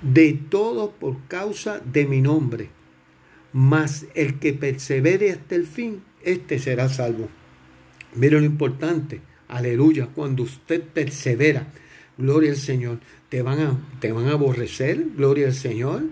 de 0.01 0.33
todos 0.33 0.91
por 0.91 1.17
causa 1.27 1.79
de 1.79 2.05
mi 2.05 2.21
nombre. 2.21 2.69
Mas 3.53 4.05
el 4.13 4.39
que 4.39 4.53
persevere 4.53 5.31
hasta 5.31 5.55
el 5.55 5.65
fin, 5.65 6.03
este 6.23 6.59
será 6.59 6.89
salvo. 6.89 7.29
Mira 8.15 8.39
lo 8.39 8.45
importante, 8.45 9.21
aleluya, 9.47 10.07
cuando 10.07 10.43
usted 10.43 10.81
persevera, 10.81 11.67
gloria 12.17 12.51
al 12.51 12.57
Señor, 12.57 12.99
te 13.29 13.41
van 13.41 13.59
a, 13.59 13.79
te 13.99 14.11
van 14.11 14.27
a 14.27 14.33
aborrecer, 14.33 15.05
gloria 15.15 15.47
al 15.47 15.53
Señor, 15.53 16.03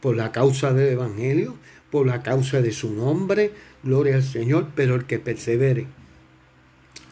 por 0.00 0.16
la 0.16 0.32
causa 0.32 0.72
del 0.72 0.92
Evangelio, 0.92 1.56
por 1.90 2.06
la 2.06 2.22
causa 2.22 2.60
de 2.60 2.72
su 2.72 2.92
nombre, 2.92 3.52
gloria 3.82 4.16
al 4.16 4.22
Señor, 4.22 4.68
pero 4.74 4.94
el 4.94 5.04
que 5.04 5.18
persevere 5.18 5.86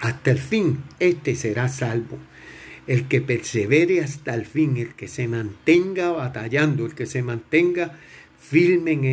hasta 0.03 0.33
el 0.33 0.39
fin, 0.39 0.81
este 0.99 1.37
será 1.37 1.69
salvo. 1.69 2.19
El 2.89 3.07
que 3.07 3.21
persevere 3.21 4.01
hasta 4.01 4.35
el 4.35 4.45
fin, 4.45 4.77
el 4.77 4.95
que 4.95 5.07
se 5.07 5.29
mantenga 5.29 6.11
batallando, 6.11 6.85
el 6.85 6.95
que 6.97 7.07
se 7.07 7.23
mantenga 7.23 7.97
firme 8.37 8.93
en 8.95 9.05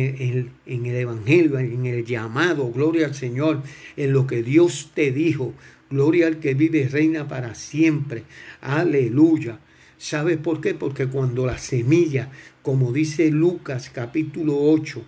el, 0.66 0.96
Evangelio, 0.96 1.60
en 1.60 1.86
el 1.86 2.04
llamado, 2.04 2.72
gloria 2.72 3.06
al 3.06 3.14
Señor, 3.14 3.62
en 3.96 4.12
lo 4.12 4.26
que 4.26 4.42
Dios 4.42 4.90
te 4.92 5.12
dijo, 5.12 5.54
gloria 5.88 6.26
al 6.26 6.40
que 6.40 6.54
vive 6.54 6.88
reina 6.88 7.28
para 7.28 7.54
siempre, 7.54 8.24
aleluya. 8.60 9.60
¿Sabes 9.96 10.38
por 10.38 10.60
qué? 10.60 10.74
Porque 10.74 11.06
cuando 11.06 11.46
la 11.46 11.58
semilla, 11.58 12.32
como 12.62 12.92
dice 12.92 13.30
Lucas 13.30 13.90
capítulo 13.94 14.56
8, 14.58 15.04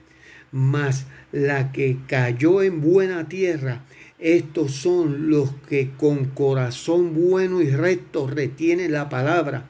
más 0.53 1.07
la 1.33 1.73
que 1.73 1.97
cayó 2.07 2.63
en 2.63 2.81
buena 2.81 3.29
tierra, 3.29 3.83
estos 4.23 4.71
son 4.71 5.31
los 5.31 5.51
que 5.69 5.91
con 5.97 6.27
corazón 6.27 7.13
bueno 7.13 7.61
y 7.61 7.71
recto 7.71 8.29
retienen 8.29 8.93
la 8.93 9.09
palabra 9.09 9.69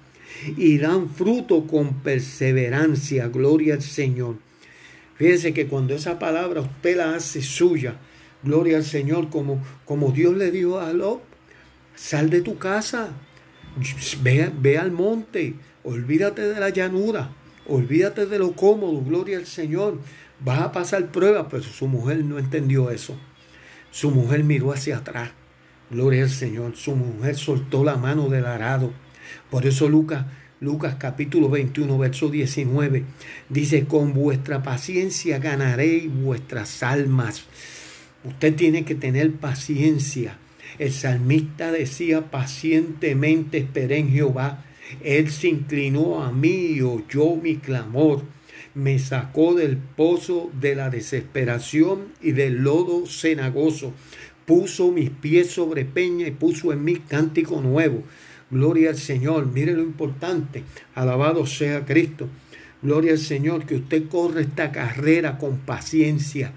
y 0.58 0.76
dan 0.76 1.08
fruto 1.08 1.66
con 1.66 2.02
perseverancia. 2.02 3.28
Gloria 3.28 3.74
al 3.74 3.82
Señor. 3.82 4.36
Fíjese 5.16 5.54
que 5.54 5.68
cuando 5.68 5.94
esa 5.94 6.18
palabra 6.18 6.60
usted 6.60 6.98
la 6.98 7.14
hace 7.14 7.40
suya, 7.40 7.96
gloria 8.42 8.76
al 8.76 8.84
Señor, 8.84 9.30
como, 9.30 9.64
como 9.86 10.12
Dios 10.12 10.36
le 10.36 10.50
dijo 10.50 10.80
a 10.80 10.92
Lot, 10.92 11.22
sal 11.94 12.28
de 12.28 12.42
tu 12.42 12.58
casa, 12.58 13.08
ve, 14.22 14.50
ve 14.60 14.76
al 14.76 14.92
monte, 14.92 15.54
olvídate 15.82 16.42
de 16.42 16.60
la 16.60 16.68
llanura, 16.68 17.30
olvídate 17.66 18.26
de 18.26 18.38
lo 18.38 18.52
cómodo, 18.52 19.00
gloria 19.00 19.38
al 19.38 19.46
Señor. 19.46 19.98
Vas 20.44 20.60
a 20.60 20.72
pasar 20.72 21.10
pruebas, 21.10 21.46
pero 21.50 21.62
su 21.62 21.86
mujer 21.86 22.22
no 22.22 22.38
entendió 22.38 22.90
eso. 22.90 23.16
Su 23.92 24.10
mujer 24.10 24.42
miró 24.42 24.72
hacia 24.72 24.96
atrás. 24.96 25.30
Gloria 25.90 26.24
al 26.24 26.30
Señor. 26.30 26.76
Su 26.76 26.96
mujer 26.96 27.36
soltó 27.36 27.84
la 27.84 27.96
mano 27.96 28.30
del 28.30 28.46
arado. 28.46 28.90
Por 29.50 29.66
eso 29.66 29.86
Lucas, 29.86 30.24
Lucas 30.60 30.96
capítulo 30.98 31.50
21, 31.50 31.98
verso 31.98 32.30
19, 32.30 33.04
dice, 33.50 33.84
con 33.84 34.14
vuestra 34.14 34.62
paciencia 34.62 35.38
ganaréis 35.38 36.10
vuestras 36.10 36.82
almas. 36.82 37.44
Usted 38.24 38.54
tiene 38.54 38.84
que 38.86 38.94
tener 38.94 39.32
paciencia. 39.32 40.38
El 40.78 40.92
salmista 40.92 41.70
decía, 41.70 42.30
pacientemente 42.30 43.58
esperé 43.58 43.98
en 43.98 44.10
Jehová. 44.10 44.64
Él 45.04 45.30
se 45.30 45.48
inclinó 45.48 46.24
a 46.24 46.32
mí 46.32 46.72
y 46.76 46.80
oyó 46.80 47.36
mi 47.36 47.56
clamor 47.56 48.24
me 48.74 48.98
sacó 48.98 49.54
del 49.54 49.76
pozo 49.76 50.50
de 50.60 50.74
la 50.74 50.90
desesperación 50.90 52.06
y 52.20 52.32
del 52.32 52.62
lodo 52.62 53.06
cenagoso. 53.06 53.92
Puso 54.46 54.90
mis 54.90 55.10
pies 55.10 55.50
sobre 55.50 55.84
peña 55.84 56.26
y 56.26 56.32
puso 56.32 56.72
en 56.72 56.84
mí 56.84 56.96
cántico 56.96 57.60
nuevo. 57.60 58.02
Gloria 58.50 58.90
al 58.90 58.98
Señor. 58.98 59.46
Mire 59.46 59.72
lo 59.72 59.82
importante. 59.82 60.64
Alabado 60.94 61.46
sea 61.46 61.84
Cristo. 61.84 62.28
Gloria 62.82 63.12
al 63.12 63.18
Señor, 63.18 63.64
que 63.64 63.76
usted 63.76 64.08
corre 64.08 64.42
esta 64.42 64.72
carrera 64.72 65.38
con 65.38 65.58
paciencia, 65.58 66.52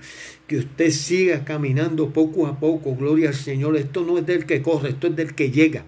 que 0.48 0.58
usted 0.58 0.90
siga 0.90 1.46
caminando 1.46 2.10
poco 2.10 2.48
a 2.48 2.60
poco. 2.60 2.96
Gloria 2.96 3.30
al 3.30 3.36
Señor. 3.36 3.78
Esto 3.78 4.04
no 4.04 4.18
es 4.18 4.26
del 4.26 4.46
que 4.46 4.62
corre, 4.62 4.90
esto 4.90 5.08
es 5.08 5.16
del 5.16 5.36
que 5.36 5.52
llega. 5.52 5.86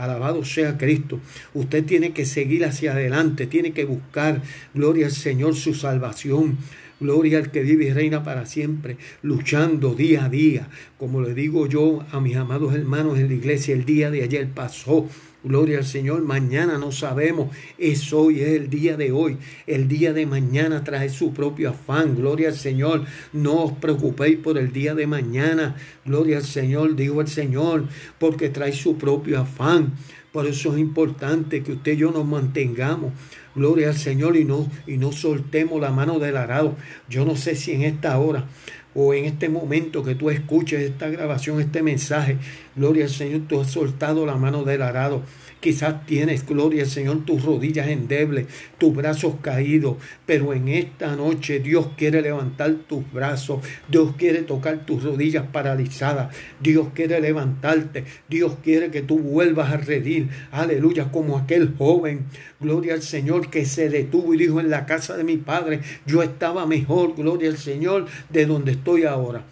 Alabado 0.00 0.44
sea 0.44 0.78
Cristo. 0.78 1.20
Usted 1.54 1.84
tiene 1.84 2.12
que 2.12 2.26
seguir 2.26 2.64
hacia 2.64 2.92
adelante, 2.92 3.46
tiene 3.46 3.72
que 3.72 3.84
buscar, 3.84 4.42
gloria 4.74 5.06
al 5.06 5.12
Señor, 5.12 5.54
su 5.54 5.74
salvación. 5.74 6.58
Gloria 7.00 7.38
al 7.38 7.50
que 7.50 7.62
vive 7.62 7.86
y 7.86 7.92
reina 7.94 8.22
para 8.22 8.44
siempre, 8.44 8.98
luchando 9.22 9.94
día 9.94 10.26
a 10.26 10.28
día. 10.28 10.68
Como 10.98 11.22
le 11.22 11.32
digo 11.32 11.66
yo 11.66 12.04
a 12.12 12.20
mis 12.20 12.36
amados 12.36 12.74
hermanos 12.74 13.18
en 13.18 13.28
la 13.28 13.34
iglesia, 13.34 13.74
el 13.74 13.86
día 13.86 14.10
de 14.10 14.22
ayer 14.22 14.48
pasó. 14.48 15.08
Gloria 15.42 15.78
al 15.78 15.84
Señor, 15.84 16.22
mañana 16.22 16.76
no 16.76 16.92
sabemos, 16.92 17.54
es 17.78 18.12
hoy, 18.12 18.40
es 18.40 18.48
el 18.48 18.68
día 18.68 18.96
de 18.96 19.10
hoy. 19.10 19.38
El 19.66 19.88
día 19.88 20.12
de 20.12 20.26
mañana 20.26 20.84
trae 20.84 21.08
su 21.08 21.32
propio 21.32 21.70
afán. 21.70 22.16
Gloria 22.16 22.48
al 22.48 22.54
Señor, 22.54 23.04
no 23.32 23.64
os 23.64 23.72
preocupéis 23.72 24.36
por 24.36 24.58
el 24.58 24.72
día 24.72 24.94
de 24.94 25.06
mañana. 25.06 25.76
Gloria 26.04 26.38
al 26.38 26.44
Señor, 26.44 26.94
digo 26.94 27.20
el 27.20 27.28
Señor, 27.28 27.86
porque 28.18 28.50
trae 28.50 28.72
su 28.72 28.98
propio 28.98 29.40
afán. 29.40 29.94
Por 30.30 30.46
eso 30.46 30.74
es 30.74 30.78
importante 30.78 31.62
que 31.62 31.72
usted 31.72 31.92
y 31.94 31.96
yo 31.96 32.12
nos 32.12 32.24
mantengamos 32.24 33.12
Gloria 33.54 33.88
al 33.88 33.96
Señor 33.96 34.36
y 34.36 34.44
no, 34.44 34.70
y 34.86 34.96
no 34.96 35.10
soltemos 35.10 35.80
la 35.80 35.90
mano 35.90 36.18
del 36.20 36.36
arado. 36.36 36.76
Yo 37.08 37.24
no 37.24 37.34
sé 37.34 37.56
si 37.56 37.72
en 37.72 37.82
esta 37.82 38.18
hora 38.18 38.46
o 38.94 39.14
en 39.14 39.24
este 39.24 39.48
momento 39.48 40.02
que 40.02 40.14
tú 40.14 40.30
escuches 40.30 40.80
esta 40.80 41.08
grabación, 41.08 41.60
este 41.60 41.82
mensaje, 41.82 42.36
gloria 42.74 43.04
al 43.04 43.10
Señor, 43.10 43.42
tú 43.48 43.60
has 43.60 43.70
soltado 43.70 44.26
la 44.26 44.36
mano 44.36 44.64
del 44.64 44.82
arado. 44.82 45.22
Quizás 45.60 46.06
tienes, 46.06 46.46
gloria 46.46 46.84
al 46.84 46.88
Señor, 46.88 47.26
tus 47.26 47.44
rodillas 47.44 47.88
endebles, 47.88 48.46
tus 48.78 48.96
brazos 48.96 49.34
caídos, 49.42 49.98
pero 50.24 50.54
en 50.54 50.68
esta 50.68 51.14
noche 51.16 51.60
Dios 51.60 51.88
quiere 51.98 52.22
levantar 52.22 52.72
tus 52.88 53.10
brazos, 53.12 53.60
Dios 53.86 54.14
quiere 54.16 54.40
tocar 54.40 54.86
tus 54.86 55.02
rodillas 55.02 55.44
paralizadas, 55.52 56.34
Dios 56.60 56.88
quiere 56.94 57.20
levantarte, 57.20 58.04
Dios 58.30 58.56
quiere 58.64 58.90
que 58.90 59.02
tú 59.02 59.18
vuelvas 59.18 59.70
a 59.70 59.76
redir, 59.76 60.30
aleluya, 60.50 61.12
como 61.12 61.36
aquel 61.36 61.74
joven, 61.76 62.24
gloria 62.58 62.94
al 62.94 63.02
Señor, 63.02 63.50
que 63.50 63.66
se 63.66 63.90
detuvo 63.90 64.32
y 64.32 64.38
dijo 64.38 64.60
en 64.60 64.70
la 64.70 64.86
casa 64.86 65.18
de 65.18 65.24
mi 65.24 65.36
padre, 65.36 65.80
yo 66.06 66.22
estaba 66.22 66.64
mejor, 66.64 67.14
gloria 67.14 67.50
al 67.50 67.58
Señor, 67.58 68.06
de 68.30 68.46
donde 68.46 68.72
estoy 68.72 69.04
ahora. 69.04 69.44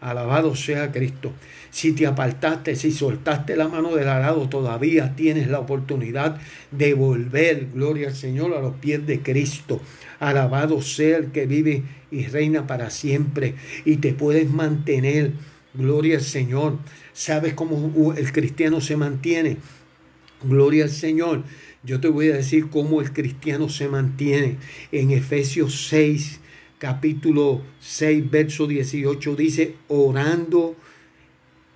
Alabado 0.00 0.54
sea 0.54 0.92
Cristo. 0.92 1.32
Si 1.70 1.92
te 1.92 2.06
apartaste, 2.06 2.76
si 2.76 2.92
soltaste 2.92 3.56
la 3.56 3.68
mano 3.68 3.96
del 3.96 4.08
arado, 4.08 4.48
todavía 4.48 5.16
tienes 5.16 5.48
la 5.48 5.58
oportunidad 5.58 6.40
de 6.70 6.94
volver, 6.94 7.68
gloria 7.74 8.08
al 8.08 8.14
Señor, 8.14 8.54
a 8.54 8.60
los 8.60 8.76
pies 8.76 9.06
de 9.06 9.20
Cristo. 9.22 9.80
Alabado 10.20 10.80
sea 10.82 11.18
el 11.18 11.32
que 11.32 11.46
vive 11.46 11.82
y 12.10 12.26
reina 12.26 12.66
para 12.66 12.90
siempre 12.90 13.54
y 13.84 13.96
te 13.96 14.12
puedes 14.12 14.48
mantener. 14.50 15.32
Gloria 15.74 16.16
al 16.16 16.22
Señor. 16.22 16.78
¿Sabes 17.12 17.54
cómo 17.54 18.14
el 18.14 18.32
cristiano 18.32 18.80
se 18.80 18.96
mantiene? 18.96 19.58
Gloria 20.42 20.84
al 20.84 20.90
Señor. 20.90 21.42
Yo 21.82 22.00
te 22.00 22.08
voy 22.08 22.30
a 22.30 22.36
decir 22.36 22.68
cómo 22.70 23.00
el 23.00 23.12
cristiano 23.12 23.68
se 23.68 23.88
mantiene. 23.88 24.58
En 24.92 25.10
Efesios 25.10 25.88
6, 25.88 26.40
capítulo 26.78 27.62
6, 27.80 28.30
verso 28.30 28.66
18 28.66 29.34
dice, 29.34 29.74
orando, 29.88 30.76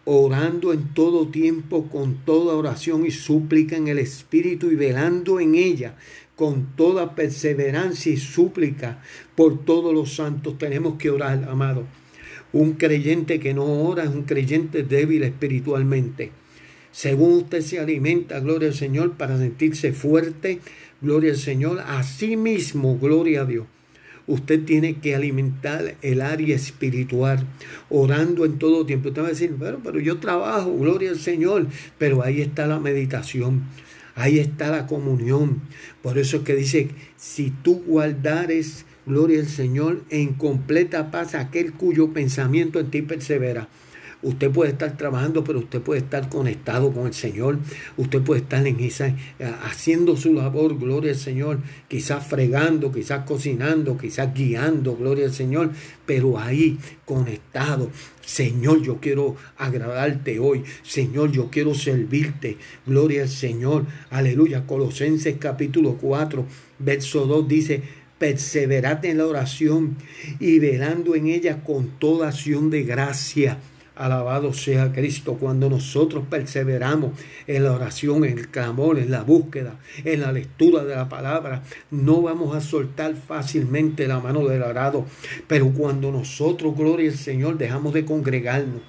orando 0.05 0.73
en 0.73 0.95
todo 0.95 1.29
tiempo 1.29 1.89
con 1.89 2.25
toda 2.25 2.55
oración 2.55 3.05
y 3.05 3.11
súplica 3.11 3.77
en 3.77 3.89
el 3.89 3.99
Espíritu 3.99 4.71
y 4.71 4.77
velando 4.77 5.41
en 5.41 5.57
ella 5.57 5.97
con 6.37 6.77
toda 6.77 7.15
perseverancia 7.15 8.13
y 8.13 8.17
súplica 8.17 9.03
por 9.35 9.65
todos 9.65 9.93
los 9.93 10.15
santos. 10.15 10.57
Tenemos 10.57 10.97
que 10.99 11.11
orar, 11.11 11.45
amado. 11.49 11.85
Un 12.53 12.75
creyente 12.75 13.41
que 13.41 13.55
no 13.55 13.65
ora 13.65 14.05
es 14.05 14.11
un 14.11 14.23
creyente 14.23 14.83
débil 14.83 15.25
espiritualmente. 15.25 16.31
Según 16.93 17.35
usted 17.35 17.63
se 17.63 17.81
alimenta, 17.81 18.41
gloria 18.41 18.69
al 18.69 18.75
Señor, 18.75 19.13
para 19.17 19.39
sentirse 19.39 19.93
fuerte, 19.93 20.61
gloria 21.01 21.33
al 21.33 21.39
Señor, 21.39 21.83
así 21.87 22.37
mismo, 22.37 22.99
gloria 22.99 23.43
a 23.43 23.45
Dios 23.47 23.67
Usted 24.27 24.65
tiene 24.65 24.95
que 24.95 25.15
alimentar 25.15 25.97
el 26.03 26.21
área 26.21 26.55
espiritual, 26.55 27.47
orando 27.91 28.45
en 28.45 28.59
todo 28.59 28.87
tiempo. 28.87 29.09
Usted 29.09 29.23
va 29.23 29.27
a 29.27 29.31
decir, 29.31 29.55
pero, 29.59 29.81
pero 29.83 29.99
yo 29.99 30.19
trabajo, 30.19 30.77
gloria 30.77 31.11
al 31.11 31.19
Señor. 31.19 31.67
Pero 31.99 32.23
ahí 32.23 32.41
está 32.41 32.67
la 32.67 32.79
meditación, 32.79 33.63
ahí 34.15 34.39
está 34.39 34.71
la 34.71 34.87
comunión. 34.87 35.61
Por 36.03 36.19
eso 36.19 36.39
es 36.39 36.43
que 36.45 36.55
dice, 36.55 36.91
si 37.17 37.51
tú 37.51 37.83
guardares, 37.87 38.87
gloria 39.07 39.41
al 39.41 39.49
Señor, 39.49 40.03
en 40.11 40.35
completa 40.35 41.11
paz 41.11 41.35
aquel 41.35 41.73
cuyo 41.73 42.13
pensamiento 42.13 42.79
en 42.79 42.91
ti 42.91 43.03
persevera. 43.03 43.69
Usted 44.23 44.51
puede 44.53 44.71
estar 44.71 44.97
trabajando, 44.97 45.43
pero 45.43 45.59
usted 45.59 45.81
puede 45.81 46.01
estar 46.01 46.29
conectado 46.29 46.93
con 46.93 47.09
el 47.09 47.15
Señor. 47.15 47.59
Usted 47.97 48.23
puede 48.23 48.43
estar 48.43 48.65
en 48.65 48.79
esa, 48.79 49.09
eh, 49.09 49.17
haciendo 49.65 50.17
su 50.17 50.33
labor, 50.33 50.79
gloria 50.79 51.11
al 51.11 51.19
Señor. 51.19 51.59
Quizás 51.89 52.25
fregando, 52.25 52.93
quizás 52.93 53.25
cocinando, 53.25 53.99
quizás 53.99 54.33
guiando, 54.33 54.97
gloria 54.97 55.27
al 55.27 55.33
Señor. 55.33 55.71
Pero 56.07 56.39
ahí, 56.39 56.79
conectado. 57.05 57.91
Señor, 58.25 58.83
yo 58.83 58.99
quiero 59.01 59.35
agradarte 59.59 60.39
hoy. 60.39 60.63
Señor, 60.85 61.33
yo 61.33 61.51
quiero 61.51 61.75
servirte. 61.75 62.59
Gloria 62.87 63.23
al 63.23 63.29
Señor. 63.29 63.87
Aleluya. 64.11 64.67
Colosenses 64.69 65.37
capítulo 65.39 65.97
4, 66.01 66.47
verso 66.79 67.27
2 67.27 67.49
dice 67.49 67.83
perseverad 68.19 69.05
en 69.05 69.19
la 69.19 69.27
oración 69.27 69.97
y 70.39 70.61
velando 70.61 71.17
en 71.17 71.27
ella 71.27 71.65
con 71.65 71.99
toda 71.99 72.29
acción 72.29 72.71
de 72.71 72.85
gracia 72.85 73.59
Alabado 74.03 74.53
sea 74.53 74.93
Cristo 74.93 75.37
cuando 75.39 75.71
nosotros 75.71 76.25
perseveramos 76.29 77.13
en 77.47 77.63
la 77.63 77.71
oración, 77.71 78.25
en 78.25 78.37
el 78.37 78.49
clamor, 78.49 78.99
en 78.99 79.13
la 79.13 79.23
búsqueda, 79.23 79.77
en 80.05 80.23
la 80.23 80.33
lectura 80.33 80.83
de 80.83 80.97
la 80.97 81.09
palabra. 81.09 81.63
No 81.93 82.21
vamos 82.21 82.57
a 82.57 82.61
soltar 82.61 83.15
fácilmente 83.15 84.09
la 84.09 84.19
mano 84.19 84.45
del 84.49 84.65
arado, 84.65 85.07
pero 85.47 85.71
cuando 85.71 86.11
nosotros, 86.11 86.77
gloria 86.77 87.13
al 87.13 87.17
Señor, 87.17 87.59
dejamos 87.59 87.95
de 87.95 88.05
congregarnos, 88.05 88.81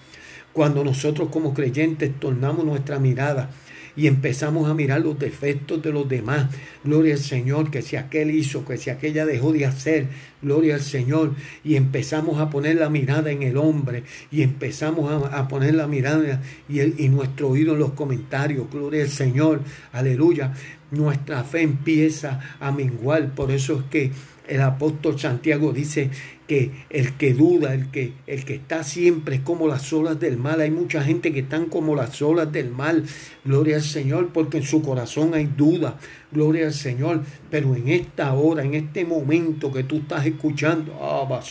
cuando 0.52 0.84
nosotros 0.84 1.30
como 1.30 1.54
creyentes 1.54 2.19
tornamos 2.19 2.65
nuestra 2.65 2.97
mirada 2.97 3.52
y 3.96 4.08
empezamos 4.08 4.70
a 4.70 4.74
mirar 4.74 5.02
los 5.02 5.18
defectos 5.20 5.82
de 5.82 5.92
los 5.92 6.08
demás. 6.08 6.50
Gloria 6.84 7.14
al 7.14 7.20
Señor, 7.20 7.70
que 7.70 7.82
si 7.82 7.96
aquel 7.96 8.32
hizo, 8.32 8.66
que 8.66 8.78
si 8.78 8.90
aquella 8.90 9.26
dejó 9.26 9.52
de 9.52 9.66
hacer, 9.66 10.08
gloria 10.42 10.76
al 10.76 10.82
Señor. 10.82 11.36
Y 11.64 11.76
empezamos 11.76 12.40
a 12.40 12.50
poner 12.50 12.78
la 12.78 12.90
mirada 12.90 13.32
en 13.32 13.44
el 13.44 13.58
hombre 13.58 14.04
y 14.32 14.42
empezamos 14.42 15.12
a, 15.32 15.48
poner 15.48 15.76
la 15.76 15.88
mirada 15.88 16.42
y, 16.68 16.82
y 16.82 17.10
nuestro 17.10 17.50
oído 17.50 17.74
en 17.74 17.80
los 17.80 17.92
comentarios, 17.92 18.70
gloria 18.72 19.04
al 19.04 19.10
Señor, 19.10 19.62
aleluya. 19.92 20.54
Nuestra 20.92 21.44
fe 21.44 21.62
empieza 21.62 22.40
a 22.60 22.72
menguar, 22.72 23.34
por 23.34 23.52
eso 23.52 23.80
es 23.80 23.84
que 23.86 24.12
el 24.48 24.62
apóstol 24.62 25.20
Santiago 25.20 25.72
dice 25.72 26.10
que 26.48 26.72
el 26.90 27.14
que 27.14 27.34
duda, 27.34 27.74
el 27.74 27.90
que, 27.92 28.14
el 28.28 28.46
que 28.46 28.56
está 28.56 28.84
siempre 28.84 29.36
es 29.36 29.42
como 29.42 29.68
las 29.68 29.92
olas 29.94 30.20
del 30.20 30.38
mal. 30.38 30.62
Hay 30.62 30.72
mucha 30.72 31.04
gente 31.04 31.34
que 31.34 31.42
están 31.42 31.66
como 31.68 31.96
las 31.96 32.22
olas 32.22 32.52
del 32.52 32.70
mal. 32.70 33.04
Gloria 33.46 33.78
al 33.78 33.84
Señor, 33.84 34.30
porque 34.34 34.58
en 34.58 34.64
su 34.64 34.82
corazón 34.82 35.34
hay 35.34 35.46
duda. 35.46 35.98
Gloria 36.32 36.68
al 36.68 36.74
Señor. 36.74 37.24
Pero 37.50 37.76
en 37.76 37.90
esta 37.90 38.34
hora, 38.34 38.64
en 38.64 38.74
este 38.74 39.06
momento 39.06 39.72
que 39.72 39.84
tú 39.84 39.98
estás 39.98 40.26
escuchando, 40.26 40.94
ah, 41.02 41.42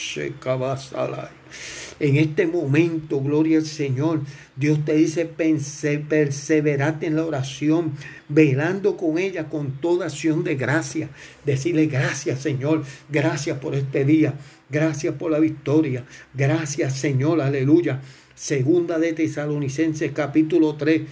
en 2.00 2.16
este 2.16 2.46
momento, 2.46 3.20
gloria 3.20 3.58
al 3.58 3.64
Señor, 3.64 4.22
Dios 4.56 4.84
te 4.84 4.94
dice, 4.94 5.24
perseverate 5.24 7.06
en 7.06 7.14
la 7.14 7.24
oración, 7.24 7.92
velando 8.28 8.96
con 8.96 9.18
ella 9.18 9.48
con 9.48 9.72
toda 9.80 10.06
acción 10.06 10.42
de 10.42 10.56
gracia. 10.56 11.10
Decirle 11.46 11.86
gracias, 11.86 12.40
Señor, 12.40 12.84
gracias 13.08 13.58
por 13.58 13.76
este 13.76 14.04
día, 14.04 14.34
gracias 14.72 15.14
por 15.14 15.30
la 15.30 15.38
victoria, 15.38 16.04
gracias, 16.34 16.98
Señor, 16.98 17.40
aleluya. 17.40 18.00
Segunda 18.34 18.98
de 18.98 19.12
Tesalonicenses, 19.12 20.10
capítulo 20.12 20.74
3, 20.74 21.02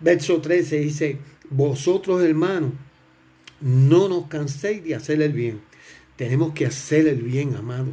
verso 0.00 0.40
13 0.40 0.80
dice, 0.80 1.18
vosotros 1.48 2.22
hermanos, 2.22 2.72
no 3.60 4.08
nos 4.08 4.26
canséis 4.26 4.84
de 4.84 4.96
hacer 4.96 5.22
el 5.22 5.32
bien. 5.32 5.60
Tenemos 6.16 6.52
que 6.52 6.66
hacer 6.66 7.06
el 7.06 7.22
bien, 7.22 7.54
amado. 7.54 7.86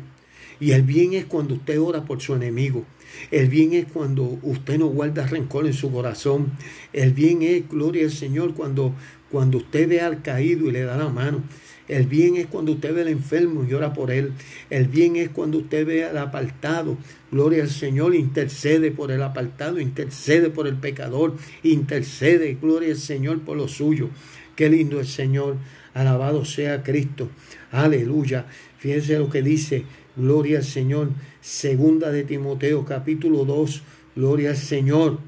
Y 0.60 0.72
el 0.72 0.82
bien 0.82 1.14
es 1.14 1.26
cuando 1.26 1.56
usted 1.56 1.80
ora 1.80 2.06
por 2.06 2.22
su 2.22 2.34
enemigo. 2.34 2.86
El 3.32 3.50
bien 3.50 3.74
es 3.74 3.86
cuando 3.86 4.40
usted 4.42 4.80
no 4.80 4.88
guarda 4.88 5.28
rencor 5.28 5.66
en 5.66 5.74
su 5.74 5.92
corazón. 5.92 6.52
El 6.94 7.14
bien 7.14 7.42
es, 7.42 7.70
gloria 7.70 8.06
al 8.06 8.12
Señor, 8.12 8.54
cuando, 8.56 8.94
cuando 9.32 9.60
usted 9.60 9.88
ve 9.88 10.02
al 10.02 10.22
caído 10.22 10.68
y 10.68 10.72
le 10.72 10.84
da 10.84 10.98
la 10.98 11.10
mano. 11.10 11.44
El 11.88 12.08
bien 12.08 12.38
es 12.38 12.48
cuando 12.48 12.72
usted 12.72 12.94
ve 12.94 13.02
al 13.02 13.10
enfermo 13.10 13.66
y 13.70 13.74
ora 13.74 13.94
por 13.94 14.12
él. 14.12 14.34
El 14.70 14.88
bien 14.88 15.16
es 15.16 15.30
cuando 15.30 15.58
usted 15.58 15.86
ve 15.86 16.06
al 16.06 16.18
apartado. 16.18 16.98
Gloria 17.32 17.64
al 17.64 17.70
Señor, 17.70 18.16
intercede 18.16 18.92
por 18.92 19.12
el 19.12 19.22
apartado, 19.22 19.80
intercede 19.80 20.50
por 20.50 20.68
el 20.68 20.76
pecador, 20.76 21.36
intercede, 21.64 22.58
gloria 22.62 22.92
al 22.92 22.98
Señor, 22.98 23.42
por 23.42 23.58
lo 23.58 23.68
suyo. 23.68 24.10
Qué 24.56 24.70
lindo 24.70 25.00
el 25.00 25.08
Señor. 25.08 25.58
Alabado 25.94 26.46
sea 26.46 26.84
Cristo. 26.84 27.30
Aleluya. 27.72 28.46
Fíjense 28.78 29.20
lo 29.20 29.30
que 29.30 29.42
dice 29.42 29.86
Gloria 30.16 30.60
al 30.60 30.64
Señor. 30.64 31.10
Segunda 31.42 32.12
de 32.12 32.24
Timoteo 32.24 32.86
capítulo 32.86 33.46
2. 33.46 33.82
Gloria 34.16 34.52
al 34.52 34.58
Señor. 34.58 35.20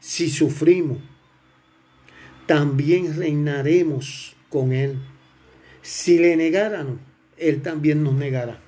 Si 0.00 0.30
sufrimos, 0.30 0.98
también 2.46 3.16
reinaremos 3.16 4.36
con 4.48 4.72
Él. 4.72 4.98
Si 5.82 6.18
le 6.18 6.36
negaran, 6.36 7.00
Él 7.36 7.60
también 7.60 8.04
nos 8.04 8.14
negará. 8.14 8.60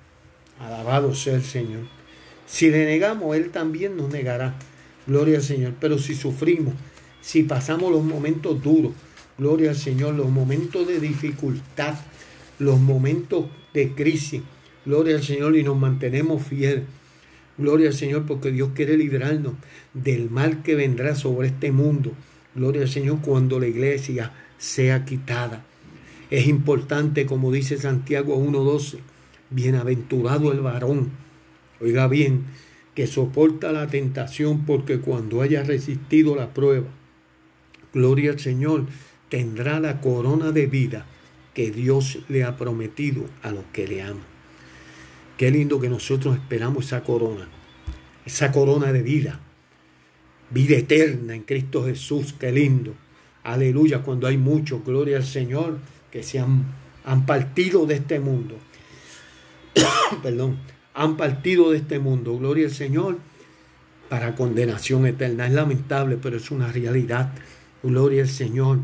Alabado 0.58 1.14
sea 1.14 1.36
el 1.36 1.44
Señor. 1.44 1.82
Si 2.46 2.70
le 2.70 2.84
negamos, 2.84 3.36
Él 3.36 3.50
también 3.50 3.96
nos 3.96 4.10
negará. 4.10 4.56
Gloria 5.06 5.36
al 5.36 5.42
Señor. 5.42 5.74
Pero 5.80 5.98
si 5.98 6.14
sufrimos, 6.14 6.74
si 7.20 7.44
pasamos 7.44 7.92
los 7.92 8.02
momentos 8.02 8.62
duros, 8.62 8.92
gloria 9.38 9.70
al 9.70 9.76
Señor, 9.76 10.14
los 10.14 10.28
momentos 10.28 10.86
de 10.86 10.98
dificultad, 11.00 11.94
los 12.58 12.80
momentos 12.80 13.46
de 13.72 13.92
crisis, 13.92 14.42
gloria 14.84 15.16
al 15.16 15.22
Señor, 15.22 15.56
y 15.56 15.62
nos 15.62 15.78
mantenemos 15.78 16.42
fieles. 16.42 16.84
Gloria 17.56 17.88
al 17.88 17.94
Señor, 17.94 18.26
porque 18.26 18.50
Dios 18.50 18.70
quiere 18.74 18.96
librarnos 18.96 19.54
del 19.92 20.30
mal 20.30 20.62
que 20.62 20.74
vendrá 20.74 21.14
sobre 21.14 21.48
este 21.48 21.70
mundo. 21.70 22.12
Gloria 22.56 22.82
al 22.82 22.88
Señor 22.88 23.18
cuando 23.22 23.60
la 23.60 23.68
iglesia 23.68 24.32
sea 24.58 25.04
quitada. 25.04 25.64
Es 26.30 26.46
importante, 26.46 27.26
como 27.26 27.52
dice 27.52 27.76
Santiago 27.78 28.36
1.12, 28.36 28.98
bienaventurado 29.50 30.52
el 30.52 30.60
varón, 30.60 31.10
oiga 31.80 32.08
bien, 32.08 32.44
que 32.94 33.06
soporta 33.06 33.72
la 33.72 33.88
tentación 33.88 34.64
porque 34.64 35.00
cuando 35.00 35.42
haya 35.42 35.62
resistido 35.62 36.36
la 36.36 36.54
prueba, 36.54 36.86
gloria 37.92 38.32
al 38.32 38.40
Señor, 38.40 38.86
tendrá 39.28 39.80
la 39.80 40.00
corona 40.00 40.52
de 40.52 40.66
vida 40.66 41.06
que 41.54 41.70
Dios 41.70 42.18
le 42.28 42.44
ha 42.44 42.56
prometido 42.56 43.24
a 43.42 43.50
los 43.50 43.64
que 43.72 43.86
le 43.86 44.02
aman. 44.02 44.34
Qué 45.36 45.50
lindo 45.50 45.80
que 45.80 45.88
nosotros 45.88 46.36
esperamos 46.36 46.86
esa 46.86 47.02
corona, 47.02 47.48
esa 48.24 48.52
corona 48.52 48.92
de 48.92 49.02
vida, 49.02 49.40
vida 50.50 50.76
eterna 50.76 51.34
en 51.34 51.42
Cristo 51.42 51.84
Jesús, 51.84 52.34
qué 52.38 52.52
lindo. 52.52 52.94
Aleluya, 53.42 54.02
cuando 54.02 54.26
hay 54.26 54.38
muchos, 54.38 54.84
gloria 54.84 55.16
al 55.16 55.24
Señor, 55.24 55.78
que 56.14 56.22
se 56.22 56.38
han, 56.38 56.64
han 57.04 57.26
partido 57.26 57.86
de 57.86 57.96
este 57.96 58.20
mundo. 58.20 58.56
Perdón, 60.22 60.58
han 60.94 61.16
partido 61.16 61.72
de 61.72 61.78
este 61.78 61.98
mundo, 61.98 62.38
gloria 62.38 62.66
al 62.66 62.72
Señor, 62.72 63.18
para 64.08 64.36
condenación 64.36 65.06
eterna. 65.06 65.48
Es 65.48 65.52
lamentable, 65.52 66.16
pero 66.22 66.36
es 66.36 66.52
una 66.52 66.70
realidad. 66.70 67.32
Gloria 67.82 68.22
al 68.22 68.28
Señor. 68.28 68.78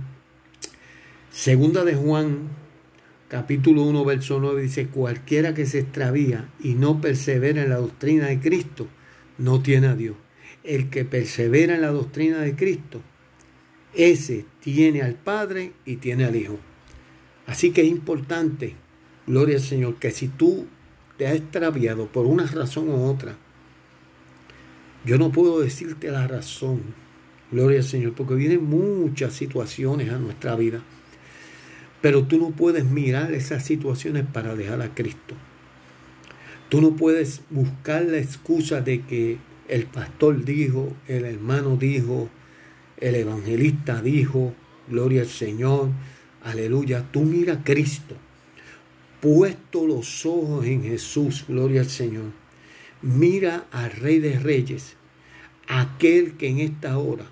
Segunda 1.30 1.84
de 1.84 1.94
Juan, 1.94 2.48
capítulo 3.28 3.84
1, 3.84 4.04
verso 4.04 4.40
9, 4.40 4.62
dice, 4.62 4.88
cualquiera 4.88 5.54
que 5.54 5.66
se 5.66 5.78
extravía 5.78 6.48
y 6.58 6.74
no 6.74 7.00
persevera 7.00 7.62
en 7.62 7.70
la 7.70 7.76
doctrina 7.76 8.26
de 8.26 8.40
Cristo, 8.40 8.88
no 9.38 9.62
tiene 9.62 9.86
a 9.86 9.94
Dios. 9.94 10.16
El 10.64 10.90
que 10.90 11.04
persevera 11.04 11.76
en 11.76 11.82
la 11.82 11.92
doctrina 11.92 12.40
de 12.40 12.56
Cristo, 12.56 13.00
ese 13.94 14.46
tiene 14.58 15.02
al 15.02 15.14
Padre 15.14 15.74
y 15.84 15.98
tiene 15.98 16.24
al 16.24 16.34
Hijo. 16.34 16.58
Así 17.50 17.72
que 17.72 17.82
es 17.82 17.88
importante, 17.88 18.74
gloria 19.26 19.56
al 19.56 19.62
Señor, 19.62 19.96
que 19.96 20.10
si 20.10 20.28
tú 20.28 20.66
te 21.18 21.26
has 21.26 21.34
extraviado 21.34 22.06
por 22.06 22.26
una 22.26 22.46
razón 22.46 22.88
u 22.88 23.04
otra, 23.04 23.36
yo 25.04 25.18
no 25.18 25.32
puedo 25.32 25.60
decirte 25.60 26.10
la 26.10 26.26
razón, 26.26 26.80
gloria 27.50 27.78
al 27.78 27.84
Señor, 27.84 28.14
porque 28.14 28.34
vienen 28.34 28.64
muchas 28.64 29.32
situaciones 29.34 30.10
a 30.10 30.18
nuestra 30.18 30.54
vida 30.56 30.82
pero 32.00 32.24
tú 32.24 32.38
no 32.38 32.50
puedes 32.50 32.84
mirar 32.84 33.32
esas 33.32 33.64
situaciones 33.64 34.24
para 34.32 34.54
dejar 34.54 34.80
a 34.82 34.94
Cristo. 34.94 35.34
Tú 36.68 36.80
no 36.80 36.96
puedes 36.96 37.42
buscar 37.50 38.04
la 38.04 38.18
excusa 38.18 38.80
de 38.80 39.02
que 39.02 39.38
el 39.68 39.84
pastor 39.86 40.44
dijo, 40.44 40.92
el 41.08 41.24
hermano 41.24 41.76
dijo, 41.76 42.28
el 42.98 43.16
evangelista 43.16 44.00
dijo, 44.02 44.54
gloria 44.88 45.22
al 45.22 45.28
Señor, 45.28 45.90
aleluya. 46.42 47.04
Tú 47.10 47.22
mira 47.22 47.54
a 47.54 47.64
Cristo, 47.64 48.16
puesto 49.20 49.86
los 49.86 50.24
ojos 50.26 50.66
en 50.66 50.82
Jesús, 50.82 51.44
gloria 51.48 51.80
al 51.80 51.88
Señor. 51.88 52.32
Mira 53.02 53.66
al 53.70 53.90
Rey 53.92 54.18
de 54.18 54.38
Reyes, 54.38 54.96
aquel 55.68 56.36
que 56.36 56.48
en 56.48 56.58
esta 56.58 56.98
hora 56.98 57.24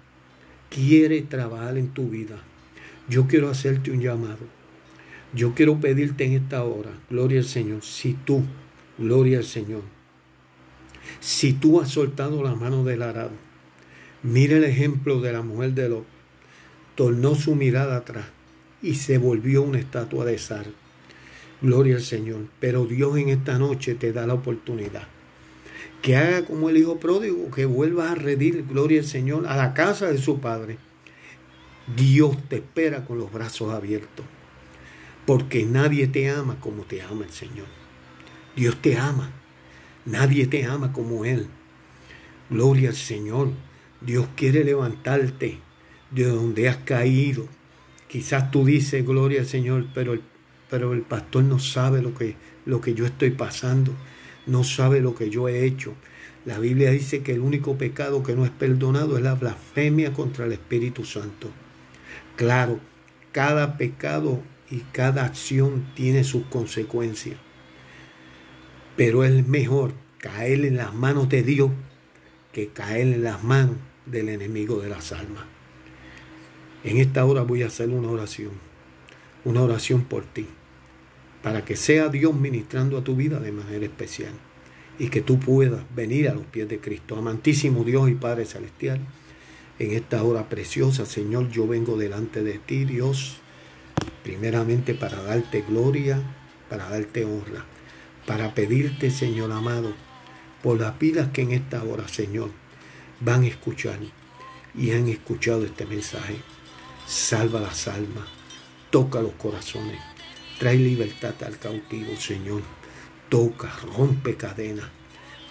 quiere 0.70 1.22
trabajar 1.22 1.76
en 1.78 1.88
tu 1.88 2.08
vida. 2.08 2.42
Yo 3.08 3.26
quiero 3.26 3.50
hacerte 3.50 3.90
un 3.90 4.00
llamado. 4.00 4.58
Yo 5.34 5.54
quiero 5.54 5.78
pedirte 5.78 6.24
en 6.24 6.32
esta 6.32 6.64
hora, 6.64 6.90
gloria 7.10 7.40
al 7.40 7.44
Señor, 7.44 7.82
si 7.82 8.14
tú, 8.14 8.44
gloria 8.96 9.38
al 9.38 9.44
Señor, 9.44 9.82
si 11.20 11.52
tú 11.52 11.82
has 11.82 11.90
soltado 11.90 12.42
la 12.42 12.54
mano 12.54 12.82
del 12.82 13.02
arado, 13.02 13.32
mira 14.22 14.56
el 14.56 14.64
ejemplo 14.64 15.20
de 15.20 15.32
la 15.34 15.42
mujer 15.42 15.74
de 15.74 15.90
Lot, 15.90 16.06
tornó 16.94 17.34
su 17.34 17.54
mirada 17.54 17.98
atrás 17.98 18.24
y 18.82 18.94
se 18.94 19.18
volvió 19.18 19.62
una 19.62 19.78
estatua 19.78 20.24
de 20.24 20.38
sal. 20.38 20.74
Gloria 21.60 21.96
al 21.96 22.02
Señor. 22.02 22.46
Pero 22.60 22.84
Dios 22.84 23.16
en 23.18 23.28
esta 23.30 23.58
noche 23.58 23.94
te 23.94 24.12
da 24.12 24.26
la 24.26 24.34
oportunidad. 24.34 25.08
Que 26.02 26.16
haga 26.16 26.44
como 26.44 26.70
el 26.70 26.76
hijo 26.76 26.98
pródigo, 26.98 27.50
que 27.50 27.64
vuelva 27.66 28.12
a 28.12 28.14
redir, 28.14 28.64
gloria 28.66 29.00
al 29.00 29.06
Señor, 29.06 29.46
a 29.46 29.56
la 29.56 29.74
casa 29.74 30.06
de 30.06 30.18
su 30.18 30.40
padre. 30.40 30.78
Dios 31.96 32.36
te 32.48 32.56
espera 32.56 33.04
con 33.04 33.18
los 33.18 33.32
brazos 33.32 33.72
abiertos 33.72 34.24
porque 35.28 35.66
nadie 35.66 36.06
te 36.06 36.30
ama 36.30 36.56
como 36.58 36.84
te 36.84 37.02
ama 37.02 37.26
el 37.26 37.30
Señor. 37.30 37.66
Dios 38.56 38.80
te 38.80 38.96
ama. 38.96 39.30
Nadie 40.06 40.46
te 40.46 40.64
ama 40.64 40.94
como 40.94 41.26
Él. 41.26 41.48
Gloria 42.48 42.88
al 42.88 42.96
Señor. 42.96 43.50
Dios 44.00 44.26
quiere 44.36 44.64
levantarte 44.64 45.58
de 46.12 46.24
donde 46.24 46.70
has 46.70 46.78
caído. 46.78 47.46
Quizás 48.08 48.50
tú 48.50 48.64
dices, 48.64 49.06
gloria 49.06 49.40
al 49.40 49.46
Señor, 49.46 49.86
pero 49.94 50.14
el, 50.14 51.02
pastor 51.02 51.44
no 51.44 51.58
sabe 51.58 52.00
lo 52.00 52.14
que, 52.14 52.36
lo 52.64 52.80
que 52.80 52.94
yo 52.94 53.04
estoy 53.04 53.30
pasando. 53.30 53.92
No 54.46 54.64
sabe 54.64 55.00
lo 55.00 55.14
que 55.14 55.28
yo 55.28 55.48
he 55.48 55.64
hecho. 55.66 55.94
La 56.46 56.58
Biblia 56.58 56.90
dice 56.90 57.22
que 57.22 57.32
el 57.32 57.40
único 57.40 57.76
pecado 57.76 58.22
que 58.22 58.34
no 58.34 58.46
es 58.46 58.50
perdonado 58.50 59.18
es 59.18 59.22
la 59.22 59.34
blasfemia 59.34 60.14
contra 60.14 60.46
el 60.46 60.52
Espíritu 60.52 61.04
Santo. 61.04 61.50
Claro, 62.36 62.80
cada 63.32 63.76
pecado 63.76 64.40
y 64.70 64.78
cada 64.92 65.24
acción 65.24 65.86
tiene 65.94 66.24
sus 66.24 66.44
consecuencias. 66.46 67.36
Pero 68.96 69.24
es 69.24 69.46
mejor 69.46 69.92
caer 70.16 70.64
en 70.64 70.76
las 70.76 70.94
manos 70.94 71.28
de 71.28 71.42
Dios 71.42 71.70
que 72.52 72.68
caer 72.68 73.08
en 73.08 73.22
las 73.22 73.44
manos 73.44 73.76
del 74.06 74.30
enemigo 74.30 74.80
de 74.80 74.88
las 74.88 75.12
almas. 75.12 75.57
En 76.84 76.98
esta 76.98 77.24
hora 77.24 77.42
voy 77.42 77.62
a 77.62 77.66
hacer 77.66 77.88
una 77.88 78.08
oración, 78.08 78.52
una 79.44 79.62
oración 79.62 80.04
por 80.04 80.24
ti, 80.24 80.46
para 81.42 81.64
que 81.64 81.74
sea 81.74 82.08
Dios 82.08 82.34
ministrando 82.34 82.96
a 82.98 83.04
tu 83.04 83.16
vida 83.16 83.40
de 83.40 83.50
manera 83.50 83.84
especial 83.84 84.32
y 84.98 85.08
que 85.08 85.20
tú 85.20 85.40
puedas 85.40 85.82
venir 85.94 86.28
a 86.28 86.34
los 86.34 86.46
pies 86.46 86.68
de 86.68 86.78
Cristo. 86.78 87.16
Amantísimo 87.16 87.82
Dios 87.82 88.08
y 88.08 88.14
Padre 88.14 88.44
Celestial, 88.44 89.00
en 89.80 89.92
esta 89.92 90.22
hora 90.22 90.48
preciosa, 90.48 91.04
Señor, 91.04 91.50
yo 91.50 91.66
vengo 91.66 91.96
delante 91.96 92.42
de 92.44 92.58
ti, 92.58 92.84
Dios 92.84 93.40
primeramente 94.22 94.94
para 94.94 95.22
darte 95.22 95.62
gloria, 95.62 96.20
para 96.68 96.88
darte 96.88 97.24
honra, 97.24 97.64
para 98.26 98.54
pedirte, 98.54 99.10
Señor 99.10 99.50
amado, 99.52 99.92
por 100.62 100.78
las 100.78 100.98
vidas 100.98 101.30
que 101.32 101.42
en 101.42 101.52
esta 101.52 101.82
hora, 101.82 102.06
Señor, 102.08 102.50
van 103.20 103.42
a 103.42 103.48
escuchar 103.48 103.98
y 104.76 104.90
han 104.92 105.08
escuchado 105.08 105.64
este 105.64 105.86
mensaje. 105.86 106.36
Salva 107.08 107.60
las 107.60 107.88
almas, 107.88 108.26
toca 108.90 109.22
los 109.22 109.32
corazones, 109.32 109.98
trae 110.58 110.76
libertad 110.76 111.34
al 111.44 111.58
cautivo, 111.58 112.14
Señor. 112.16 112.62
Toca, 113.28 113.72
rompe 113.96 114.36
cadenas. 114.36 114.88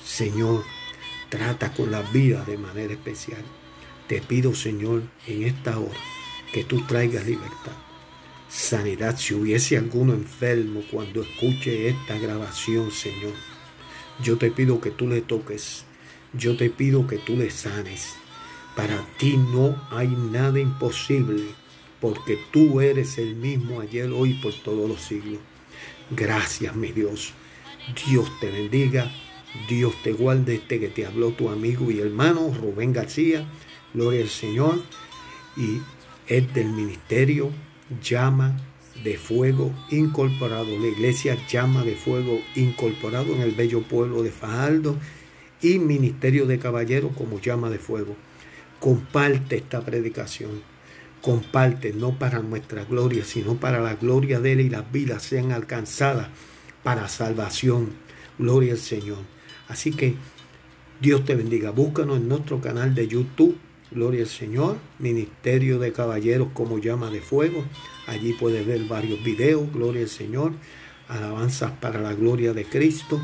Señor, 0.04 0.64
trata 1.30 1.74
con 1.74 1.92
las 1.92 2.12
vidas 2.12 2.46
de 2.48 2.58
manera 2.58 2.94
especial. 2.94 3.44
Te 4.08 4.22
pido, 4.22 4.54
Señor, 4.54 5.04
en 5.26 5.44
esta 5.44 5.78
hora 5.80 6.00
que 6.54 6.64
tú 6.64 6.86
traigas 6.86 7.26
libertad 7.26 7.74
sanidad. 8.50 9.18
Si 9.18 9.34
hubiese 9.34 9.78
alguno 9.78 10.14
enfermo 10.14 10.82
cuando 10.92 11.22
escuche 11.22 11.90
esta 11.90 12.18
grabación, 12.18 12.92
Señor, 12.92 13.34
yo 14.24 14.38
te 14.38 14.52
pido 14.52 14.82
que 14.82 14.92
tú 14.92 15.08
le 15.08 15.22
toques. 15.22 15.86
Yo 16.34 16.58
te 16.58 16.70
pido 16.70 17.08
que 17.08 17.18
tú 17.18 17.36
le 17.36 17.50
sanes. 17.50 18.16
Para 18.78 19.04
ti 19.18 19.38
no 19.38 19.76
hay 19.90 20.08
nada 20.08 20.60
imposible, 20.60 21.44
porque 22.00 22.38
tú 22.52 22.80
eres 22.80 23.18
el 23.18 23.36
mismo 23.36 23.82
ayer, 23.82 24.12
hoy, 24.12 24.36
por 24.36 24.54
todos 24.54 24.88
los 24.88 25.02
siglos. 25.02 25.40
Gracias, 26.12 26.76
mi 26.76 26.92
Dios. 26.92 27.34
Dios 28.08 28.32
te 28.40 28.52
bendiga. 28.52 29.12
Dios 29.68 29.96
te 30.04 30.14
guarde. 30.14 30.56
Este 30.56 30.80
que 30.80 30.90
te 30.90 31.08
habló 31.08 31.32
tu 31.32 31.50
amigo 31.50 31.90
y 31.90 32.00
hermano 32.00 32.54
Rubén 32.54 32.94
García. 32.94 33.46
Gloria 33.96 34.22
al 34.22 34.30
Señor. 34.30 34.80
Y 35.58 35.82
es 36.28 36.54
del 36.54 36.70
ministerio 36.70 37.50
llama 38.00 38.62
de 39.04 39.18
fuego 39.18 39.74
incorporado, 39.90 40.66
la 40.66 40.88
iglesia 40.88 41.38
llama 41.48 41.84
de 41.84 41.96
fuego 41.96 42.42
incorporado 42.56 43.34
en 43.34 43.42
el 43.42 43.52
bello 43.52 43.82
pueblo 43.82 44.24
de 44.24 44.32
Fajardo 44.32 44.98
y 45.62 45.80
ministerio 45.80 46.46
de 46.46 46.60
caballeros 46.60 47.12
como 47.16 47.40
llama 47.40 47.70
de 47.70 47.80
fuego. 47.80 48.16
Comparte 48.80 49.58
esta 49.58 49.82
predicación, 49.82 50.62
comparte 51.22 51.94
no 51.94 52.18
para 52.18 52.40
nuestra 52.40 52.86
gloria, 52.86 53.26
sino 53.26 53.56
para 53.56 53.80
la 53.80 53.96
gloria 53.96 54.40
de 54.40 54.54
Él 54.54 54.62
y 54.62 54.70
las 54.70 54.92
vidas 54.92 55.24
sean 55.24 55.52
alcanzadas 55.52 56.28
para 56.84 57.08
salvación, 57.10 57.90
Gloria 58.40 58.74
al 58.74 58.80
Señor. 58.80 59.18
Así 59.68 59.92
que 59.92 60.16
Dios 61.02 61.26
te 61.26 61.36
bendiga. 61.36 61.72
Búscanos 61.72 62.18
en 62.18 62.28
nuestro 62.28 62.62
canal 62.62 62.94
de 62.94 63.08
YouTube. 63.08 63.58
Gloria 63.92 64.22
al 64.22 64.28
Señor. 64.28 64.78
Ministerio 65.00 65.80
de 65.80 65.92
Caballeros 65.92 66.50
como 66.54 66.78
llama 66.78 67.10
de 67.10 67.22
fuego. 67.22 67.66
Allí 68.06 68.34
puedes 68.34 68.66
ver 68.66 68.86
varios 68.86 69.24
videos. 69.24 69.72
Gloria 69.74 70.04
al 70.04 70.10
Señor. 70.10 70.54
Alabanzas 71.08 71.72
para 71.74 72.00
la 72.00 72.14
gloria 72.14 72.54
de 72.54 72.66
Cristo. 72.66 73.20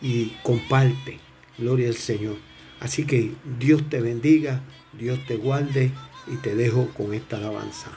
Y 0.00 0.36
comparte. 0.42 1.18
Gloria 1.58 1.88
al 1.88 1.96
Señor. 1.96 2.36
Así 2.80 3.04
que 3.04 3.32
Dios 3.58 3.88
te 3.88 4.00
bendiga. 4.00 4.62
Dios 4.98 5.18
te 5.26 5.36
guarde. 5.36 5.92
Y 6.28 6.36
te 6.38 6.56
dejo 6.56 6.88
con 6.88 7.14
esta 7.14 7.36
alabanza. 7.36 7.92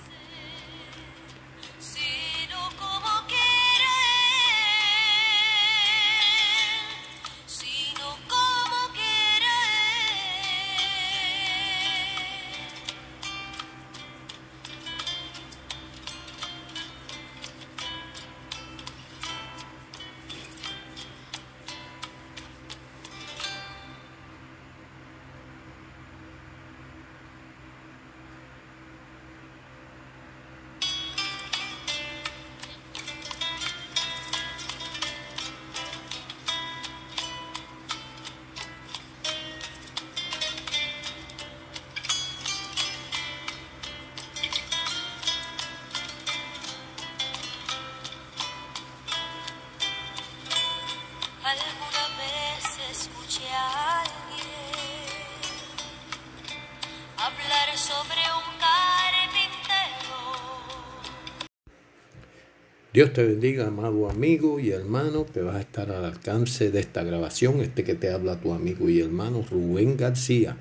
Dios 62.99 63.13
te 63.13 63.23
bendiga, 63.23 63.67
amado 63.67 64.09
amigo 64.09 64.59
y 64.59 64.71
hermano, 64.71 65.25
que 65.25 65.39
vas 65.39 65.55
a 65.55 65.61
estar 65.61 65.89
al 65.89 66.03
alcance 66.03 66.69
de 66.69 66.81
esta 66.81 67.01
grabación. 67.01 67.61
Este 67.61 67.85
que 67.85 67.95
te 67.95 68.11
habla 68.11 68.41
tu 68.41 68.51
amigo 68.51 68.89
y 68.89 68.99
hermano 68.99 69.41
Rubén 69.49 69.95
García, 69.95 70.57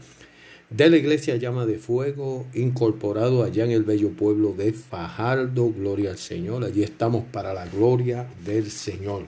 de 0.71 0.89
la 0.89 0.99
iglesia 0.99 1.35
Llama 1.35 1.67
de 1.67 1.79
Fuego, 1.79 2.47
incorporado 2.55 3.43
allá 3.43 3.65
en 3.65 3.73
el 3.73 3.83
bello 3.83 4.11
pueblo 4.11 4.55
de 4.57 4.73
Fajardo. 4.73 5.73
Gloria 5.73 6.11
al 6.11 6.19
Señor. 6.19 6.63
Allí 6.63 6.85
estamos 6.85 7.25
para 7.25 7.53
la 7.53 7.67
gloria 7.67 8.29
del 8.45 8.71
Señor. 8.71 9.25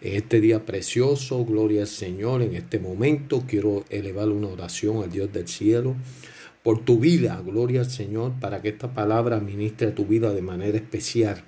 En 0.00 0.14
este 0.14 0.40
día 0.40 0.64
precioso, 0.64 1.44
gloria 1.44 1.82
al 1.82 1.88
Señor. 1.88 2.40
En 2.40 2.54
este 2.54 2.78
momento 2.78 3.44
quiero 3.46 3.84
elevar 3.90 4.30
una 4.30 4.48
oración 4.48 5.02
al 5.02 5.12
Dios 5.12 5.30
del 5.30 5.46
cielo 5.46 5.94
por 6.62 6.86
tu 6.86 6.98
vida, 6.98 7.42
gloria 7.44 7.80
al 7.80 7.90
Señor, 7.90 8.32
para 8.40 8.62
que 8.62 8.70
esta 8.70 8.94
palabra 8.94 9.40
ministre 9.40 9.90
tu 9.90 10.06
vida 10.06 10.32
de 10.32 10.40
manera 10.40 10.78
especial 10.78 11.44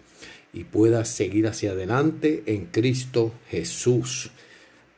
y 0.52 0.64
puedas 0.64 1.08
seguir 1.08 1.46
hacia 1.46 1.72
adelante 1.72 2.42
en 2.46 2.66
Cristo 2.66 3.32
Jesús. 3.48 4.30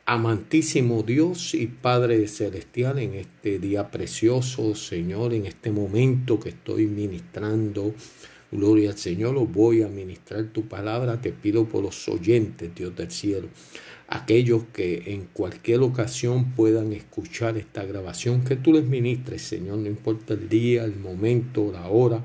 Amantísimo 0.05 1.01
Dios 1.01 1.55
y 1.55 1.65
Padre 1.67 2.27
Celestial, 2.27 2.99
en 2.99 3.15
este 3.15 3.57
día 3.57 3.89
precioso, 3.89 4.75
Señor, 4.75 5.33
en 5.33 5.47
este 5.47 5.71
momento 5.71 6.39
que 6.39 6.49
estoy 6.49 6.85
ministrando, 6.85 7.95
gloria 8.51 8.91
al 8.91 8.97
Señor, 8.97 9.33
lo 9.33 9.47
voy 9.47 9.81
a 9.81 9.87
ministrar 9.87 10.45
tu 10.53 10.67
palabra, 10.67 11.21
te 11.21 11.31
pido 11.31 11.65
por 11.65 11.83
los 11.83 12.07
oyentes, 12.07 12.75
Dios 12.75 12.95
del 12.95 13.09
cielo, 13.09 13.47
aquellos 14.07 14.65
que 14.71 15.13
en 15.13 15.27
cualquier 15.33 15.79
ocasión 15.79 16.51
puedan 16.51 16.93
escuchar 16.93 17.57
esta 17.57 17.83
grabación, 17.83 18.43
que 18.43 18.57
tú 18.57 18.73
les 18.73 18.85
ministres, 18.85 19.41
Señor, 19.41 19.79
no 19.79 19.87
importa 19.87 20.35
el 20.35 20.47
día, 20.47 20.83
el 20.83 20.97
momento, 20.97 21.71
la 21.71 21.87
hora, 21.87 22.23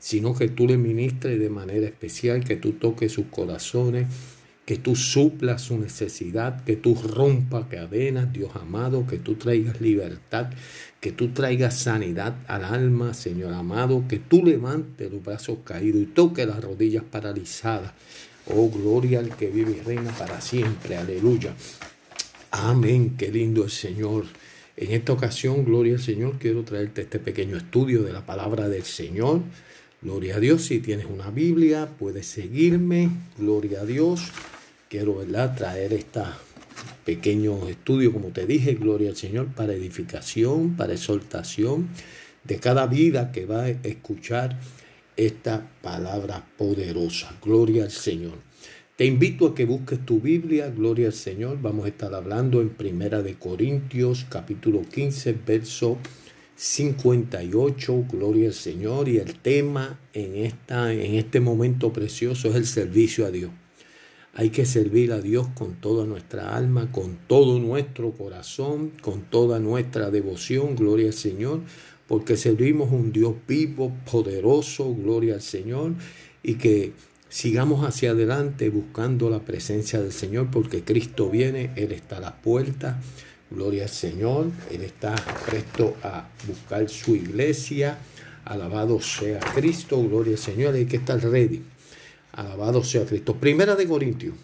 sino 0.00 0.34
que 0.34 0.48
tú 0.48 0.66
le 0.66 0.78
ministres 0.78 1.38
de 1.38 1.50
manera 1.50 1.86
especial, 1.86 2.42
que 2.42 2.56
tú 2.56 2.72
toques 2.72 3.12
sus 3.12 3.26
corazones, 3.26 4.08
que 4.64 4.76
tú 4.76 4.96
suplas 4.96 5.62
su 5.62 5.78
necesidad, 5.78 6.64
que 6.64 6.76
tú 6.76 6.94
rompas 6.94 7.66
cadenas, 7.66 8.32
Dios 8.32 8.50
amado, 8.54 9.06
que 9.06 9.18
tú 9.18 9.34
traigas 9.34 9.80
libertad, 9.80 10.50
que 11.00 11.12
tú 11.12 11.28
traigas 11.28 11.78
sanidad 11.78 12.36
al 12.46 12.64
alma, 12.64 13.12
Señor 13.12 13.52
amado, 13.52 14.04
que 14.08 14.18
tú 14.18 14.44
levantes 14.44 15.10
los 15.10 15.22
brazos 15.22 15.58
caídos 15.64 16.02
y 16.02 16.06
toques 16.06 16.46
las 16.46 16.62
rodillas 16.62 17.04
paralizadas. 17.04 17.92
Oh, 18.46 18.70
gloria 18.70 19.18
al 19.18 19.36
que 19.36 19.48
vive 19.48 19.72
y 19.72 19.80
reina 19.80 20.12
para 20.12 20.40
siempre, 20.40 20.96
aleluya. 20.96 21.54
Amén, 22.52 23.16
qué 23.18 23.30
lindo 23.30 23.64
el 23.64 23.70
Señor. 23.70 24.24
En 24.76 24.92
esta 24.92 25.12
ocasión, 25.12 25.64
gloria 25.64 25.94
al 25.94 26.00
Señor, 26.00 26.38
quiero 26.38 26.64
traerte 26.64 27.02
este 27.02 27.18
pequeño 27.18 27.56
estudio 27.56 28.02
de 28.02 28.12
la 28.12 28.24
palabra 28.24 28.68
del 28.68 28.84
Señor. 28.84 29.42
Gloria 30.02 30.36
a 30.36 30.40
Dios, 30.40 30.62
si 30.62 30.80
tienes 30.80 31.04
una 31.04 31.30
Biblia, 31.30 31.86
puedes 31.98 32.26
seguirme. 32.26 33.10
Gloria 33.36 33.82
a 33.82 33.84
Dios. 33.84 34.22
Quiero 34.88 35.16
¿verdad? 35.16 35.54
traer 35.54 35.92
este 35.92 36.22
pequeño 37.04 37.68
estudio, 37.68 38.10
como 38.10 38.28
te 38.28 38.46
dije, 38.46 38.76
gloria 38.76 39.10
al 39.10 39.16
Señor, 39.16 39.48
para 39.48 39.74
edificación, 39.74 40.74
para 40.74 40.94
exhortación 40.94 41.90
de 42.44 42.56
cada 42.56 42.86
vida 42.86 43.30
que 43.30 43.44
va 43.44 43.64
a 43.64 43.68
escuchar 43.68 44.58
esta 45.18 45.70
palabra 45.82 46.46
poderosa. 46.56 47.36
Gloria 47.44 47.84
al 47.84 47.90
Señor. 47.90 48.38
Te 48.96 49.04
invito 49.04 49.48
a 49.48 49.54
que 49.54 49.66
busques 49.66 50.04
tu 50.06 50.18
Biblia, 50.18 50.70
gloria 50.70 51.08
al 51.08 51.12
Señor. 51.12 51.58
Vamos 51.60 51.84
a 51.84 51.88
estar 51.88 52.14
hablando 52.14 52.62
en 52.62 52.70
Primera 52.70 53.20
de 53.20 53.34
Corintios, 53.34 54.24
capítulo 54.30 54.80
15, 54.80 55.36
verso 55.46 55.98
58, 56.62 58.04
gloria 58.12 58.48
al 58.48 58.54
Señor, 58.54 59.08
y 59.08 59.16
el 59.16 59.36
tema 59.36 59.98
en, 60.12 60.36
esta, 60.36 60.92
en 60.92 61.14
este 61.14 61.40
momento 61.40 61.90
precioso 61.90 62.48
es 62.48 62.54
el 62.54 62.66
servicio 62.66 63.24
a 63.24 63.30
Dios. 63.30 63.50
Hay 64.34 64.50
que 64.50 64.66
servir 64.66 65.14
a 65.14 65.22
Dios 65.22 65.48
con 65.54 65.76
toda 65.76 66.04
nuestra 66.04 66.54
alma, 66.54 66.92
con 66.92 67.16
todo 67.26 67.58
nuestro 67.58 68.12
corazón, 68.12 68.92
con 69.00 69.22
toda 69.22 69.58
nuestra 69.58 70.10
devoción, 70.10 70.76
gloria 70.76 71.06
al 71.06 71.14
Señor, 71.14 71.62
porque 72.06 72.36
servimos 72.36 72.92
un 72.92 73.10
Dios 73.10 73.36
vivo, 73.48 73.96
poderoso, 74.10 74.94
gloria 74.94 75.36
al 75.36 75.42
Señor, 75.42 75.94
y 76.42 76.56
que 76.56 76.92
sigamos 77.30 77.86
hacia 77.86 78.10
adelante 78.10 78.68
buscando 78.68 79.30
la 79.30 79.46
presencia 79.46 80.02
del 80.02 80.12
Señor, 80.12 80.50
porque 80.50 80.84
Cristo 80.84 81.30
viene, 81.30 81.70
Él 81.76 81.92
está 81.92 82.18
a 82.18 82.20
la 82.20 82.42
puerta 82.42 83.00
Gloria 83.50 83.84
al 83.84 83.88
Señor. 83.88 84.46
Él 84.70 84.82
está 84.82 85.14
presto 85.46 85.96
a 86.02 86.28
buscar 86.46 86.88
su 86.88 87.16
iglesia. 87.16 87.98
Alabado 88.44 89.00
sea 89.00 89.40
Cristo. 89.40 90.02
Gloria 90.02 90.32
al 90.32 90.38
Señor. 90.38 90.74
Hay 90.74 90.86
que 90.86 90.96
estar 90.96 91.20
ready. 91.20 91.62
Alabado 92.32 92.84
sea 92.84 93.04
Cristo. 93.04 93.34
Primera 93.34 93.74
de 93.74 93.86
Corintios. 93.86 94.34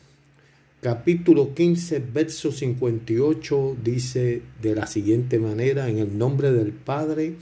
Capítulo 0.80 1.54
15, 1.54 2.00
verso 2.12 2.52
58 2.52 3.76
dice 3.82 4.42
de 4.60 4.74
la 4.74 4.86
siguiente 4.86 5.38
manera, 5.38 5.88
en 5.88 5.98
el 5.98 6.16
nombre 6.16 6.52
del 6.52 6.72
Padre, 6.72 7.34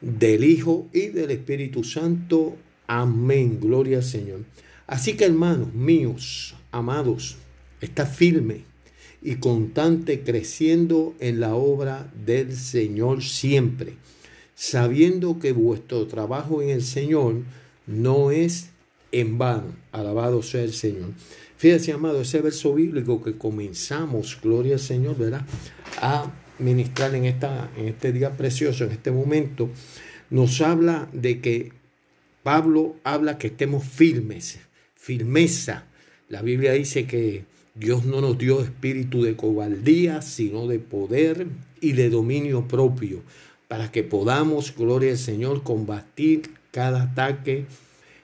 del 0.00 0.44
Hijo 0.44 0.88
y 0.92 1.06
del 1.06 1.30
Espíritu 1.30 1.84
Santo. 1.84 2.56
Amén. 2.86 3.58
Gloria 3.60 3.98
al 3.98 4.04
Señor. 4.04 4.40
Así 4.86 5.14
que 5.14 5.24
hermanos 5.24 5.72
míos, 5.72 6.56
amados, 6.72 7.36
está 7.80 8.06
firme 8.06 8.73
y 9.24 9.36
constante 9.36 10.20
creciendo 10.20 11.14
en 11.18 11.40
la 11.40 11.54
obra 11.54 12.12
del 12.26 12.54
Señor 12.54 13.24
siempre, 13.24 13.94
sabiendo 14.54 15.38
que 15.38 15.52
vuestro 15.52 16.06
trabajo 16.06 16.60
en 16.60 16.68
el 16.68 16.82
Señor 16.82 17.36
no 17.86 18.30
es 18.30 18.68
en 19.12 19.38
vano. 19.38 19.74
Alabado 19.92 20.42
sea 20.42 20.62
el 20.62 20.74
Señor. 20.74 21.12
Fíjese, 21.56 21.92
amado, 21.92 22.20
ese 22.20 22.42
verso 22.42 22.74
bíblico 22.74 23.22
que 23.22 23.38
comenzamos, 23.38 24.38
gloria 24.42 24.74
al 24.74 24.80
Señor, 24.80 25.16
¿verdad? 25.16 25.46
A 26.02 26.30
ministrar 26.58 27.14
en, 27.14 27.24
esta, 27.24 27.70
en 27.78 27.88
este 27.88 28.12
día 28.12 28.36
precioso, 28.36 28.84
en 28.84 28.90
este 28.90 29.10
momento, 29.10 29.70
nos 30.28 30.60
habla 30.60 31.08
de 31.14 31.40
que 31.40 31.72
Pablo 32.42 32.96
habla 33.04 33.38
que 33.38 33.46
estemos 33.46 33.84
firmes, 33.84 34.58
firmeza. 34.94 35.86
La 36.28 36.42
Biblia 36.42 36.72
dice 36.72 37.06
que 37.06 37.44
Dios 37.76 38.04
no 38.04 38.20
nos 38.20 38.38
dio 38.38 38.60
espíritu 38.60 39.24
de 39.24 39.34
cobardía, 39.34 40.22
sino 40.22 40.68
de 40.68 40.78
poder 40.78 41.48
y 41.80 41.90
de 41.94 42.08
dominio 42.08 42.68
propio, 42.68 43.22
para 43.66 43.90
que 43.90 44.04
podamos, 44.04 44.76
gloria 44.76 45.10
al 45.10 45.18
Señor, 45.18 45.64
combatir 45.64 46.52
cada 46.70 47.02
ataque, 47.02 47.66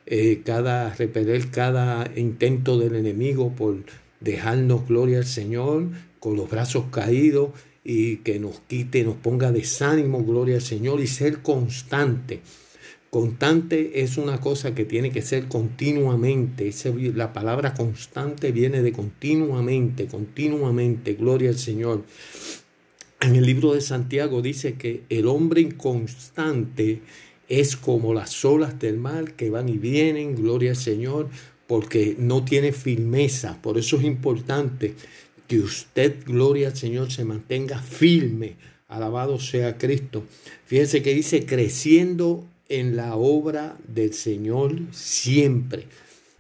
eh, 0.07 0.43
cada 0.45 0.95
repeler 0.95 1.51
cada 1.51 2.09
intento 2.15 2.79
del 2.79 2.95
enemigo 2.95 3.53
por 3.57 3.79
dejarnos, 4.21 4.87
gloria 4.87 5.19
al 5.19 5.27
Señor, 5.27 5.89
con 6.21 6.37
los 6.37 6.49
brazos 6.49 6.85
caídos 6.93 7.51
y 7.83 8.19
que 8.19 8.39
nos 8.39 8.61
quite, 8.61 9.03
nos 9.03 9.17
ponga 9.17 9.51
desánimo, 9.51 10.23
gloria 10.23 10.57
al 10.57 10.63
Señor, 10.63 11.01
y 11.01 11.09
ser 11.09 11.43
constante. 11.43 12.41
Constante 13.11 14.03
es 14.03 14.19
una 14.19 14.41
cosa 14.41 14.73
que 14.73 14.85
tiene 14.85 15.11
que 15.11 15.21
ser 15.21 15.49
continuamente. 15.49 16.73
La 17.13 17.33
palabra 17.33 17.75
constante 17.75 18.53
viene 18.53 18.83
de 18.83 18.93
continuamente, 18.93 20.07
continuamente, 20.07 21.15
gloria 21.15 21.51
al 21.51 21.59
Señor. 21.59 22.05
En 23.21 23.35
el 23.35 23.45
libro 23.45 23.75
de 23.75 23.81
Santiago 23.81 24.43
dice 24.43 24.75
que 24.75 25.03
el 25.09 25.27
hombre 25.27 25.61
inconstante 25.61 27.01
es 27.49 27.77
como 27.77 28.15
las 28.15 28.45
olas 28.45 28.79
del 28.79 28.99
mar 28.99 29.33
que 29.33 29.51
van 29.51 29.69
y 29.69 29.77
vienen, 29.77 30.37
gloria 30.37 30.71
al 30.71 30.77
Señor, 30.77 31.29
porque 31.67 32.15
no 32.17 32.45
tiene 32.45 32.71
firmeza. 32.71 33.61
Por 33.61 33.77
eso 33.77 33.97
es 33.97 34.05
importante 34.05 34.95
que 35.49 35.59
usted, 35.59 36.25
gloria 36.25 36.69
al 36.69 36.77
Señor, 36.77 37.11
se 37.11 37.25
mantenga 37.25 37.83
firme. 37.83 38.55
Alabado 38.87 39.41
sea 39.41 39.79
Cristo. 39.79 40.25
Fíjense 40.65 41.03
que 41.03 41.13
dice 41.13 41.45
creciendo 41.45 42.47
en 42.71 42.97
la 42.97 43.17
obra 43.17 43.77
del 43.87 44.15
Señor 44.15 44.75
siempre. 44.93 45.85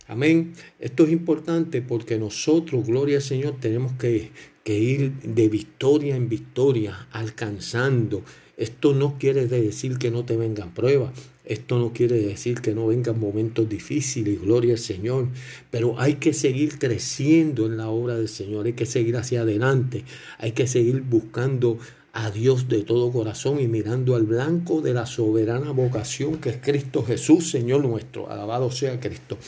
Amén. 0.06 0.54
Esto 0.78 1.04
es 1.04 1.12
importante 1.12 1.82
porque 1.82 2.18
nosotros, 2.18 2.86
gloria 2.86 3.18
al 3.18 3.22
Señor, 3.22 3.56
tenemos 3.60 3.92
que, 3.92 4.30
que 4.64 4.78
ir 4.78 5.12
de 5.22 5.48
victoria 5.48 6.16
en 6.16 6.28
victoria, 6.28 7.06
alcanzando. 7.12 8.22
Esto 8.56 8.94
no 8.94 9.18
quiere 9.18 9.46
decir 9.46 9.98
que 9.98 10.10
no 10.10 10.24
te 10.24 10.36
vengan 10.36 10.72
pruebas. 10.72 11.12
Esto 11.44 11.80
no 11.80 11.92
quiere 11.92 12.20
decir 12.20 12.60
que 12.60 12.74
no 12.74 12.86
vengan 12.86 13.18
momentos 13.18 13.68
difíciles, 13.68 14.40
gloria 14.40 14.74
al 14.74 14.78
Señor, 14.78 15.26
pero 15.72 15.98
hay 15.98 16.14
que 16.14 16.32
seguir 16.32 16.78
creciendo 16.78 17.66
en 17.66 17.76
la 17.76 17.88
obra 17.88 18.16
del 18.16 18.28
Señor, 18.28 18.66
hay 18.66 18.74
que 18.74 18.86
seguir 18.86 19.16
hacia 19.16 19.40
adelante, 19.40 20.04
hay 20.38 20.52
que 20.52 20.68
seguir 20.68 21.00
buscando 21.00 21.78
a 22.12 22.30
Dios 22.30 22.68
de 22.68 22.82
todo 22.82 23.12
corazón 23.12 23.60
y 23.60 23.68
mirando 23.68 24.16
al 24.16 24.24
blanco 24.24 24.80
de 24.80 24.94
la 24.94 25.06
soberana 25.06 25.70
vocación 25.70 26.38
que 26.38 26.50
es 26.50 26.56
Cristo 26.56 27.04
Jesús, 27.04 27.50
Señor 27.50 27.84
nuestro. 27.84 28.30
Alabado 28.30 28.70
sea 28.70 28.98
Cristo. 28.98 29.38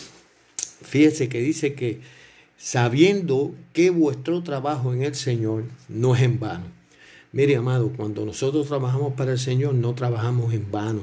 Fíjese 0.83 1.29
que 1.29 1.41
dice 1.41 1.75
que 1.75 2.01
sabiendo 2.57 3.55
que 3.73 3.91
vuestro 3.91 4.43
trabajo 4.43 4.93
en 4.93 5.03
el 5.03 5.15
Señor 5.15 5.65
no 5.89 6.15
es 6.15 6.23
en 6.23 6.39
vano. 6.39 6.65
Mire, 7.33 7.57
amado, 7.57 7.93
cuando 7.97 8.27
nosotros 8.27 8.69
trabajamos 8.69 9.15
para 9.15 9.33
el 9.33 9.39
Señor, 9.39 9.75
no 9.75 9.95
trabajamos 9.95 10.53
en 10.53 10.71
vano. 10.71 11.03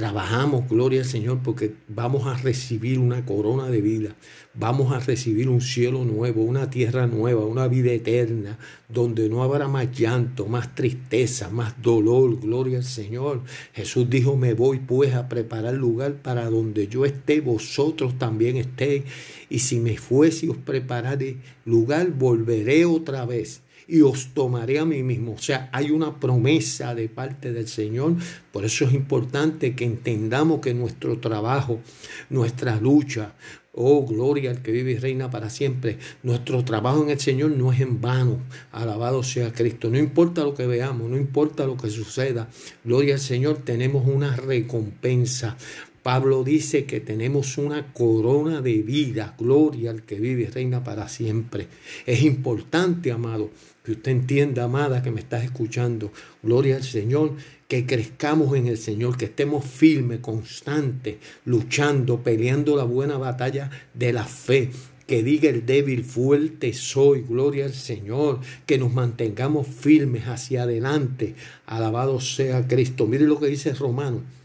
Trabajamos, 0.00 0.66
gloria 0.66 1.00
al 1.00 1.06
Señor, 1.06 1.40
porque 1.44 1.74
vamos 1.86 2.26
a 2.26 2.32
recibir 2.32 2.98
una 2.98 3.26
corona 3.26 3.68
de 3.68 3.82
vida, 3.82 4.16
vamos 4.54 4.94
a 4.94 4.98
recibir 4.98 5.46
un 5.50 5.60
cielo 5.60 6.06
nuevo, 6.06 6.42
una 6.42 6.70
tierra 6.70 7.06
nueva, 7.06 7.44
una 7.44 7.68
vida 7.68 7.92
eterna, 7.92 8.58
donde 8.88 9.28
no 9.28 9.42
habrá 9.42 9.68
más 9.68 9.92
llanto, 9.92 10.46
más 10.46 10.74
tristeza, 10.74 11.50
más 11.50 11.82
dolor, 11.82 12.40
gloria 12.40 12.78
al 12.78 12.84
Señor. 12.84 13.42
Jesús 13.74 14.08
dijo, 14.08 14.38
me 14.38 14.54
voy 14.54 14.78
pues 14.78 15.12
a 15.12 15.28
preparar 15.28 15.74
lugar 15.74 16.14
para 16.14 16.48
donde 16.48 16.88
yo 16.88 17.04
esté, 17.04 17.42
vosotros 17.42 18.16
también 18.16 18.56
estéis, 18.56 19.02
y 19.50 19.58
si 19.58 19.80
me 19.80 19.98
fuese 19.98 20.46
y 20.46 20.48
os 20.48 20.56
prepararé 20.56 21.36
lugar, 21.66 22.10
volveré 22.12 22.86
otra 22.86 23.26
vez 23.26 23.60
y 23.90 24.02
os 24.02 24.28
tomaré 24.34 24.78
a 24.78 24.84
mí 24.84 25.02
mismo. 25.02 25.32
O 25.32 25.38
sea, 25.38 25.68
hay 25.72 25.90
una 25.90 26.20
promesa 26.20 26.94
de 26.94 27.08
parte 27.08 27.52
del 27.52 27.66
Señor. 27.66 28.14
Por 28.52 28.64
eso 28.64 28.84
es 28.84 28.94
importante 28.94 29.74
que 29.74 29.84
entendamos 29.84 30.60
que 30.60 30.74
nuestro 30.74 31.18
trabajo, 31.18 31.80
nuestra 32.28 32.80
lucha, 32.80 33.34
Oh, 33.72 34.04
gloria 34.04 34.50
al 34.50 34.62
que 34.62 34.72
vive 34.72 34.92
y 34.92 34.98
reina 34.98 35.30
para 35.30 35.48
siempre. 35.48 35.98
Nuestro 36.24 36.64
trabajo 36.64 37.04
en 37.04 37.10
el 37.10 37.20
Señor 37.20 37.52
no 37.52 37.72
es 37.72 37.80
en 37.80 38.00
vano. 38.00 38.40
Alabado 38.72 39.22
sea 39.22 39.52
Cristo. 39.52 39.88
No 39.90 39.96
importa 39.96 40.42
lo 40.42 40.54
que 40.54 40.66
veamos, 40.66 41.08
no 41.08 41.16
importa 41.16 41.66
lo 41.66 41.76
que 41.76 41.88
suceda. 41.88 42.48
Gloria 42.84 43.14
al 43.14 43.20
Señor, 43.20 43.58
tenemos 43.58 44.08
una 44.08 44.34
recompensa. 44.34 45.56
Pablo 46.02 46.44
dice 46.44 46.86
que 46.86 47.00
tenemos 47.00 47.58
una 47.58 47.92
corona 47.92 48.62
de 48.62 48.80
vida, 48.82 49.34
gloria 49.38 49.90
al 49.90 50.02
que 50.02 50.18
vive 50.18 50.42
y 50.42 50.46
reina 50.46 50.82
para 50.82 51.08
siempre. 51.10 51.66
Es 52.06 52.22
importante, 52.22 53.12
amado, 53.12 53.50
que 53.84 53.92
usted 53.92 54.12
entienda, 54.12 54.64
amada, 54.64 55.02
que 55.02 55.10
me 55.10 55.20
estás 55.20 55.44
escuchando, 55.44 56.10
gloria 56.42 56.76
al 56.76 56.84
Señor, 56.84 57.34
que 57.68 57.84
crezcamos 57.84 58.56
en 58.56 58.66
el 58.66 58.78
Señor, 58.78 59.18
que 59.18 59.26
estemos 59.26 59.64
firmes, 59.64 60.20
constantes, 60.20 61.16
luchando, 61.44 62.22
peleando 62.22 62.76
la 62.76 62.84
buena 62.84 63.18
batalla 63.18 63.70
de 63.92 64.14
la 64.14 64.24
fe, 64.24 64.70
que 65.06 65.22
diga 65.22 65.50
el 65.50 65.66
débil, 65.66 66.04
fuerte 66.04 66.72
soy, 66.72 67.22
gloria 67.28 67.66
al 67.66 67.74
Señor, 67.74 68.40
que 68.64 68.78
nos 68.78 68.92
mantengamos 68.94 69.66
firmes 69.66 70.24
hacia 70.28 70.62
adelante, 70.62 71.34
alabado 71.66 72.20
sea 72.20 72.66
Cristo. 72.66 73.06
Mire 73.06 73.24
lo 73.24 73.38
que 73.38 73.48
dice 73.48 73.74
Romano 73.74 74.39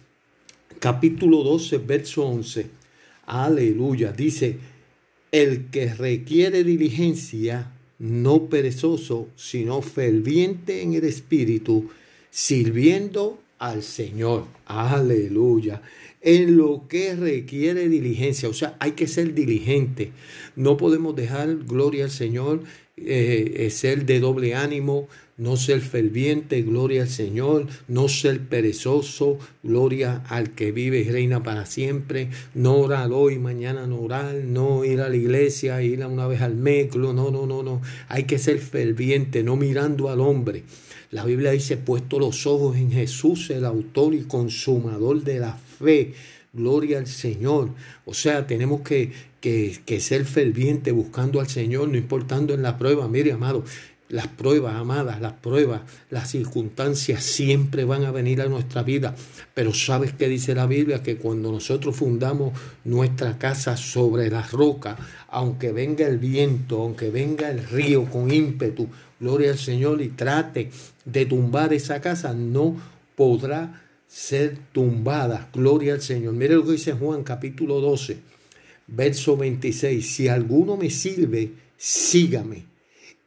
capítulo 0.86 1.41
12, 1.41 1.79
verso 1.79 2.27
11. 2.27 2.67
Aleluya. 3.25 4.11
Dice, 4.11 4.57
el 5.31 5.71
que 5.71 5.91
requiere 5.91 6.63
diligencia, 6.63 7.71
no 7.97 8.49
perezoso, 8.49 9.29
sino 9.36 9.81
ferviente 9.81 10.83
en 10.83 10.93
el 10.93 11.05
espíritu, 11.05 11.89
sirviendo 12.29 13.39
al 13.57 13.81
Señor. 13.81 14.45
Aleluya. 14.67 15.81
En 16.21 16.55
lo 16.55 16.88
que 16.88 17.15
requiere 17.15 17.89
diligencia, 17.89 18.47
o 18.47 18.53
sea, 18.53 18.77
hay 18.79 18.91
que 18.91 19.07
ser 19.07 19.33
diligente. 19.33 20.11
No 20.55 20.77
podemos 20.77 21.15
dejar, 21.15 21.65
gloria 21.65 22.03
al 22.03 22.11
Señor, 22.11 22.61
eh, 22.97 23.69
ser 23.71 24.05
de 24.05 24.19
doble 24.19 24.55
ánimo, 24.55 25.07
no 25.37 25.57
ser 25.57 25.81
ferviente, 25.81 26.61
gloria 26.61 27.01
al 27.01 27.09
Señor, 27.09 27.67
no 27.87 28.07
ser 28.07 28.39
perezoso, 28.39 29.37
gloria 29.63 30.23
al 30.29 30.51
que 30.51 30.71
vive 30.71 30.99
y 30.99 31.09
reina 31.09 31.43
para 31.43 31.65
siempre, 31.65 32.29
no 32.53 32.77
orar 32.77 33.11
hoy, 33.11 33.37
mañana 33.37 33.85
no 33.85 33.99
orar, 33.99 34.33
no 34.35 34.85
ir 34.85 35.01
a 35.01 35.09
la 35.09 35.15
iglesia, 35.15 35.81
ir 35.81 36.03
a 36.03 36.07
una 36.07 36.27
vez 36.27 36.41
al 36.41 36.55
mes, 36.55 36.95
no, 36.95 37.11
no, 37.11 37.31
no, 37.31 37.63
no, 37.63 37.81
hay 38.07 38.23
que 38.23 38.39
ser 38.39 38.59
ferviente, 38.59 39.43
no 39.43 39.57
mirando 39.57 40.09
al 40.09 40.21
hombre. 40.21 40.63
La 41.11 41.25
Biblia 41.25 41.51
dice, 41.51 41.77
puesto 41.77 42.19
los 42.19 42.47
ojos 42.47 42.77
en 42.77 42.91
Jesús, 42.91 43.49
el 43.49 43.65
autor 43.65 44.13
y 44.15 44.23
consumador 44.23 45.23
de 45.23 45.39
la 45.39 45.53
fe. 45.53 46.13
Gloria 46.51 46.97
al 46.97 47.07
Señor. 47.07 47.69
O 48.05 48.13
sea, 48.13 48.47
tenemos 48.47 48.81
que, 48.81 49.11
que, 49.85 49.99
ser 49.99 50.25
ferviente 50.25 50.91
buscando 50.91 51.39
al 51.39 51.47
Señor, 51.47 51.89
no 51.89 51.97
importando 51.97 52.55
en 52.55 52.63
la 52.63 52.79
prueba. 52.79 53.07
Mire, 53.07 53.31
amado, 53.31 53.63
las 54.09 54.27
pruebas, 54.27 54.75
amadas, 54.75 55.21
las 55.21 55.33
pruebas, 55.33 55.81
las 56.09 56.31
circunstancias 56.31 57.23
siempre 57.23 57.85
van 57.85 58.05
a 58.05 58.11
venir 58.11 58.41
a 58.41 58.47
nuestra 58.47 58.81
vida. 58.81 59.15
Pero 59.53 59.71
¿sabes 59.71 60.13
qué 60.13 60.27
dice 60.27 60.55
la 60.55 60.65
Biblia? 60.65 61.03
Que 61.03 61.17
cuando 61.17 61.51
nosotros 61.51 61.95
fundamos 61.95 62.53
nuestra 62.85 63.37
casa 63.37 63.77
sobre 63.77 64.31
la 64.31 64.41
roca, 64.41 64.97
aunque 65.27 65.71
venga 65.71 66.07
el 66.07 66.17
viento, 66.17 66.81
aunque 66.81 67.11
venga 67.11 67.51
el 67.51 67.67
río 67.67 68.05
con 68.05 68.31
ímpetu, 68.31 68.87
gloria 69.19 69.51
al 69.51 69.59
Señor, 69.59 70.01
y 70.01 70.09
trate 70.09 70.71
de 71.05 71.25
tumbar 71.27 71.71
esa 71.71 72.01
casa, 72.01 72.33
no 72.33 72.77
podrá 73.15 73.83
ser 74.07 74.57
tumbada. 74.71 75.49
Gloria 75.53 75.93
al 75.93 76.01
Señor. 76.01 76.33
Mire 76.33 76.55
lo 76.55 76.65
que 76.65 76.71
dice 76.71 76.93
Juan 76.93 77.23
capítulo 77.23 77.79
12, 77.79 78.33
verso 78.88 79.38
26. 79.38 80.05
Si 80.05 80.27
alguno 80.27 80.77
me 80.77 80.89
sirve, 80.89 81.51
sígame 81.77 82.75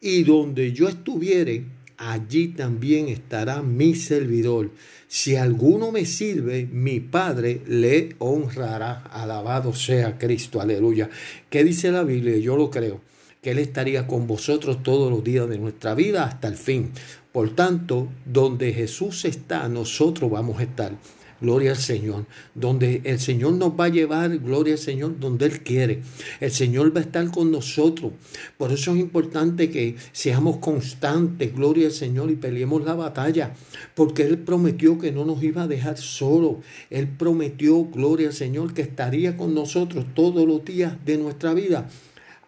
y 0.00 0.22
donde 0.24 0.72
yo 0.72 0.88
estuviere, 0.88 1.64
allí 1.96 2.48
también 2.48 3.08
estará 3.08 3.62
mi 3.62 3.94
servidor. 3.94 4.70
Si 5.08 5.36
alguno 5.36 5.90
me 5.90 6.04
sirve, 6.04 6.66
mi 6.70 7.00
Padre 7.00 7.62
le 7.66 8.14
honrará. 8.18 9.02
Alabado 9.10 9.74
sea 9.74 10.18
Cristo, 10.18 10.60
aleluya. 10.60 11.10
¿Qué 11.50 11.64
dice 11.64 11.90
la 11.90 12.04
Biblia? 12.04 12.36
Yo 12.38 12.56
lo 12.56 12.70
creo, 12.70 13.00
que 13.42 13.50
Él 13.50 13.58
estaría 13.58 14.06
con 14.06 14.26
vosotros 14.26 14.82
todos 14.82 15.10
los 15.10 15.24
días 15.24 15.48
de 15.48 15.58
nuestra 15.58 15.94
vida 15.94 16.24
hasta 16.24 16.48
el 16.48 16.56
fin. 16.56 16.90
Por 17.32 17.54
tanto, 17.54 18.08
donde 18.24 18.72
Jesús 18.72 19.24
está, 19.24 19.68
nosotros 19.68 20.30
vamos 20.30 20.60
a 20.60 20.64
estar. 20.64 20.92
Gloria 21.40 21.70
al 21.70 21.76
Señor. 21.76 22.26
Donde 22.54 23.00
el 23.04 23.20
Señor 23.20 23.52
nos 23.52 23.70
va 23.78 23.84
a 23.84 23.88
llevar, 23.88 24.38
gloria 24.38 24.74
al 24.74 24.78
Señor, 24.78 25.18
donde 25.20 25.46
Él 25.46 25.62
quiere. 25.62 26.02
El 26.40 26.50
Señor 26.50 26.94
va 26.94 27.00
a 27.00 27.04
estar 27.04 27.30
con 27.30 27.50
nosotros. 27.50 28.12
Por 28.56 28.72
eso 28.72 28.92
es 28.92 28.98
importante 28.98 29.70
que 29.70 29.96
seamos 30.12 30.56
constantes, 30.56 31.54
gloria 31.54 31.86
al 31.86 31.92
Señor, 31.92 32.30
y 32.30 32.36
peleemos 32.36 32.84
la 32.84 32.94
batalla. 32.94 33.54
Porque 33.94 34.22
Él 34.22 34.38
prometió 34.38 34.98
que 34.98 35.12
no 35.12 35.24
nos 35.24 35.42
iba 35.42 35.62
a 35.62 35.68
dejar 35.68 35.96
solo. 35.98 36.60
Él 36.90 37.08
prometió, 37.08 37.84
gloria 37.84 38.28
al 38.28 38.34
Señor, 38.34 38.74
que 38.74 38.82
estaría 38.82 39.36
con 39.36 39.54
nosotros 39.54 40.06
todos 40.14 40.46
los 40.46 40.64
días 40.64 40.94
de 41.04 41.18
nuestra 41.18 41.54
vida 41.54 41.88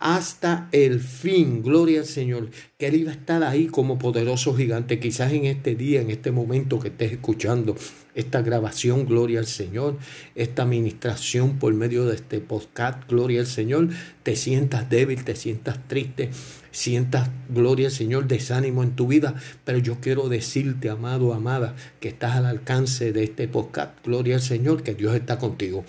hasta 0.00 0.68
el 0.72 0.98
fin. 0.98 1.62
Gloria 1.62 2.00
al 2.00 2.06
Señor. 2.06 2.50
Que 2.76 2.88
Él 2.88 2.96
iba 2.96 3.12
a 3.12 3.14
estar 3.14 3.44
ahí 3.44 3.66
como 3.66 3.98
poderoso 3.98 4.54
gigante. 4.56 4.98
Quizás 4.98 5.32
en 5.32 5.44
este 5.44 5.76
día, 5.76 6.00
en 6.00 6.10
este 6.10 6.32
momento 6.32 6.80
que 6.80 6.88
estés 6.88 7.12
escuchando 7.12 7.76
esta 8.14 8.42
grabación, 8.42 9.06
gloria 9.06 9.40
al 9.40 9.46
Señor, 9.46 9.96
esta 10.34 10.62
administración 10.62 11.58
por 11.58 11.72
medio 11.74 12.06
de 12.06 12.16
este 12.16 12.40
podcast, 12.40 13.08
gloria 13.08 13.40
al 13.40 13.46
Señor, 13.46 13.88
te 14.22 14.36
sientas 14.36 14.88
débil, 14.90 15.24
te 15.24 15.36
sientas 15.36 15.78
triste, 15.88 16.30
sientas, 16.70 17.30
gloria 17.48 17.86
al 17.86 17.92
Señor, 17.92 18.26
desánimo 18.26 18.82
en 18.82 18.96
tu 18.96 19.06
vida, 19.06 19.34
pero 19.64 19.78
yo 19.78 20.00
quiero 20.00 20.28
decirte, 20.28 20.90
amado, 20.90 21.34
amada, 21.34 21.74
que 22.00 22.08
estás 22.08 22.36
al 22.36 22.46
alcance 22.46 23.12
de 23.12 23.24
este 23.24 23.48
podcast, 23.48 23.92
gloria 24.04 24.36
al 24.36 24.42
Señor, 24.42 24.82
que 24.82 24.94
Dios 24.94 25.14
está 25.14 25.38
contigo 25.38 25.84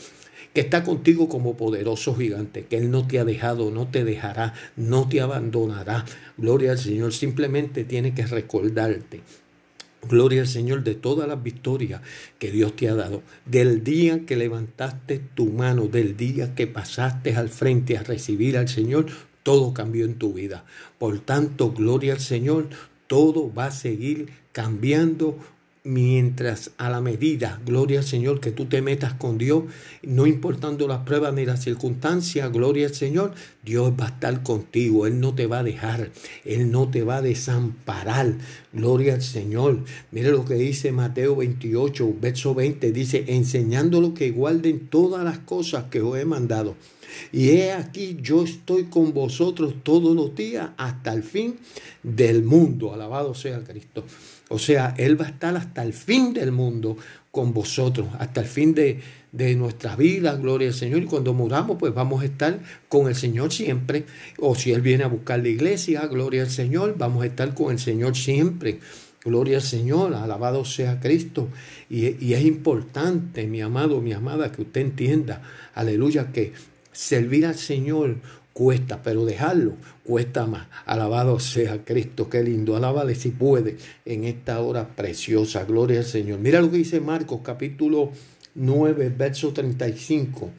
que 0.53 0.61
está 0.61 0.83
contigo 0.83 1.29
como 1.29 1.55
poderoso 1.55 2.13
gigante, 2.15 2.65
que 2.65 2.77
Él 2.77 2.91
no 2.91 3.07
te 3.07 3.19
ha 3.19 3.25
dejado, 3.25 3.71
no 3.71 3.87
te 3.87 4.03
dejará, 4.03 4.53
no 4.75 5.07
te 5.07 5.21
abandonará. 5.21 6.05
Gloria 6.37 6.71
al 6.71 6.77
Señor, 6.77 7.13
simplemente 7.13 7.85
tiene 7.85 8.13
que 8.13 8.25
recordarte 8.25 9.21
Gloria 10.07 10.41
al 10.41 10.47
Señor 10.47 10.83
de 10.83 10.95
todas 10.95 11.27
las 11.27 11.41
victorias 11.41 12.01
que 12.39 12.51
Dios 12.51 12.75
te 12.75 12.89
ha 12.89 12.95
dado. 12.95 13.21
Del 13.45 13.83
día 13.83 14.25
que 14.25 14.35
levantaste 14.35 15.19
tu 15.19 15.47
mano, 15.47 15.87
del 15.87 16.17
día 16.17 16.55
que 16.55 16.67
pasaste 16.67 17.35
al 17.35 17.49
frente 17.49 17.97
a 17.97 18.03
recibir 18.03 18.57
al 18.57 18.67
Señor, 18.67 19.05
todo 19.43 19.73
cambió 19.73 20.05
en 20.05 20.15
tu 20.15 20.33
vida. 20.33 20.65
Por 20.97 21.19
tanto, 21.19 21.71
gloria 21.71 22.13
al 22.13 22.19
Señor, 22.19 22.69
todo 23.07 23.53
va 23.53 23.65
a 23.65 23.71
seguir 23.71 24.29
cambiando 24.51 25.37
mientras 25.83 26.71
a 26.77 26.89
la 26.89 27.01
medida, 27.01 27.59
gloria 27.65 27.99
al 27.99 28.05
Señor, 28.05 28.39
que 28.39 28.51
tú 28.51 28.65
te 28.65 28.81
metas 28.81 29.13
con 29.13 29.37
Dios, 29.37 29.63
no 30.03 30.27
importando 30.27 30.87
las 30.87 30.99
pruebas 30.99 31.33
ni 31.33 31.45
las 31.45 31.63
circunstancias, 31.63 32.51
gloria 32.51 32.87
al 32.87 32.93
Señor, 32.93 33.33
Dios 33.63 33.93
va 33.99 34.05
a 34.05 34.09
estar 34.09 34.43
contigo, 34.43 35.07
Él 35.07 35.19
no 35.19 35.33
te 35.33 35.47
va 35.47 35.59
a 35.59 35.63
dejar, 35.63 36.11
Él 36.45 36.71
no 36.71 36.89
te 36.89 37.03
va 37.03 37.17
a 37.17 37.21
desamparar, 37.21 38.35
gloria 38.73 39.15
al 39.15 39.23
Señor. 39.23 39.79
Mire 40.11 40.31
lo 40.31 40.45
que 40.45 40.55
dice 40.55 40.91
Mateo 40.91 41.35
28, 41.35 42.15
verso 42.21 42.53
20, 42.53 42.91
dice, 42.91 43.25
enseñándolo 43.27 44.13
que 44.13 44.31
guarden 44.31 44.87
todas 44.87 45.23
las 45.23 45.39
cosas 45.39 45.85
que 45.85 46.01
os 46.01 46.17
he 46.17 46.25
mandado. 46.25 46.75
Y 47.31 47.49
he 47.49 47.73
aquí, 47.73 48.17
yo 48.21 48.43
estoy 48.43 48.85
con 48.85 49.13
vosotros 49.13 49.75
todos 49.83 50.15
los 50.15 50.33
días 50.35 50.69
hasta 50.77 51.13
el 51.13 51.23
fin 51.23 51.57
del 52.03 52.43
mundo. 52.43 52.93
Alabado 52.93 53.33
sea 53.33 53.63
Cristo. 53.63 54.05
O 54.51 54.59
sea, 54.59 54.93
Él 54.97 55.19
va 55.19 55.25
a 55.25 55.29
estar 55.29 55.55
hasta 55.55 55.83
el 55.83 55.93
fin 55.93 56.33
del 56.33 56.51
mundo 56.51 56.97
con 57.31 57.53
vosotros, 57.53 58.07
hasta 58.19 58.41
el 58.41 58.47
fin 58.47 58.73
de, 58.73 58.99
de 59.31 59.55
nuestra 59.55 59.95
vida, 59.95 60.35
gloria 60.35 60.67
al 60.67 60.73
Señor. 60.73 61.01
Y 61.01 61.05
cuando 61.05 61.33
muramos, 61.33 61.77
pues 61.79 61.93
vamos 61.93 62.21
a 62.21 62.25
estar 62.25 62.59
con 62.89 63.07
el 63.07 63.15
Señor 63.15 63.53
siempre. 63.53 64.05
O 64.39 64.55
si 64.55 64.73
Él 64.73 64.81
viene 64.81 65.05
a 65.05 65.07
buscar 65.07 65.39
la 65.39 65.47
iglesia, 65.47 66.05
gloria 66.07 66.43
al 66.43 66.49
Señor, 66.49 66.95
vamos 66.97 67.23
a 67.23 67.27
estar 67.27 67.53
con 67.53 67.71
el 67.71 67.79
Señor 67.79 68.15
siempre. 68.15 68.79
Gloria 69.23 69.57
al 69.57 69.63
Señor, 69.63 70.15
alabado 70.15 70.65
sea 70.65 70.99
Cristo. 70.99 71.47
Y, 71.89 72.23
y, 72.23 72.33
es 72.33 72.43
importante, 72.43 73.47
mi 73.47 73.61
amado, 73.61 74.01
mi 74.01 74.13
amada, 74.13 74.51
que 74.51 74.63
usted 74.63 74.81
entienda, 74.81 75.41
aleluya, 75.73 76.31
que 76.31 76.53
servir 76.91 77.45
al 77.45 77.55
Señor 77.55 78.17
cuesta, 78.53 79.01
pero 79.03 79.25
dejarlo 79.25 79.75
cuesta 80.03 80.45
más. 80.45 80.67
Alabado 80.85 81.39
sea 81.39 81.83
Cristo, 81.85 82.29
qué 82.29 82.43
lindo. 82.43 82.75
Alábale 82.75 83.15
si 83.15 83.29
puede 83.29 83.77
en 84.05 84.25
esta 84.25 84.59
hora 84.61 84.87
preciosa. 84.95 85.63
Gloria 85.63 85.99
al 85.99 86.05
Señor. 86.05 86.39
Mira 86.39 86.61
lo 86.61 86.69
que 86.69 86.77
dice 86.77 86.99
Marcos 86.99 87.41
capítulo 87.43 88.11
9, 88.55 89.13
verso 89.17 89.53
35. 89.53 90.49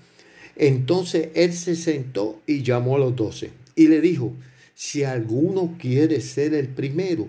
Entonces 0.57 1.29
él 1.35 1.53
se 1.53 1.77
sentó 1.77 2.41
y 2.47 2.63
llamó 2.63 2.97
a 2.97 3.01
los 3.01 3.17
doce 3.17 3.51
y 3.75 3.89
le 3.89 4.01
dijo, 4.01 4.35
si 4.75 5.05
alguno 5.05 5.77
quiere 5.79 6.21
ser 6.21 6.55
el 6.55 6.69
primero, 6.69 7.29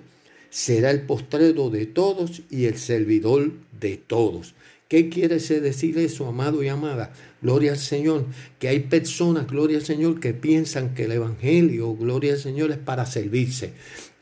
será 0.49 0.91
el 0.91 1.01
postrero 1.01 1.69
de 1.69 1.85
todos 1.85 2.41
y 2.49 2.65
el 2.65 2.77
servidor 2.77 3.51
de 3.79 3.97
todos. 3.97 4.55
¿Qué 4.87 5.09
quiere 5.09 5.39
decir 5.39 5.97
eso, 5.97 6.27
amado 6.27 6.61
y 6.61 6.67
amada? 6.67 7.13
Gloria 7.43 7.73
al 7.73 7.77
Señor, 7.77 8.25
que 8.57 8.69
hay 8.69 8.79
personas, 8.79 9.47
gloria 9.47 9.77
al 9.77 9.83
Señor, 9.83 10.21
que 10.21 10.33
piensan 10.33 10.93
que 10.95 11.03
el 11.03 11.11
Evangelio, 11.11 11.93
gloria 11.93 12.33
al 12.33 12.39
Señor, 12.39 12.71
es 12.71 12.77
para 12.77 13.05
servirse. 13.05 13.73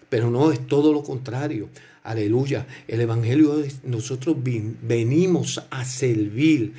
Pero 0.10 0.32
no, 0.32 0.52
es 0.52 0.66
todo 0.66 0.92
lo 0.92 1.04
contrario. 1.04 1.70
Aleluya. 2.04 2.66
El 2.88 3.00
Evangelio 3.00 3.64
es, 3.64 3.84
nosotros 3.84 4.36
venimos 4.42 5.64
a 5.70 5.86
servir, 5.86 6.74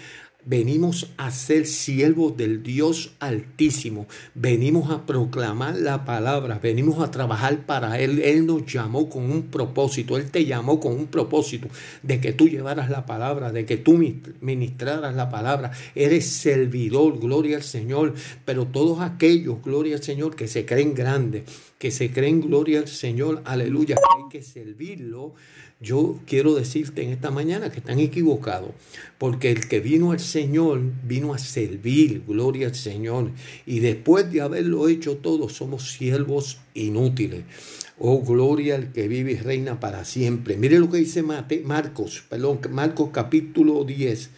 Venimos 0.44 1.12
a 1.18 1.30
ser 1.30 1.66
siervos 1.66 2.36
del 2.36 2.64
Dios 2.64 3.12
Altísimo. 3.20 4.08
Venimos 4.34 4.90
a 4.90 5.06
proclamar 5.06 5.76
la 5.76 6.04
palabra. 6.04 6.58
Venimos 6.60 7.00
a 7.00 7.12
trabajar 7.12 7.64
para 7.64 8.00
Él. 8.00 8.18
Él 8.18 8.44
nos 8.44 8.66
llamó 8.66 9.08
con 9.08 9.30
un 9.30 9.42
propósito. 9.44 10.16
Él 10.16 10.32
te 10.32 10.44
llamó 10.44 10.80
con 10.80 10.94
un 10.94 11.06
propósito 11.06 11.68
de 12.02 12.20
que 12.20 12.32
tú 12.32 12.48
llevaras 12.48 12.90
la 12.90 13.06
palabra, 13.06 13.52
de 13.52 13.64
que 13.64 13.76
tú 13.76 14.02
ministraras 14.40 15.14
la 15.14 15.30
palabra. 15.30 15.70
Eres 15.94 16.26
servidor, 16.26 17.20
gloria 17.20 17.58
al 17.58 17.62
Señor. 17.62 18.14
Pero 18.44 18.66
todos 18.66 19.00
aquellos, 19.00 19.62
gloria 19.62 19.94
al 19.94 20.02
Señor, 20.02 20.34
que 20.34 20.48
se 20.48 20.66
creen 20.66 20.94
grandes, 20.94 21.44
que 21.82 21.90
se 21.90 22.12
creen 22.12 22.40
gloria 22.40 22.78
al 22.78 22.86
Señor, 22.86 23.42
aleluya, 23.44 23.96
que 23.96 24.02
hay 24.16 24.28
que 24.30 24.42
servirlo 24.42 25.34
yo 25.82 26.20
quiero 26.26 26.54
decirte 26.54 27.02
en 27.02 27.10
esta 27.10 27.32
mañana 27.32 27.72
que 27.72 27.80
están 27.80 27.98
equivocados, 27.98 28.70
porque 29.18 29.50
el 29.50 29.66
que 29.66 29.80
vino 29.80 30.12
al 30.12 30.20
Señor 30.20 30.80
vino 31.02 31.34
a 31.34 31.38
servir, 31.38 32.22
gloria 32.24 32.68
al 32.68 32.76
Señor, 32.76 33.32
y 33.66 33.80
después 33.80 34.30
de 34.30 34.42
haberlo 34.42 34.86
hecho 34.86 35.16
todo, 35.16 35.48
somos 35.48 35.90
siervos 35.90 36.60
inútiles. 36.74 37.42
Oh, 37.98 38.22
gloria 38.22 38.76
al 38.76 38.92
que 38.92 39.08
vive 39.08 39.32
y 39.32 39.36
reina 39.36 39.80
para 39.80 40.04
siempre. 40.04 40.56
Mire 40.56 40.78
lo 40.78 40.88
que 40.88 40.98
dice 40.98 41.24
Marcos, 41.24 42.22
perdón, 42.28 42.60
Marcos 42.70 43.10
capítulo 43.12 43.82
10, 43.82 44.30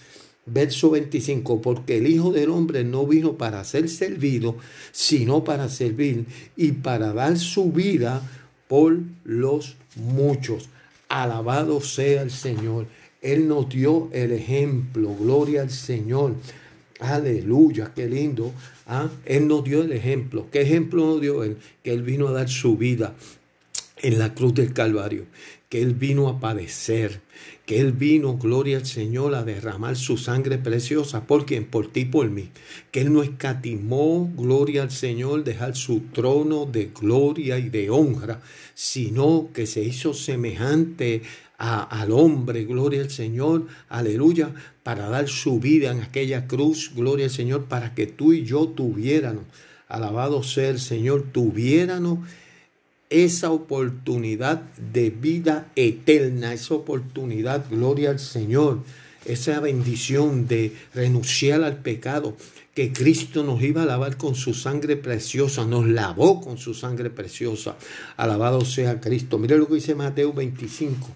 verso 0.46 0.90
25, 0.90 1.62
porque 1.62 1.98
el 1.98 2.06
Hijo 2.06 2.32
del 2.32 2.50
Hombre 2.50 2.84
no 2.84 3.06
vino 3.06 3.36
para 3.36 3.64
ser 3.64 3.88
servido, 3.88 4.56
sino 4.92 5.44
para 5.44 5.68
servir 5.68 6.26
y 6.56 6.72
para 6.72 7.12
dar 7.12 7.38
su 7.38 7.72
vida 7.72 8.22
por 8.68 8.98
los 9.24 9.76
muchos. 9.96 10.68
Alabado 11.08 11.80
sea 11.80 12.22
el 12.22 12.30
Señor. 12.30 12.86
Él 13.22 13.48
nos 13.48 13.68
dio 13.68 14.08
el 14.12 14.32
ejemplo. 14.32 15.14
Gloria 15.14 15.62
al 15.62 15.70
Señor. 15.70 16.34
Aleluya, 17.00 17.92
qué 17.94 18.06
lindo. 18.06 18.52
¿ah? 18.86 19.08
Él 19.24 19.48
nos 19.48 19.64
dio 19.64 19.82
el 19.82 19.92
ejemplo. 19.92 20.46
¿Qué 20.50 20.62
ejemplo 20.62 21.06
nos 21.06 21.20
dio 21.20 21.42
Él? 21.42 21.56
Que 21.82 21.92
Él 21.92 22.02
vino 22.02 22.28
a 22.28 22.32
dar 22.32 22.48
su 22.48 22.76
vida 22.76 23.14
en 24.02 24.18
la 24.18 24.34
cruz 24.34 24.54
del 24.54 24.72
Calvario, 24.72 25.24
que 25.68 25.80
Él 25.80 25.94
vino 25.94 26.28
a 26.28 26.38
padecer, 26.38 27.20
que 27.66 27.80
Él 27.80 27.92
vino, 27.92 28.36
gloria 28.36 28.76
al 28.76 28.86
Señor, 28.86 29.34
a 29.34 29.42
derramar 29.42 29.96
su 29.96 30.18
sangre 30.18 30.58
preciosa. 30.58 31.26
¿Por 31.26 31.46
quién? 31.46 31.64
Por 31.64 31.90
ti, 31.90 32.04
por 32.04 32.28
mí. 32.28 32.50
Que 32.90 33.00
Él 33.00 33.12
no 33.12 33.22
escatimó, 33.22 34.30
gloria 34.36 34.82
al 34.82 34.90
Señor, 34.90 35.44
dejar 35.44 35.74
su 35.74 36.00
trono 36.12 36.66
de 36.66 36.90
gloria 36.98 37.58
y 37.58 37.70
de 37.70 37.88
honra, 37.88 38.42
sino 38.74 39.48
que 39.54 39.66
se 39.66 39.82
hizo 39.82 40.12
semejante 40.12 41.22
al 41.56 42.10
hombre, 42.12 42.64
gloria 42.64 43.00
al 43.00 43.10
Señor, 43.10 43.66
aleluya, 43.88 44.52
para 44.82 45.08
dar 45.08 45.28
su 45.28 45.60
vida 45.60 45.92
en 45.92 46.02
aquella 46.02 46.46
cruz, 46.46 46.92
gloria 46.94 47.26
al 47.26 47.30
Señor, 47.30 47.64
para 47.64 47.94
que 47.94 48.06
tú 48.06 48.32
y 48.32 48.44
yo 48.44 48.68
tuviéramos, 48.68 49.44
alabado 49.88 50.42
sea 50.42 50.68
el 50.68 50.80
Señor, 50.80 51.24
tuviéramos 51.32 52.18
esa 53.14 53.52
oportunidad 53.52 54.62
de 54.92 55.10
vida 55.10 55.70
eterna, 55.76 56.52
esa 56.52 56.74
oportunidad, 56.74 57.64
gloria 57.70 58.10
al 58.10 58.18
Señor, 58.18 58.80
esa 59.24 59.60
bendición 59.60 60.48
de 60.48 60.72
renunciar 60.92 61.62
al 61.62 61.76
pecado, 61.76 62.36
que 62.74 62.92
Cristo 62.92 63.44
nos 63.44 63.62
iba 63.62 63.84
a 63.84 63.86
lavar 63.86 64.16
con 64.16 64.34
su 64.34 64.52
sangre 64.52 64.96
preciosa, 64.96 65.64
nos 65.64 65.86
lavó 65.86 66.40
con 66.40 66.58
su 66.58 66.74
sangre 66.74 67.08
preciosa. 67.08 67.76
Alabado 68.16 68.64
sea 68.64 69.00
Cristo. 69.00 69.38
Mire 69.38 69.58
lo 69.58 69.68
que 69.68 69.76
dice 69.76 69.94
Mateo 69.94 70.32
25. 70.32 71.06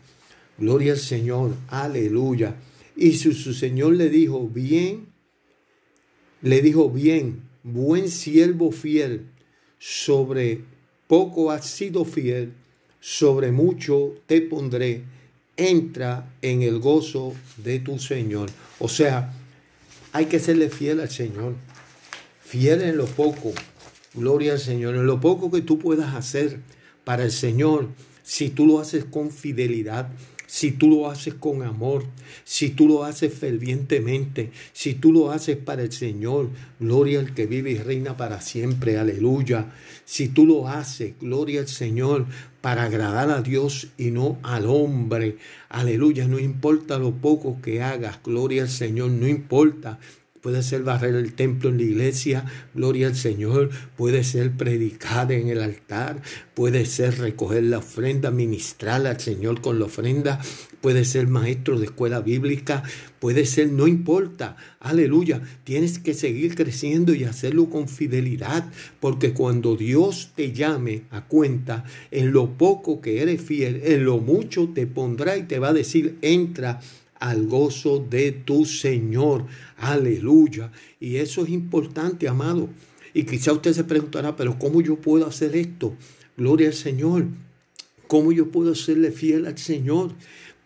Gloria 0.56 0.92
al 0.92 1.00
Señor, 1.00 1.56
aleluya. 1.66 2.54
Y 2.94 3.16
su, 3.16 3.32
su 3.32 3.54
Señor 3.54 3.94
le 3.94 4.08
dijo, 4.08 4.46
bien, 4.46 5.08
le 6.42 6.62
dijo, 6.62 6.90
bien, 6.90 7.42
buen 7.64 8.08
siervo 8.08 8.70
fiel, 8.70 9.26
sobre 9.80 10.62
poco 11.08 11.50
has 11.50 11.66
sido 11.66 12.04
fiel, 12.04 12.52
sobre 13.00 13.50
mucho 13.50 14.14
te 14.26 14.40
pondré, 14.40 15.02
entra 15.56 16.30
en 16.42 16.62
el 16.62 16.78
gozo 16.78 17.34
de 17.56 17.80
tu 17.80 17.98
Señor. 17.98 18.50
O 18.78 18.88
sea, 18.88 19.32
hay 20.12 20.26
que 20.26 20.38
serle 20.38 20.68
fiel 20.68 21.00
al 21.00 21.10
Señor, 21.10 21.54
fiel 22.40 22.82
en 22.82 22.96
lo 22.96 23.06
poco, 23.06 23.52
gloria 24.14 24.52
al 24.52 24.60
Señor, 24.60 24.94
en 24.94 25.06
lo 25.06 25.20
poco 25.20 25.50
que 25.50 25.62
tú 25.62 25.78
puedas 25.78 26.14
hacer 26.14 26.60
para 27.04 27.24
el 27.24 27.32
Señor, 27.32 27.88
si 28.22 28.50
tú 28.50 28.66
lo 28.66 28.78
haces 28.78 29.04
con 29.04 29.30
fidelidad, 29.30 30.10
si 30.48 30.72
tú 30.72 30.88
lo 30.88 31.10
haces 31.10 31.34
con 31.34 31.62
amor, 31.62 32.06
si 32.42 32.70
tú 32.70 32.88
lo 32.88 33.04
haces 33.04 33.34
fervientemente, 33.34 34.50
si 34.72 34.94
tú 34.94 35.12
lo 35.12 35.30
haces 35.30 35.58
para 35.58 35.82
el 35.82 35.92
Señor, 35.92 36.48
gloria 36.80 37.20
al 37.20 37.34
que 37.34 37.44
vive 37.44 37.72
y 37.72 37.78
reina 37.78 38.16
para 38.16 38.40
siempre, 38.40 38.96
aleluya. 38.96 39.66
Si 40.06 40.28
tú 40.28 40.46
lo 40.46 40.66
haces, 40.66 41.12
gloria 41.20 41.60
al 41.60 41.68
Señor, 41.68 42.24
para 42.62 42.84
agradar 42.84 43.30
a 43.30 43.42
Dios 43.42 43.88
y 43.98 44.10
no 44.10 44.38
al 44.42 44.64
hombre, 44.64 45.36
aleluya, 45.68 46.26
no 46.26 46.38
importa 46.38 46.98
lo 46.98 47.12
poco 47.12 47.60
que 47.60 47.82
hagas, 47.82 48.18
gloria 48.24 48.62
al 48.62 48.70
Señor, 48.70 49.10
no 49.10 49.28
importa 49.28 49.98
Puede 50.40 50.62
ser 50.62 50.82
barrer 50.82 51.14
el 51.16 51.32
templo 51.32 51.70
en 51.70 51.78
la 51.78 51.82
iglesia, 51.82 52.44
gloria 52.74 53.08
al 53.08 53.16
Señor. 53.16 53.70
Puede 53.96 54.22
ser 54.22 54.52
predicar 54.52 55.32
en 55.32 55.48
el 55.48 55.60
altar. 55.60 56.22
Puede 56.54 56.86
ser 56.86 57.18
recoger 57.18 57.64
la 57.64 57.78
ofrenda, 57.78 58.30
ministrar 58.30 59.06
al 59.06 59.20
Señor 59.20 59.60
con 59.60 59.78
la 59.78 59.86
ofrenda. 59.86 60.40
Puede 60.80 61.04
ser 61.04 61.26
maestro 61.26 61.78
de 61.78 61.86
escuela 61.86 62.20
bíblica. 62.20 62.84
Puede 63.18 63.46
ser, 63.46 63.72
no 63.72 63.88
importa. 63.88 64.56
Aleluya. 64.78 65.42
Tienes 65.64 65.98
que 65.98 66.14
seguir 66.14 66.54
creciendo 66.54 67.14
y 67.14 67.24
hacerlo 67.24 67.68
con 67.68 67.88
fidelidad. 67.88 68.70
Porque 69.00 69.32
cuando 69.32 69.76
Dios 69.76 70.30
te 70.36 70.52
llame 70.52 71.02
a 71.10 71.26
cuenta, 71.26 71.84
en 72.12 72.32
lo 72.32 72.56
poco 72.56 73.00
que 73.00 73.22
eres 73.22 73.42
fiel, 73.42 73.82
en 73.84 74.04
lo 74.04 74.18
mucho 74.18 74.68
te 74.72 74.86
pondrá 74.86 75.36
y 75.36 75.42
te 75.44 75.58
va 75.58 75.70
a 75.70 75.72
decir, 75.72 76.16
entra 76.22 76.80
al 77.20 77.46
gozo 77.46 77.98
de 77.98 78.32
tu 78.32 78.64
Señor. 78.64 79.46
Aleluya. 79.76 80.72
Y 81.00 81.16
eso 81.16 81.42
es 81.44 81.50
importante, 81.50 82.28
amado. 82.28 82.68
Y 83.14 83.24
quizá 83.24 83.52
usted 83.52 83.72
se 83.72 83.84
preguntará, 83.84 84.36
pero 84.36 84.58
¿cómo 84.58 84.80
yo 84.80 84.96
puedo 84.96 85.26
hacer 85.26 85.56
esto? 85.56 85.94
Gloria 86.36 86.68
al 86.68 86.74
Señor. 86.74 87.26
¿Cómo 88.06 88.32
yo 88.32 88.50
puedo 88.50 88.74
serle 88.74 89.10
fiel 89.10 89.46
al 89.46 89.58
Señor? 89.58 90.12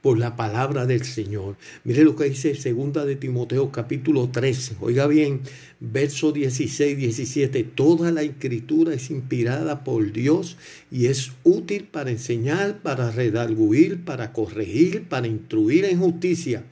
Por 0.02 0.18
la 0.18 0.36
palabra 0.36 0.84
del 0.84 1.04
Señor. 1.04 1.56
Mire 1.84 2.02
lo 2.02 2.16
que 2.16 2.24
dice 2.24 2.54
segunda 2.56 3.06
de 3.06 3.16
Timoteo 3.16 3.70
capítulo 3.70 4.28
13. 4.28 4.76
Oiga 4.80 5.06
bien, 5.06 5.40
verso 5.78 6.32
16, 6.32 6.98
17. 6.98 7.62
Toda 7.62 8.10
la 8.10 8.22
escritura 8.22 8.92
es 8.92 9.10
inspirada 9.10 9.84
por 9.84 10.12
Dios 10.12 10.58
y 10.90 11.06
es 11.06 11.30
útil 11.44 11.84
para 11.84 12.10
enseñar, 12.10 12.82
para 12.82 13.12
redarguir, 13.12 14.04
para 14.04 14.32
corregir, 14.32 15.04
para 15.08 15.28
instruir 15.28 15.84
en 15.84 16.00
justicia, 16.00 16.64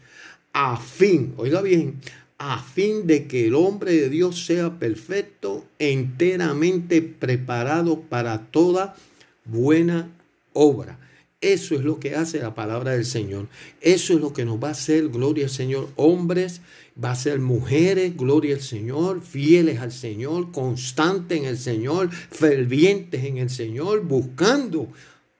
a 0.52 0.76
fin, 0.76 1.32
oiga 1.36 1.62
bien, 1.62 2.00
a 2.38 2.60
fin 2.60 3.06
de 3.06 3.28
que 3.28 3.46
el 3.46 3.54
hombre 3.54 3.92
de 3.92 4.08
Dios 4.08 4.44
sea 4.44 4.78
perfecto, 4.78 5.64
enteramente 5.78 7.02
preparado 7.02 8.00
para 8.00 8.46
toda 8.50 8.96
buena 9.44 10.10
obra. 10.52 10.98
Eso 11.40 11.74
es 11.74 11.80
lo 11.80 11.98
que 11.98 12.16
hace 12.16 12.38
la 12.40 12.54
palabra 12.54 12.92
del 12.92 13.06
Señor. 13.06 13.48
Eso 13.80 14.12
es 14.12 14.20
lo 14.20 14.34
que 14.34 14.44
nos 14.44 14.62
va 14.62 14.68
a 14.68 14.72
hacer, 14.72 15.08
gloria 15.08 15.44
al 15.44 15.50
Señor, 15.50 15.88
hombres, 15.96 16.60
va 17.02 17.12
a 17.12 17.16
ser 17.16 17.38
mujeres, 17.38 18.14
gloria 18.14 18.56
al 18.56 18.60
Señor, 18.60 19.22
fieles 19.22 19.80
al 19.80 19.90
Señor, 19.90 20.52
constantes 20.52 21.38
en 21.38 21.46
el 21.46 21.56
Señor, 21.56 22.10
fervientes 22.10 23.24
en 23.24 23.38
el 23.38 23.48
Señor, 23.48 24.02
buscando, 24.02 24.88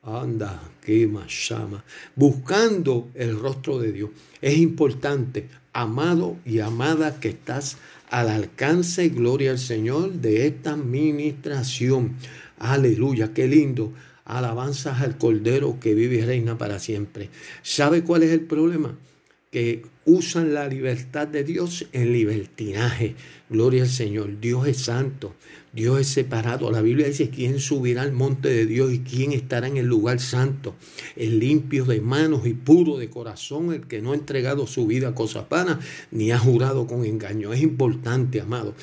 anda, 0.03 0.62
qué 0.82 1.07
más 1.07 1.30
llama, 1.46 1.84
buscando 2.16 3.11
el 3.12 3.38
rostro 3.38 3.78
de 3.78 3.92
Dios. 3.92 4.11
Es 4.40 4.57
importante, 4.57 5.48
amado 5.74 6.38
y 6.46 6.61
amada, 6.61 7.20
que 7.20 7.28
estás 7.28 7.76
al 8.09 8.30
alcance, 8.30 9.11
gloria 9.11 9.51
al 9.51 9.59
Señor, 9.59 10.12
de 10.12 10.46
esta 10.46 10.72
administración. 10.72 12.16
Aleluya, 12.59 13.34
qué 13.34 13.46
lindo 13.46 13.92
alabanzas 14.37 15.01
al 15.01 15.18
Cordero 15.18 15.78
que 15.81 15.95
vive 15.95 16.16
y 16.16 16.22
reina 16.22 16.59
para 16.59 16.78
siempre. 16.78 17.31
¿Sabe 17.62 18.03
cuál 18.03 18.22
es 18.22 18.31
el 18.31 18.43
problema? 18.43 18.99
Que 19.51 19.83
usan 20.05 20.55
la 20.55 20.68
libertad 20.68 21.26
de 21.26 21.45
Dios 21.45 21.87
en 21.93 22.12
libertinaje. 22.12 23.16
Gloria 23.49 23.83
al 23.83 23.89
Señor. 23.89 24.41
Dios 24.41 24.66
es 24.68 24.78
santo. 24.78 25.35
Dios 25.72 26.01
es 26.01 26.09
separado. 26.09 26.70
La 26.70 26.83
Biblia 26.83 27.07
dice 27.07 27.31
quién 27.31 27.61
subirá 27.61 28.03
al 28.03 28.12
monte 28.12 28.49
de 28.49 28.66
Dios 28.66 28.93
y 28.93 29.01
quién 29.01 29.33
estará 29.33 29.68
en 29.68 29.76
el 29.76 29.87
lugar 29.87 30.20
santo. 30.20 30.74
El 31.16 31.39
limpio 31.39 31.85
de 31.85 32.01
manos 32.01 32.47
y 32.47 32.55
puro 32.55 32.97
de 32.99 33.11
corazón, 33.11 33.72
el 33.72 33.87
que 33.87 34.03
no 34.03 34.12
ha 34.12 34.16
entregado 34.16 34.66
su 34.66 34.87
vida 34.87 35.09
a 35.09 35.14
cosas 35.14 35.49
vanas 35.49 35.78
ni 36.11 36.33
ha 36.33 36.39
jurado 36.39 36.87
con 36.87 37.05
engaño. 37.05 37.53
Es 37.53 37.62
importante, 37.62 38.41
amado. 38.41 38.74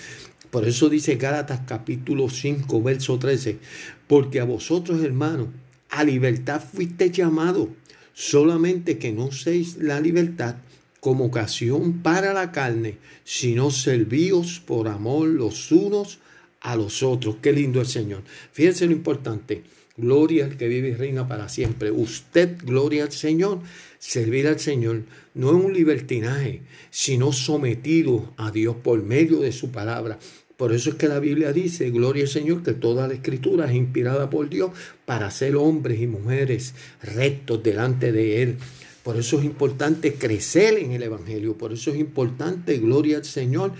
Por 0.49 0.65
eso 0.65 0.87
dice 0.87 1.15
Gálatas 1.17 1.61
capítulo 1.67 2.29
5, 2.29 2.81
verso 2.81 3.19
13, 3.19 3.59
porque 4.07 4.39
a 4.39 4.45
vosotros 4.45 5.03
hermanos, 5.03 5.49
a 5.89 6.03
libertad 6.03 6.61
fuiste 6.61 7.11
llamados, 7.11 7.69
solamente 8.13 8.97
que 8.97 9.11
no 9.11 9.31
seis 9.31 9.77
la 9.79 9.99
libertad 9.99 10.55
como 10.99 11.25
ocasión 11.25 12.01
para 12.01 12.33
la 12.33 12.51
carne, 12.51 12.97
sino 13.23 13.71
servíos 13.71 14.59
por 14.59 14.87
amor 14.87 15.27
los 15.27 15.71
unos 15.71 16.19
a 16.61 16.75
los 16.75 17.03
otros. 17.03 17.37
Qué 17.41 17.53
lindo 17.53 17.79
el 17.79 17.87
Señor. 17.87 18.23
Fíjense 18.51 18.85
lo 18.87 18.91
importante. 18.91 19.63
Gloria 19.95 20.45
al 20.45 20.57
que 20.57 20.67
vive 20.67 20.89
y 20.89 20.93
reina 20.93 21.27
para 21.27 21.49
siempre. 21.49 21.91
Usted, 21.91 22.57
gloria 22.63 23.03
al 23.03 23.11
Señor, 23.11 23.61
servir 23.99 24.47
al 24.47 24.59
Señor, 24.59 25.03
no 25.33 25.57
es 25.57 25.65
un 25.65 25.73
libertinaje, 25.73 26.61
sino 26.91 27.31
sometido 27.31 28.33
a 28.37 28.51
Dios 28.51 28.75
por 28.83 29.01
medio 29.01 29.39
de 29.39 29.51
su 29.51 29.71
palabra. 29.71 30.19
Por 30.57 30.73
eso 30.73 30.89
es 30.89 30.95
que 30.95 31.07
la 31.07 31.19
Biblia 31.19 31.53
dice, 31.53 31.91
gloria 31.91 32.23
al 32.23 32.29
Señor, 32.29 32.63
que 32.63 32.73
toda 32.73 33.07
la 33.07 33.13
escritura 33.13 33.67
es 33.67 33.75
inspirada 33.75 34.29
por 34.29 34.49
Dios 34.49 34.71
para 35.05 35.29
ser 35.29 35.55
hombres 35.55 36.01
y 36.01 36.07
mujeres 36.07 36.73
rectos 37.03 37.61
delante 37.61 38.11
de 38.11 38.41
Él. 38.41 38.57
Por 39.03 39.17
eso 39.17 39.37
es 39.37 39.45
importante 39.45 40.15
crecer 40.15 40.79
en 40.79 40.93
el 40.93 41.03
Evangelio. 41.03 41.55
Por 41.55 41.73
eso 41.73 41.91
es 41.91 41.97
importante, 41.97 42.79
gloria 42.79 43.17
al 43.17 43.25
Señor, 43.25 43.71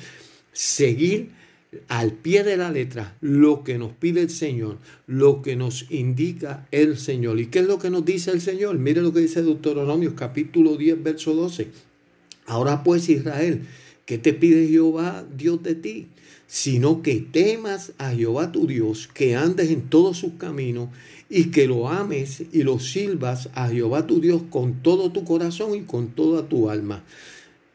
seguir 0.54 1.32
al 1.88 2.14
pie 2.14 2.44
de 2.44 2.58
la 2.58 2.72
letra 2.72 3.18
lo 3.22 3.64
que 3.64 3.78
nos 3.78 3.92
pide 3.94 4.22
el 4.22 4.30
Señor, 4.30 4.78
lo 5.08 5.42
que 5.42 5.56
nos 5.56 5.92
indica 5.92 6.68
el 6.72 6.98
Señor. 6.98 7.40
¿Y 7.40 7.48
qué 7.48 7.60
es 7.60 7.68
lo 7.68 7.80
que 7.80 7.90
nos 7.90 8.06
dice 8.06 8.32
el 8.32 8.40
Señor? 8.40 8.78
Mire 8.78 9.02
lo 9.02 9.12
que 9.12 9.20
dice 9.20 9.42
Deuteronomio 9.42 10.16
capítulo 10.16 10.78
10, 10.78 11.04
verso 11.04 11.34
12. 11.34 11.70
Ahora 12.46 12.84
pues 12.84 13.10
Israel, 13.10 13.64
¿qué 14.06 14.18
te 14.18 14.34
pide 14.34 14.68
Jehová 14.68 15.26
Dios 15.36 15.62
de 15.64 15.76
ti? 15.76 16.08
Sino 16.48 17.02
que 17.02 17.16
temas 17.16 17.92
a 17.98 18.12
Jehová 18.12 18.52
tu 18.52 18.66
Dios, 18.66 19.08
que 19.14 19.36
andes 19.36 19.70
en 19.70 19.90
todos 19.90 20.18
sus 20.18 20.34
caminos 20.34 20.90
y 21.30 21.46
que 21.52 21.68
lo 21.68 21.90
ames 21.90 22.44
y 22.52 22.64
lo 22.64 22.80
sirvas 22.80 23.50
a 23.54 23.68
Jehová 23.68 24.08
tu 24.08 24.22
Dios 24.22 24.42
con 24.50 24.82
todo 24.82 25.12
tu 25.12 25.24
corazón 25.24 25.76
y 25.76 25.82
con 25.82 26.08
toda 26.10 26.48
tu 26.48 26.70
alma 26.70 27.04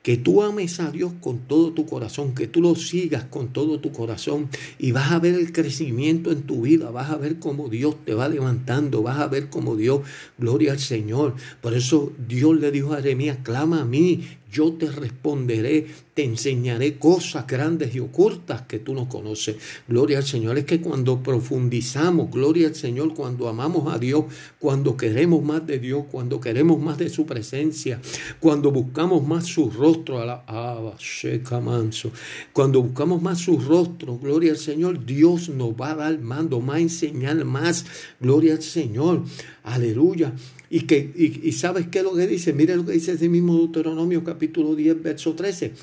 que 0.02 0.16
tú 0.16 0.42
ames 0.42 0.80
a 0.80 0.90
Dios 0.90 1.12
con 1.20 1.38
todo 1.38 1.72
tu 1.72 1.86
corazón, 1.86 2.34
que 2.34 2.48
tú 2.48 2.60
lo 2.60 2.74
sigas 2.74 3.24
con 3.24 3.52
todo 3.52 3.78
tu 3.78 3.92
corazón 3.92 4.48
y 4.78 4.92
vas 4.92 5.12
a 5.12 5.20
ver 5.20 5.34
el 5.34 5.52
crecimiento 5.52 6.32
en 6.32 6.42
tu 6.42 6.62
vida, 6.62 6.90
vas 6.90 7.10
a 7.10 7.16
ver 7.16 7.38
cómo 7.38 7.68
Dios 7.68 7.96
te 8.04 8.14
va 8.14 8.28
levantando, 8.28 9.02
vas 9.02 9.20
a 9.20 9.28
ver 9.28 9.48
cómo 9.48 9.76
Dios, 9.76 10.00
gloria 10.38 10.72
al 10.72 10.80
Señor. 10.80 11.34
Por 11.60 11.74
eso 11.74 12.12
Dios 12.28 12.58
le 12.58 12.72
dijo 12.72 12.92
a 12.92 12.96
Jeremías, 12.96 13.38
clama 13.42 13.82
a 13.82 13.84
mí, 13.84 14.22
yo 14.52 14.74
te 14.74 14.90
responderé, 14.90 15.86
te 16.12 16.24
enseñaré 16.24 16.98
cosas 16.98 17.46
grandes 17.46 17.94
y 17.94 18.00
ocultas 18.00 18.62
que 18.62 18.78
tú 18.78 18.92
no 18.94 19.08
conoces. 19.08 19.56
Gloria 19.88 20.18
al 20.18 20.24
Señor. 20.24 20.58
Es 20.58 20.66
que 20.66 20.80
cuando 20.80 21.22
profundizamos, 21.22 22.30
gloria 22.30 22.68
al 22.68 22.74
Señor, 22.74 23.14
cuando 23.14 23.48
amamos 23.48 23.92
a 23.92 23.98
Dios, 23.98 24.26
cuando 24.58 24.96
queremos 24.96 25.42
más 25.42 25.66
de 25.66 25.78
Dios, 25.78 26.04
cuando 26.10 26.38
queremos 26.38 26.78
más 26.78 26.98
de 26.98 27.08
su 27.08 27.24
presencia, 27.24 27.98
cuando 28.40 28.70
buscamos 28.70 29.26
más 29.26 29.46
su 29.46 29.70
rostro, 29.70 30.20
a 30.20 30.26
la 30.26 31.60
manso, 31.60 32.12
cuando 32.52 32.82
buscamos 32.82 33.22
más 33.22 33.38
su 33.38 33.58
rostro, 33.58 34.18
gloria 34.18 34.52
al 34.52 34.58
Señor, 34.58 35.04
Dios 35.06 35.48
nos 35.48 35.70
va 35.70 35.92
a 35.92 35.96
dar 35.96 36.18
mando, 36.20 36.60
más 36.60 36.80
enseñar 36.80 37.42
más, 37.46 37.86
gloria 38.20 38.52
al 38.52 38.62
Señor. 38.62 39.22
Aleluya. 39.64 40.34
Y, 40.74 40.86
que, 40.86 41.12
y, 41.14 41.52
sabes 41.52 41.88
qué 41.88 41.98
es 41.98 42.04
lo 42.04 42.14
que 42.14 42.26
dice, 42.26 42.54
mire 42.54 42.74
lo 42.74 42.86
que 42.86 42.92
dice 42.92 43.12
ese 43.12 43.28
mismo 43.28 43.58
Deuteronomio 43.58 44.24
capítulo 44.24 44.74
10, 44.74 45.02
verso 45.02 45.34
13, 45.34 45.74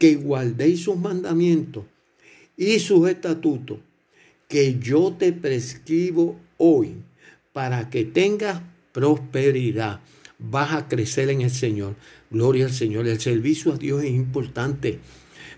que 0.00 0.16
guardéis 0.16 0.82
sus 0.82 0.96
mandamientos 0.96 1.84
y 2.56 2.80
sus 2.80 3.08
estatutos 3.08 3.78
que 4.48 4.80
yo 4.80 5.14
te 5.16 5.32
prescribo 5.32 6.40
hoy 6.56 6.96
para 7.52 7.88
que 7.88 8.04
tengas 8.04 8.62
prosperidad. 8.90 10.00
Vas 10.40 10.72
a 10.72 10.88
crecer 10.88 11.30
en 11.30 11.42
el 11.42 11.50
Señor. 11.50 11.94
Gloria 12.28 12.64
al 12.64 12.72
Señor. 12.72 13.06
El 13.06 13.20
servicio 13.20 13.72
a 13.72 13.76
Dios 13.76 14.02
es 14.02 14.10
importante. 14.10 14.98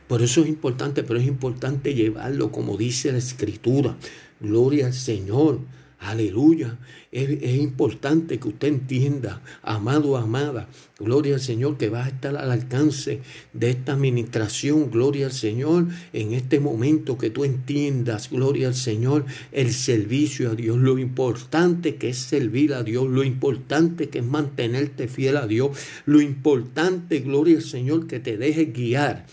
Por 0.06 0.20
eso 0.20 0.42
es 0.42 0.48
importante, 0.48 1.04
pero 1.04 1.18
es 1.18 1.26
importante 1.26 1.94
llevarlo 1.94 2.52
como 2.52 2.76
dice 2.76 3.12
la 3.12 3.16
Escritura. 3.16 3.96
Gloria 4.40 4.88
al 4.88 4.92
Señor. 4.92 5.60
Aleluya. 6.04 6.78
Es, 7.10 7.56
importante 7.56 8.38
que 8.38 8.48
usted 8.48 8.68
entienda, 8.68 9.40
amado, 9.62 10.18
amada, 10.18 10.68
gloria 10.98 11.36
al 11.36 11.40
Señor, 11.40 11.78
que 11.78 11.88
va 11.88 12.04
a 12.04 12.08
estar 12.08 12.36
al 12.36 12.50
alcance 12.50 13.20
de 13.54 13.70
esta 13.70 13.92
administración, 13.92 14.90
gloria 14.90 15.26
al 15.26 15.32
Señor, 15.32 15.86
en 16.12 16.34
este 16.34 16.60
momento 16.60 17.16
que 17.16 17.30
tú 17.30 17.44
entiendas, 17.44 18.30
gloria 18.30 18.68
al 18.68 18.74
Señor, 18.74 19.24
el 19.50 19.72
servicio 19.72 20.50
a 20.50 20.54
Dios, 20.54 20.76
lo 20.76 20.98
importante 20.98 21.96
que 21.96 22.10
es 22.10 22.18
servir 22.18 22.74
a 22.74 22.82
Dios, 22.82 23.08
lo 23.08 23.24
importante 23.24 24.10
que 24.10 24.18
es 24.18 24.26
mantenerte 24.26 25.08
fiel 25.08 25.38
a 25.38 25.46
Dios, 25.46 25.70
lo 26.04 26.20
importante, 26.20 27.20
gloria 27.20 27.56
al 27.56 27.64
Señor, 27.64 28.06
que 28.06 28.20
te 28.20 28.36
deje 28.36 28.66
guiar 28.66 29.24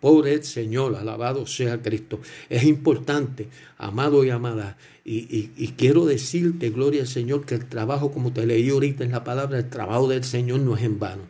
por 0.00 0.26
el 0.26 0.42
Señor, 0.42 0.96
alabado 0.96 1.46
sea 1.46 1.80
Cristo. 1.80 2.20
Es 2.48 2.64
importante, 2.64 3.48
amado 3.76 4.24
y 4.24 4.30
amada, 4.30 4.76
y, 5.04 5.74
quiero 5.76 6.04
decirte, 6.06 6.70
gloria 6.70 7.02
al 7.02 7.08
Señor, 7.08 7.44
que 7.44 7.54
el 7.54 7.66
trabajo, 7.66 8.12
como 8.12 8.32
te 8.32 8.46
leí 8.46 8.70
ahorita 8.70 9.04
en 9.04 9.12
la 9.12 9.24
palabra, 9.24 9.58
el 9.58 9.68
trabajo 9.68 10.08
del 10.08 10.24
Señor 10.24 10.60
no 10.60 10.76
es 10.76 10.82
en 10.82 10.98
vano. 10.98 11.22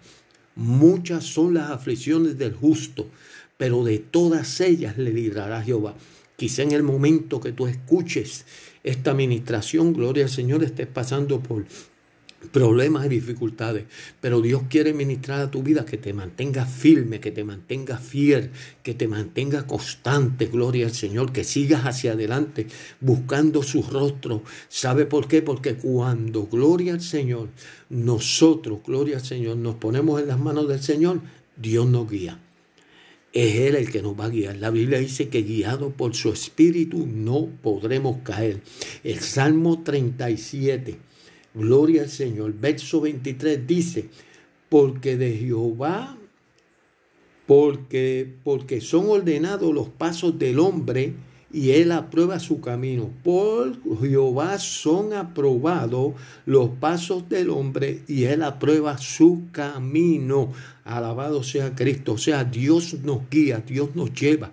Muchas 0.54 1.24
son 1.24 1.54
las 1.54 1.70
aflicciones 1.70 2.36
del 2.36 2.54
justo, 2.54 3.06
pero 3.56 3.84
de 3.84 3.98
todas 3.98 4.60
ellas 4.60 4.98
le 4.98 5.12
librará 5.12 5.62
Jehová. 5.62 5.94
Quizá 6.36 6.62
en 6.62 6.72
el 6.72 6.82
momento 6.82 7.40
que 7.40 7.52
tú 7.52 7.66
escuches 7.66 8.44
esta 8.82 9.10
administración, 9.10 9.92
gloria 9.92 10.24
al 10.24 10.30
Señor, 10.30 10.64
estés 10.64 10.86
pasando 10.86 11.40
por 11.40 11.64
problemas 12.52 13.06
y 13.06 13.10
dificultades, 13.10 13.84
pero 14.20 14.40
Dios 14.40 14.62
quiere 14.68 14.94
ministrar 14.94 15.40
a 15.40 15.50
tu 15.50 15.62
vida 15.62 15.84
que 15.84 15.98
te 15.98 16.12
mantenga 16.12 16.64
firme, 16.64 17.20
que 17.20 17.30
te 17.30 17.44
mantenga 17.44 17.98
fiel, 17.98 18.50
que 18.82 18.94
te 18.94 19.06
mantenga 19.06 19.66
constante, 19.66 20.46
gloria 20.46 20.86
al 20.86 20.94
Señor, 20.94 21.32
que 21.32 21.44
sigas 21.44 21.84
hacia 21.84 22.12
adelante 22.12 22.66
buscando 23.00 23.62
su 23.62 23.82
rostro. 23.82 24.42
¿Sabe 24.68 25.06
por 25.06 25.28
qué? 25.28 25.42
Porque 25.42 25.74
cuando, 25.74 26.46
gloria 26.46 26.94
al 26.94 27.02
Señor, 27.02 27.48
nosotros, 27.90 28.80
gloria 28.86 29.16
al 29.16 29.24
Señor, 29.24 29.56
nos 29.56 29.76
ponemos 29.76 30.20
en 30.20 30.28
las 30.28 30.38
manos 30.38 30.66
del 30.68 30.82
Señor, 30.82 31.20
Dios 31.56 31.86
nos 31.86 32.10
guía. 32.10 32.38
Es 33.32 33.54
Él 33.56 33.76
el 33.76 33.92
que 33.92 34.02
nos 34.02 34.18
va 34.18 34.24
a 34.24 34.30
guiar. 34.30 34.56
La 34.56 34.70
Biblia 34.70 34.98
dice 34.98 35.28
que 35.28 35.42
guiado 35.42 35.90
por 35.90 36.16
su 36.16 36.32
espíritu 36.32 37.06
no 37.06 37.48
podremos 37.62 38.22
caer. 38.24 38.60
El 39.04 39.20
Salmo 39.20 39.82
37 39.84 41.09
Gloria 41.54 42.02
al 42.02 42.08
Señor. 42.08 42.54
Verso 42.58 43.00
23 43.00 43.66
dice, 43.66 44.08
porque 44.68 45.16
de 45.16 45.36
Jehová, 45.36 46.16
porque, 47.46 48.32
porque 48.44 48.80
son 48.80 49.08
ordenados 49.08 49.74
los 49.74 49.88
pasos 49.88 50.38
del 50.38 50.60
hombre 50.60 51.14
y 51.52 51.70
él 51.70 51.90
aprueba 51.92 52.38
su 52.38 52.60
camino. 52.60 53.10
Por 53.24 53.76
Jehová 54.00 54.58
son 54.58 55.12
aprobados 55.12 56.14
los 56.46 56.70
pasos 56.70 57.28
del 57.28 57.50
hombre 57.50 58.02
y 58.06 58.24
él 58.24 58.42
aprueba 58.42 58.98
su 58.98 59.48
camino. 59.50 60.52
Alabado 60.84 61.42
sea 61.42 61.74
Cristo. 61.74 62.12
O 62.12 62.18
sea, 62.18 62.44
Dios 62.44 62.94
nos 63.02 63.28
guía, 63.28 63.62
Dios 63.66 63.96
nos 63.96 64.12
lleva. 64.14 64.52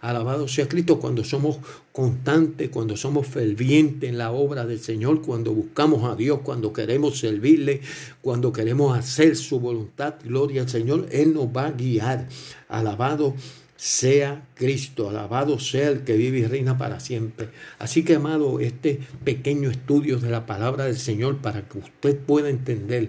Alabado 0.00 0.46
sea 0.46 0.68
Cristo 0.68 1.00
cuando 1.00 1.24
somos 1.24 1.58
constantes, 1.96 2.68
cuando 2.68 2.94
somos 2.94 3.26
fervientes 3.26 4.10
en 4.10 4.18
la 4.18 4.30
obra 4.30 4.66
del 4.66 4.80
Señor, 4.80 5.22
cuando 5.22 5.54
buscamos 5.54 6.04
a 6.04 6.14
Dios, 6.14 6.40
cuando 6.42 6.70
queremos 6.70 7.18
servirle, 7.18 7.80
cuando 8.20 8.52
queremos 8.52 8.98
hacer 8.98 9.34
su 9.34 9.60
voluntad. 9.60 10.16
Gloria 10.22 10.60
al 10.60 10.68
Señor, 10.68 11.06
Él 11.10 11.32
nos 11.32 11.46
va 11.46 11.68
a 11.68 11.72
guiar. 11.72 12.28
Alabado 12.68 13.34
sea 13.76 14.46
Cristo, 14.56 15.08
alabado 15.08 15.58
sea 15.58 15.88
el 15.88 16.04
que 16.04 16.18
vive 16.18 16.40
y 16.40 16.44
reina 16.44 16.76
para 16.76 17.00
siempre. 17.00 17.48
Así 17.78 18.04
que, 18.04 18.16
amado, 18.16 18.60
este 18.60 19.00
pequeño 19.24 19.70
estudio 19.70 20.18
de 20.18 20.28
la 20.28 20.44
palabra 20.44 20.84
del 20.84 20.98
Señor 20.98 21.38
para 21.38 21.66
que 21.66 21.78
usted 21.78 22.18
pueda 22.18 22.50
entender 22.50 23.08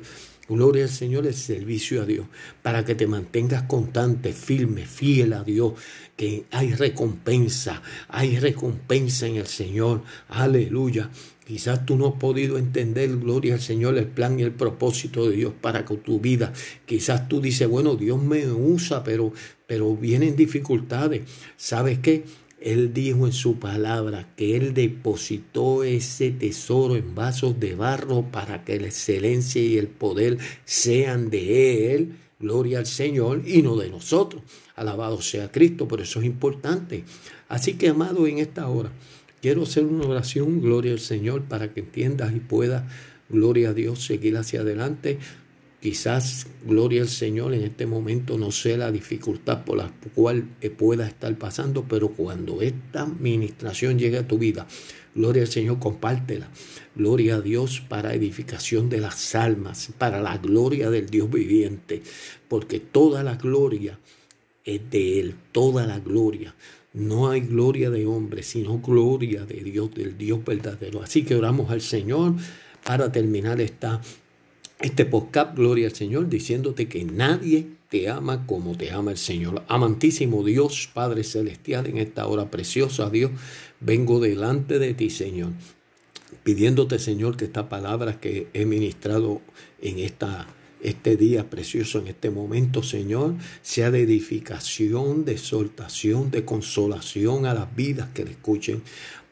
Gloria 0.49 0.83
al 0.83 0.89
Señor, 0.89 1.27
el 1.27 1.33
servicio 1.33 2.01
a 2.01 2.05
Dios, 2.05 2.25
para 2.61 2.85
que 2.85 2.95
te 2.95 3.05
mantengas 3.05 3.63
constante, 3.63 4.31
firme, 4.31 4.85
fiel 4.85 5.33
a 5.33 5.43
Dios, 5.43 5.73
que 6.15 6.45
hay 6.51 6.73
recompensa, 6.73 7.81
hay 8.07 8.39
recompensa 8.39 9.27
en 9.27 9.35
el 9.35 9.47
Señor. 9.47 10.03
Aleluya. 10.29 11.09
Quizás 11.45 11.85
tú 11.85 11.95
no 11.97 12.07
has 12.07 12.15
podido 12.15 12.57
entender, 12.57 13.17
gloria 13.17 13.53
al 13.53 13.61
Señor, 13.61 13.97
el 13.97 14.07
plan 14.07 14.39
y 14.39 14.43
el 14.43 14.51
propósito 14.51 15.29
de 15.29 15.35
Dios 15.35 15.53
para 15.59 15.85
con 15.85 15.97
tu 15.97 16.19
vida. 16.19 16.51
Quizás 16.85 17.29
tú 17.29 17.39
dices, 17.39 17.67
bueno, 17.69 17.95
Dios 17.95 18.21
me 18.21 18.45
usa, 18.51 19.03
pero, 19.03 19.31
pero 19.65 19.95
vienen 19.95 20.35
dificultades. 20.35 21.21
¿Sabes 21.55 21.99
qué? 21.99 22.25
Él 22.59 22.93
dijo 22.93 23.27
en 23.27 23.33
su 23.33 23.59
palabra 23.59 24.33
que 24.35 24.55
Él 24.55 24.73
depositó 24.73 25.83
ese 25.83 26.31
tesoro 26.31 26.95
en 26.95 27.13
vasos 27.13 27.59
de 27.59 27.75
barro 27.75 28.23
para 28.31 28.63
que 28.63 28.79
la 28.79 28.87
excelencia 28.87 29.61
y 29.61 29.77
el 29.77 29.87
poder 29.87 30.37
sean 30.65 31.29
de 31.29 31.93
Él. 31.93 32.15
Gloria 32.39 32.79
al 32.79 32.85
Señor 32.85 33.43
y 33.47 33.61
no 33.61 33.75
de 33.75 33.89
nosotros. 33.89 34.43
Alabado 34.75 35.21
sea 35.21 35.51
Cristo, 35.51 35.87
por 35.87 36.01
eso 36.01 36.19
es 36.19 36.25
importante. 36.25 37.03
Así 37.47 37.73
que, 37.73 37.89
amado, 37.89 38.27
en 38.27 38.39
esta 38.39 38.67
hora, 38.67 38.91
quiero 39.41 39.63
hacer 39.63 39.83
una 39.85 40.05
oración, 40.05 40.61
gloria 40.61 40.91
al 40.91 40.99
Señor, 40.99 41.43
para 41.43 41.73
que 41.73 41.79
entiendas 41.79 42.35
y 42.35 42.39
puedas, 42.39 42.83
gloria 43.29 43.69
a 43.69 43.73
Dios, 43.73 44.05
seguir 44.05 44.37
hacia 44.37 44.61
adelante. 44.61 45.19
Quizás, 45.79 46.47
gloria 46.65 47.03
al 47.03 47.07
Señor, 47.07 47.53
en 47.53 47.63
este 47.63 47.85
momento 47.85 48.37
no 48.39 48.51
sé 48.51 48.77
la 48.77 48.91
dificultad 48.91 49.63
por 49.63 49.77
la 49.77 49.93
cual 50.15 50.49
pueda 50.75 51.07
estar 51.07 51.37
pasando, 51.37 51.85
pero 51.87 52.09
cuando 52.09 52.63
esta 52.63 53.03
administración 53.03 53.99
llegue 53.99 54.17
a 54.17 54.27
tu 54.27 54.39
vida, 54.39 54.65
gloria 55.13 55.43
al 55.43 55.49
Señor, 55.49 55.77
compártela. 55.77 56.49
Gloria 56.95 57.35
a 57.35 57.41
Dios 57.41 57.79
para 57.87 58.15
edificación 58.15 58.89
de 58.89 59.01
las 59.01 59.35
almas, 59.35 59.89
para 59.99 60.19
la 60.19 60.39
gloria 60.39 60.89
del 60.89 61.11
Dios 61.11 61.29
viviente, 61.29 62.01
porque 62.47 62.79
toda 62.79 63.21
la 63.21 63.35
gloria 63.35 63.99
es 64.65 64.81
de 64.89 65.19
Él, 65.19 65.35
toda 65.51 65.85
la 65.85 65.99
gloria. 65.99 66.55
No 66.93 67.29
hay 67.29 67.41
gloria 67.41 67.91
de 67.91 68.07
hombre, 68.07 68.41
sino 68.41 68.79
gloria 68.79 69.45
de 69.45 69.63
Dios, 69.63 69.93
del 69.93 70.17
Dios 70.17 70.43
verdadero. 70.43 71.03
Así 71.03 71.23
que 71.23 71.35
oramos 71.35 71.69
al 71.69 71.81
Señor 71.81 72.33
para 72.83 73.11
terminar 73.11 73.61
esta 73.61 74.01
este 74.79 75.05
podcast, 75.05 75.55
Gloria 75.55 75.87
al 75.87 75.95
Señor, 75.95 76.29
diciéndote 76.29 76.87
que 76.87 77.03
nadie 77.03 77.67
te 77.89 78.09
ama 78.09 78.45
como 78.45 78.77
te 78.77 78.91
ama 78.91 79.11
el 79.11 79.17
Señor. 79.17 79.63
Amantísimo 79.67 80.43
Dios, 80.43 80.89
Padre 80.93 81.23
Celestial, 81.23 81.87
en 81.87 81.97
esta 81.97 82.27
hora 82.27 82.51
preciosa, 82.51 83.09
Dios, 83.09 83.31
vengo 83.79 84.19
delante 84.19 84.79
de 84.79 84.93
ti, 84.93 85.09
Señor, 85.09 85.53
pidiéndote, 86.43 86.99
Señor, 86.99 87.37
que 87.37 87.45
esta 87.45 87.69
palabra 87.69 88.19
que 88.19 88.47
he 88.53 88.65
ministrado 88.65 89.41
en 89.81 89.99
esta 89.99 90.47
este 90.79 91.17
día 91.17 91.49
precioso, 91.49 91.99
en 91.99 92.07
este 92.07 92.29
momento, 92.29 92.83
Señor, 92.83 93.33
sea 93.63 93.89
de 93.89 94.03
edificación, 94.03 95.25
de 95.25 95.33
exhortación, 95.33 96.29
de 96.29 96.45
consolación 96.45 97.47
a 97.47 97.55
las 97.55 97.75
vidas 97.75 98.09
que 98.13 98.23
le 98.23 98.31
escuchen. 98.31 98.83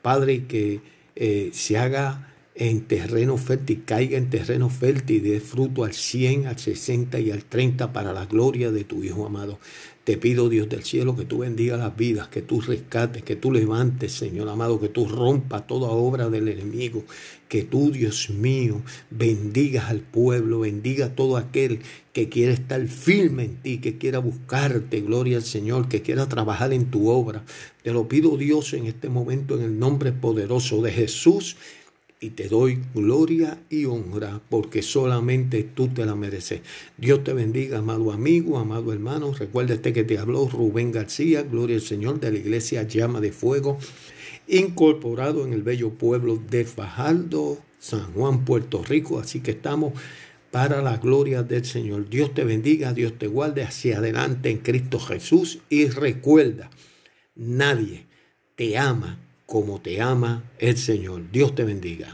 Padre, 0.02 0.46
que 0.48 0.82
eh, 1.16 1.52
se 1.54 1.78
haga 1.78 2.35
en 2.56 2.86
terreno 2.86 3.38
fértil, 3.38 3.84
caiga 3.86 4.18
en 4.18 4.30
terreno 4.30 4.70
fértil 4.70 5.18
y 5.18 5.30
dé 5.30 5.40
fruto 5.42 5.84
al 5.84 5.94
100, 5.94 6.48
al 6.48 6.58
60 6.58 7.20
y 7.20 7.32
al 7.32 7.44
30 7.44 7.92
para 7.92 8.14
la 8.14 8.26
gloria 8.26 8.72
de 8.72 8.86
tu 8.86 9.04
Hijo 9.04 9.26
amado. 9.26 9.60
Te 10.06 10.18
pido, 10.18 10.50
Dios 10.50 10.70
del 10.70 10.84
cielo, 10.84 11.16
que 11.16 11.26
tú 11.26 11.40
bendigas 11.40 11.80
las 11.80 11.98
vidas, 11.98 12.28
que 12.28 12.44
tú 12.44 12.62
rescates, 12.62 13.24
que 13.24 13.36
tú 13.36 13.52
levantes, 13.52 14.12
Señor 14.14 14.48
amado, 14.48 14.80
que 14.80 14.88
tú 14.88 15.08
rompas 15.08 15.66
toda 15.66 15.90
obra 15.90 16.30
del 16.30 16.48
enemigo, 16.48 17.04
que 17.50 17.64
tú, 17.64 17.92
Dios 17.92 18.30
mío, 18.30 18.84
bendigas 19.10 19.90
al 19.90 20.02
pueblo, 20.02 20.60
bendiga 20.60 21.08
a 21.08 21.16
todo 21.16 21.38
aquel 21.38 21.80
que 22.14 22.30
quiera 22.30 22.54
estar 22.54 22.88
firme 22.88 23.46
en 23.46 23.56
ti, 23.56 23.80
que 23.80 23.98
quiera 23.98 24.20
buscarte, 24.20 25.02
gloria 25.02 25.38
al 25.38 25.44
Señor, 25.44 25.90
que 25.90 26.04
quiera 26.04 26.30
trabajar 26.30 26.72
en 26.72 26.86
tu 26.92 27.10
obra. 27.10 27.44
Te 27.82 27.92
lo 27.92 28.08
pido, 28.08 28.38
Dios, 28.38 28.74
en 28.76 28.86
este 28.86 29.10
momento, 29.10 29.58
en 29.58 29.64
el 29.64 29.80
nombre 29.80 30.12
poderoso 30.12 30.84
de 30.84 30.92
Jesús 30.92 31.58
y 32.20 32.32
te 32.32 32.48
doy 32.48 32.82
gloria 32.94 33.60
y 33.70 33.86
honra 33.86 34.42
porque 34.50 34.82
solamente 34.82 35.64
tú 35.64 35.90
te 35.90 36.06
la 36.06 36.16
mereces. 36.16 36.62
Dios 36.98 37.24
te 37.24 37.34
bendiga, 37.34 37.80
amado 37.80 38.12
amigo, 38.12 38.58
amado 38.58 38.94
hermano. 38.94 39.34
Recuerda 39.34 39.76
este 39.76 39.94
que 39.94 40.04
te 40.04 40.18
habló 40.18 40.48
Rubén 40.48 40.92
García, 40.92 41.44
gloria 41.44 41.76
al 41.76 41.82
Señor 41.82 42.20
de 42.20 42.32
la 42.32 42.38
iglesia 42.38 42.84
Llama 42.84 43.22
de 43.22 43.32
Fuego, 43.32 43.78
incorporado 44.48 45.46
en 45.46 45.54
el 45.54 45.64
bello 45.64 45.92
pueblo 45.92 46.42
de 46.50 46.66
Fajardo, 46.66 47.60
San 47.80 48.14
Juan, 48.14 48.46
Puerto 48.46 48.84
Rico. 48.84 49.20
Así 49.20 49.42
que 49.42 49.52
estamos 49.52 49.94
para 50.52 50.82
la 50.82 50.98
gloria 50.98 51.44
del 51.44 51.66
Señor. 51.66 52.10
Dios 52.10 52.34
te 52.34 52.46
bendiga, 52.46 52.94
Dios 52.94 53.18
te 53.18 53.28
guarde 53.28 53.64
hacia 53.64 53.98
adelante 53.98 54.50
en 54.50 54.60
Cristo 54.60 55.00
Jesús 55.00 55.60
y 55.70 55.88
recuerda, 55.88 56.70
nadie 57.36 58.06
te 58.56 58.78
ama 58.78 59.20
como 59.46 59.80
te 59.80 60.02
ama 60.02 60.44
el 60.60 60.78
Señor. 60.78 61.32
Dios 61.32 61.56
te 61.56 61.64
bendiga. 61.64 62.14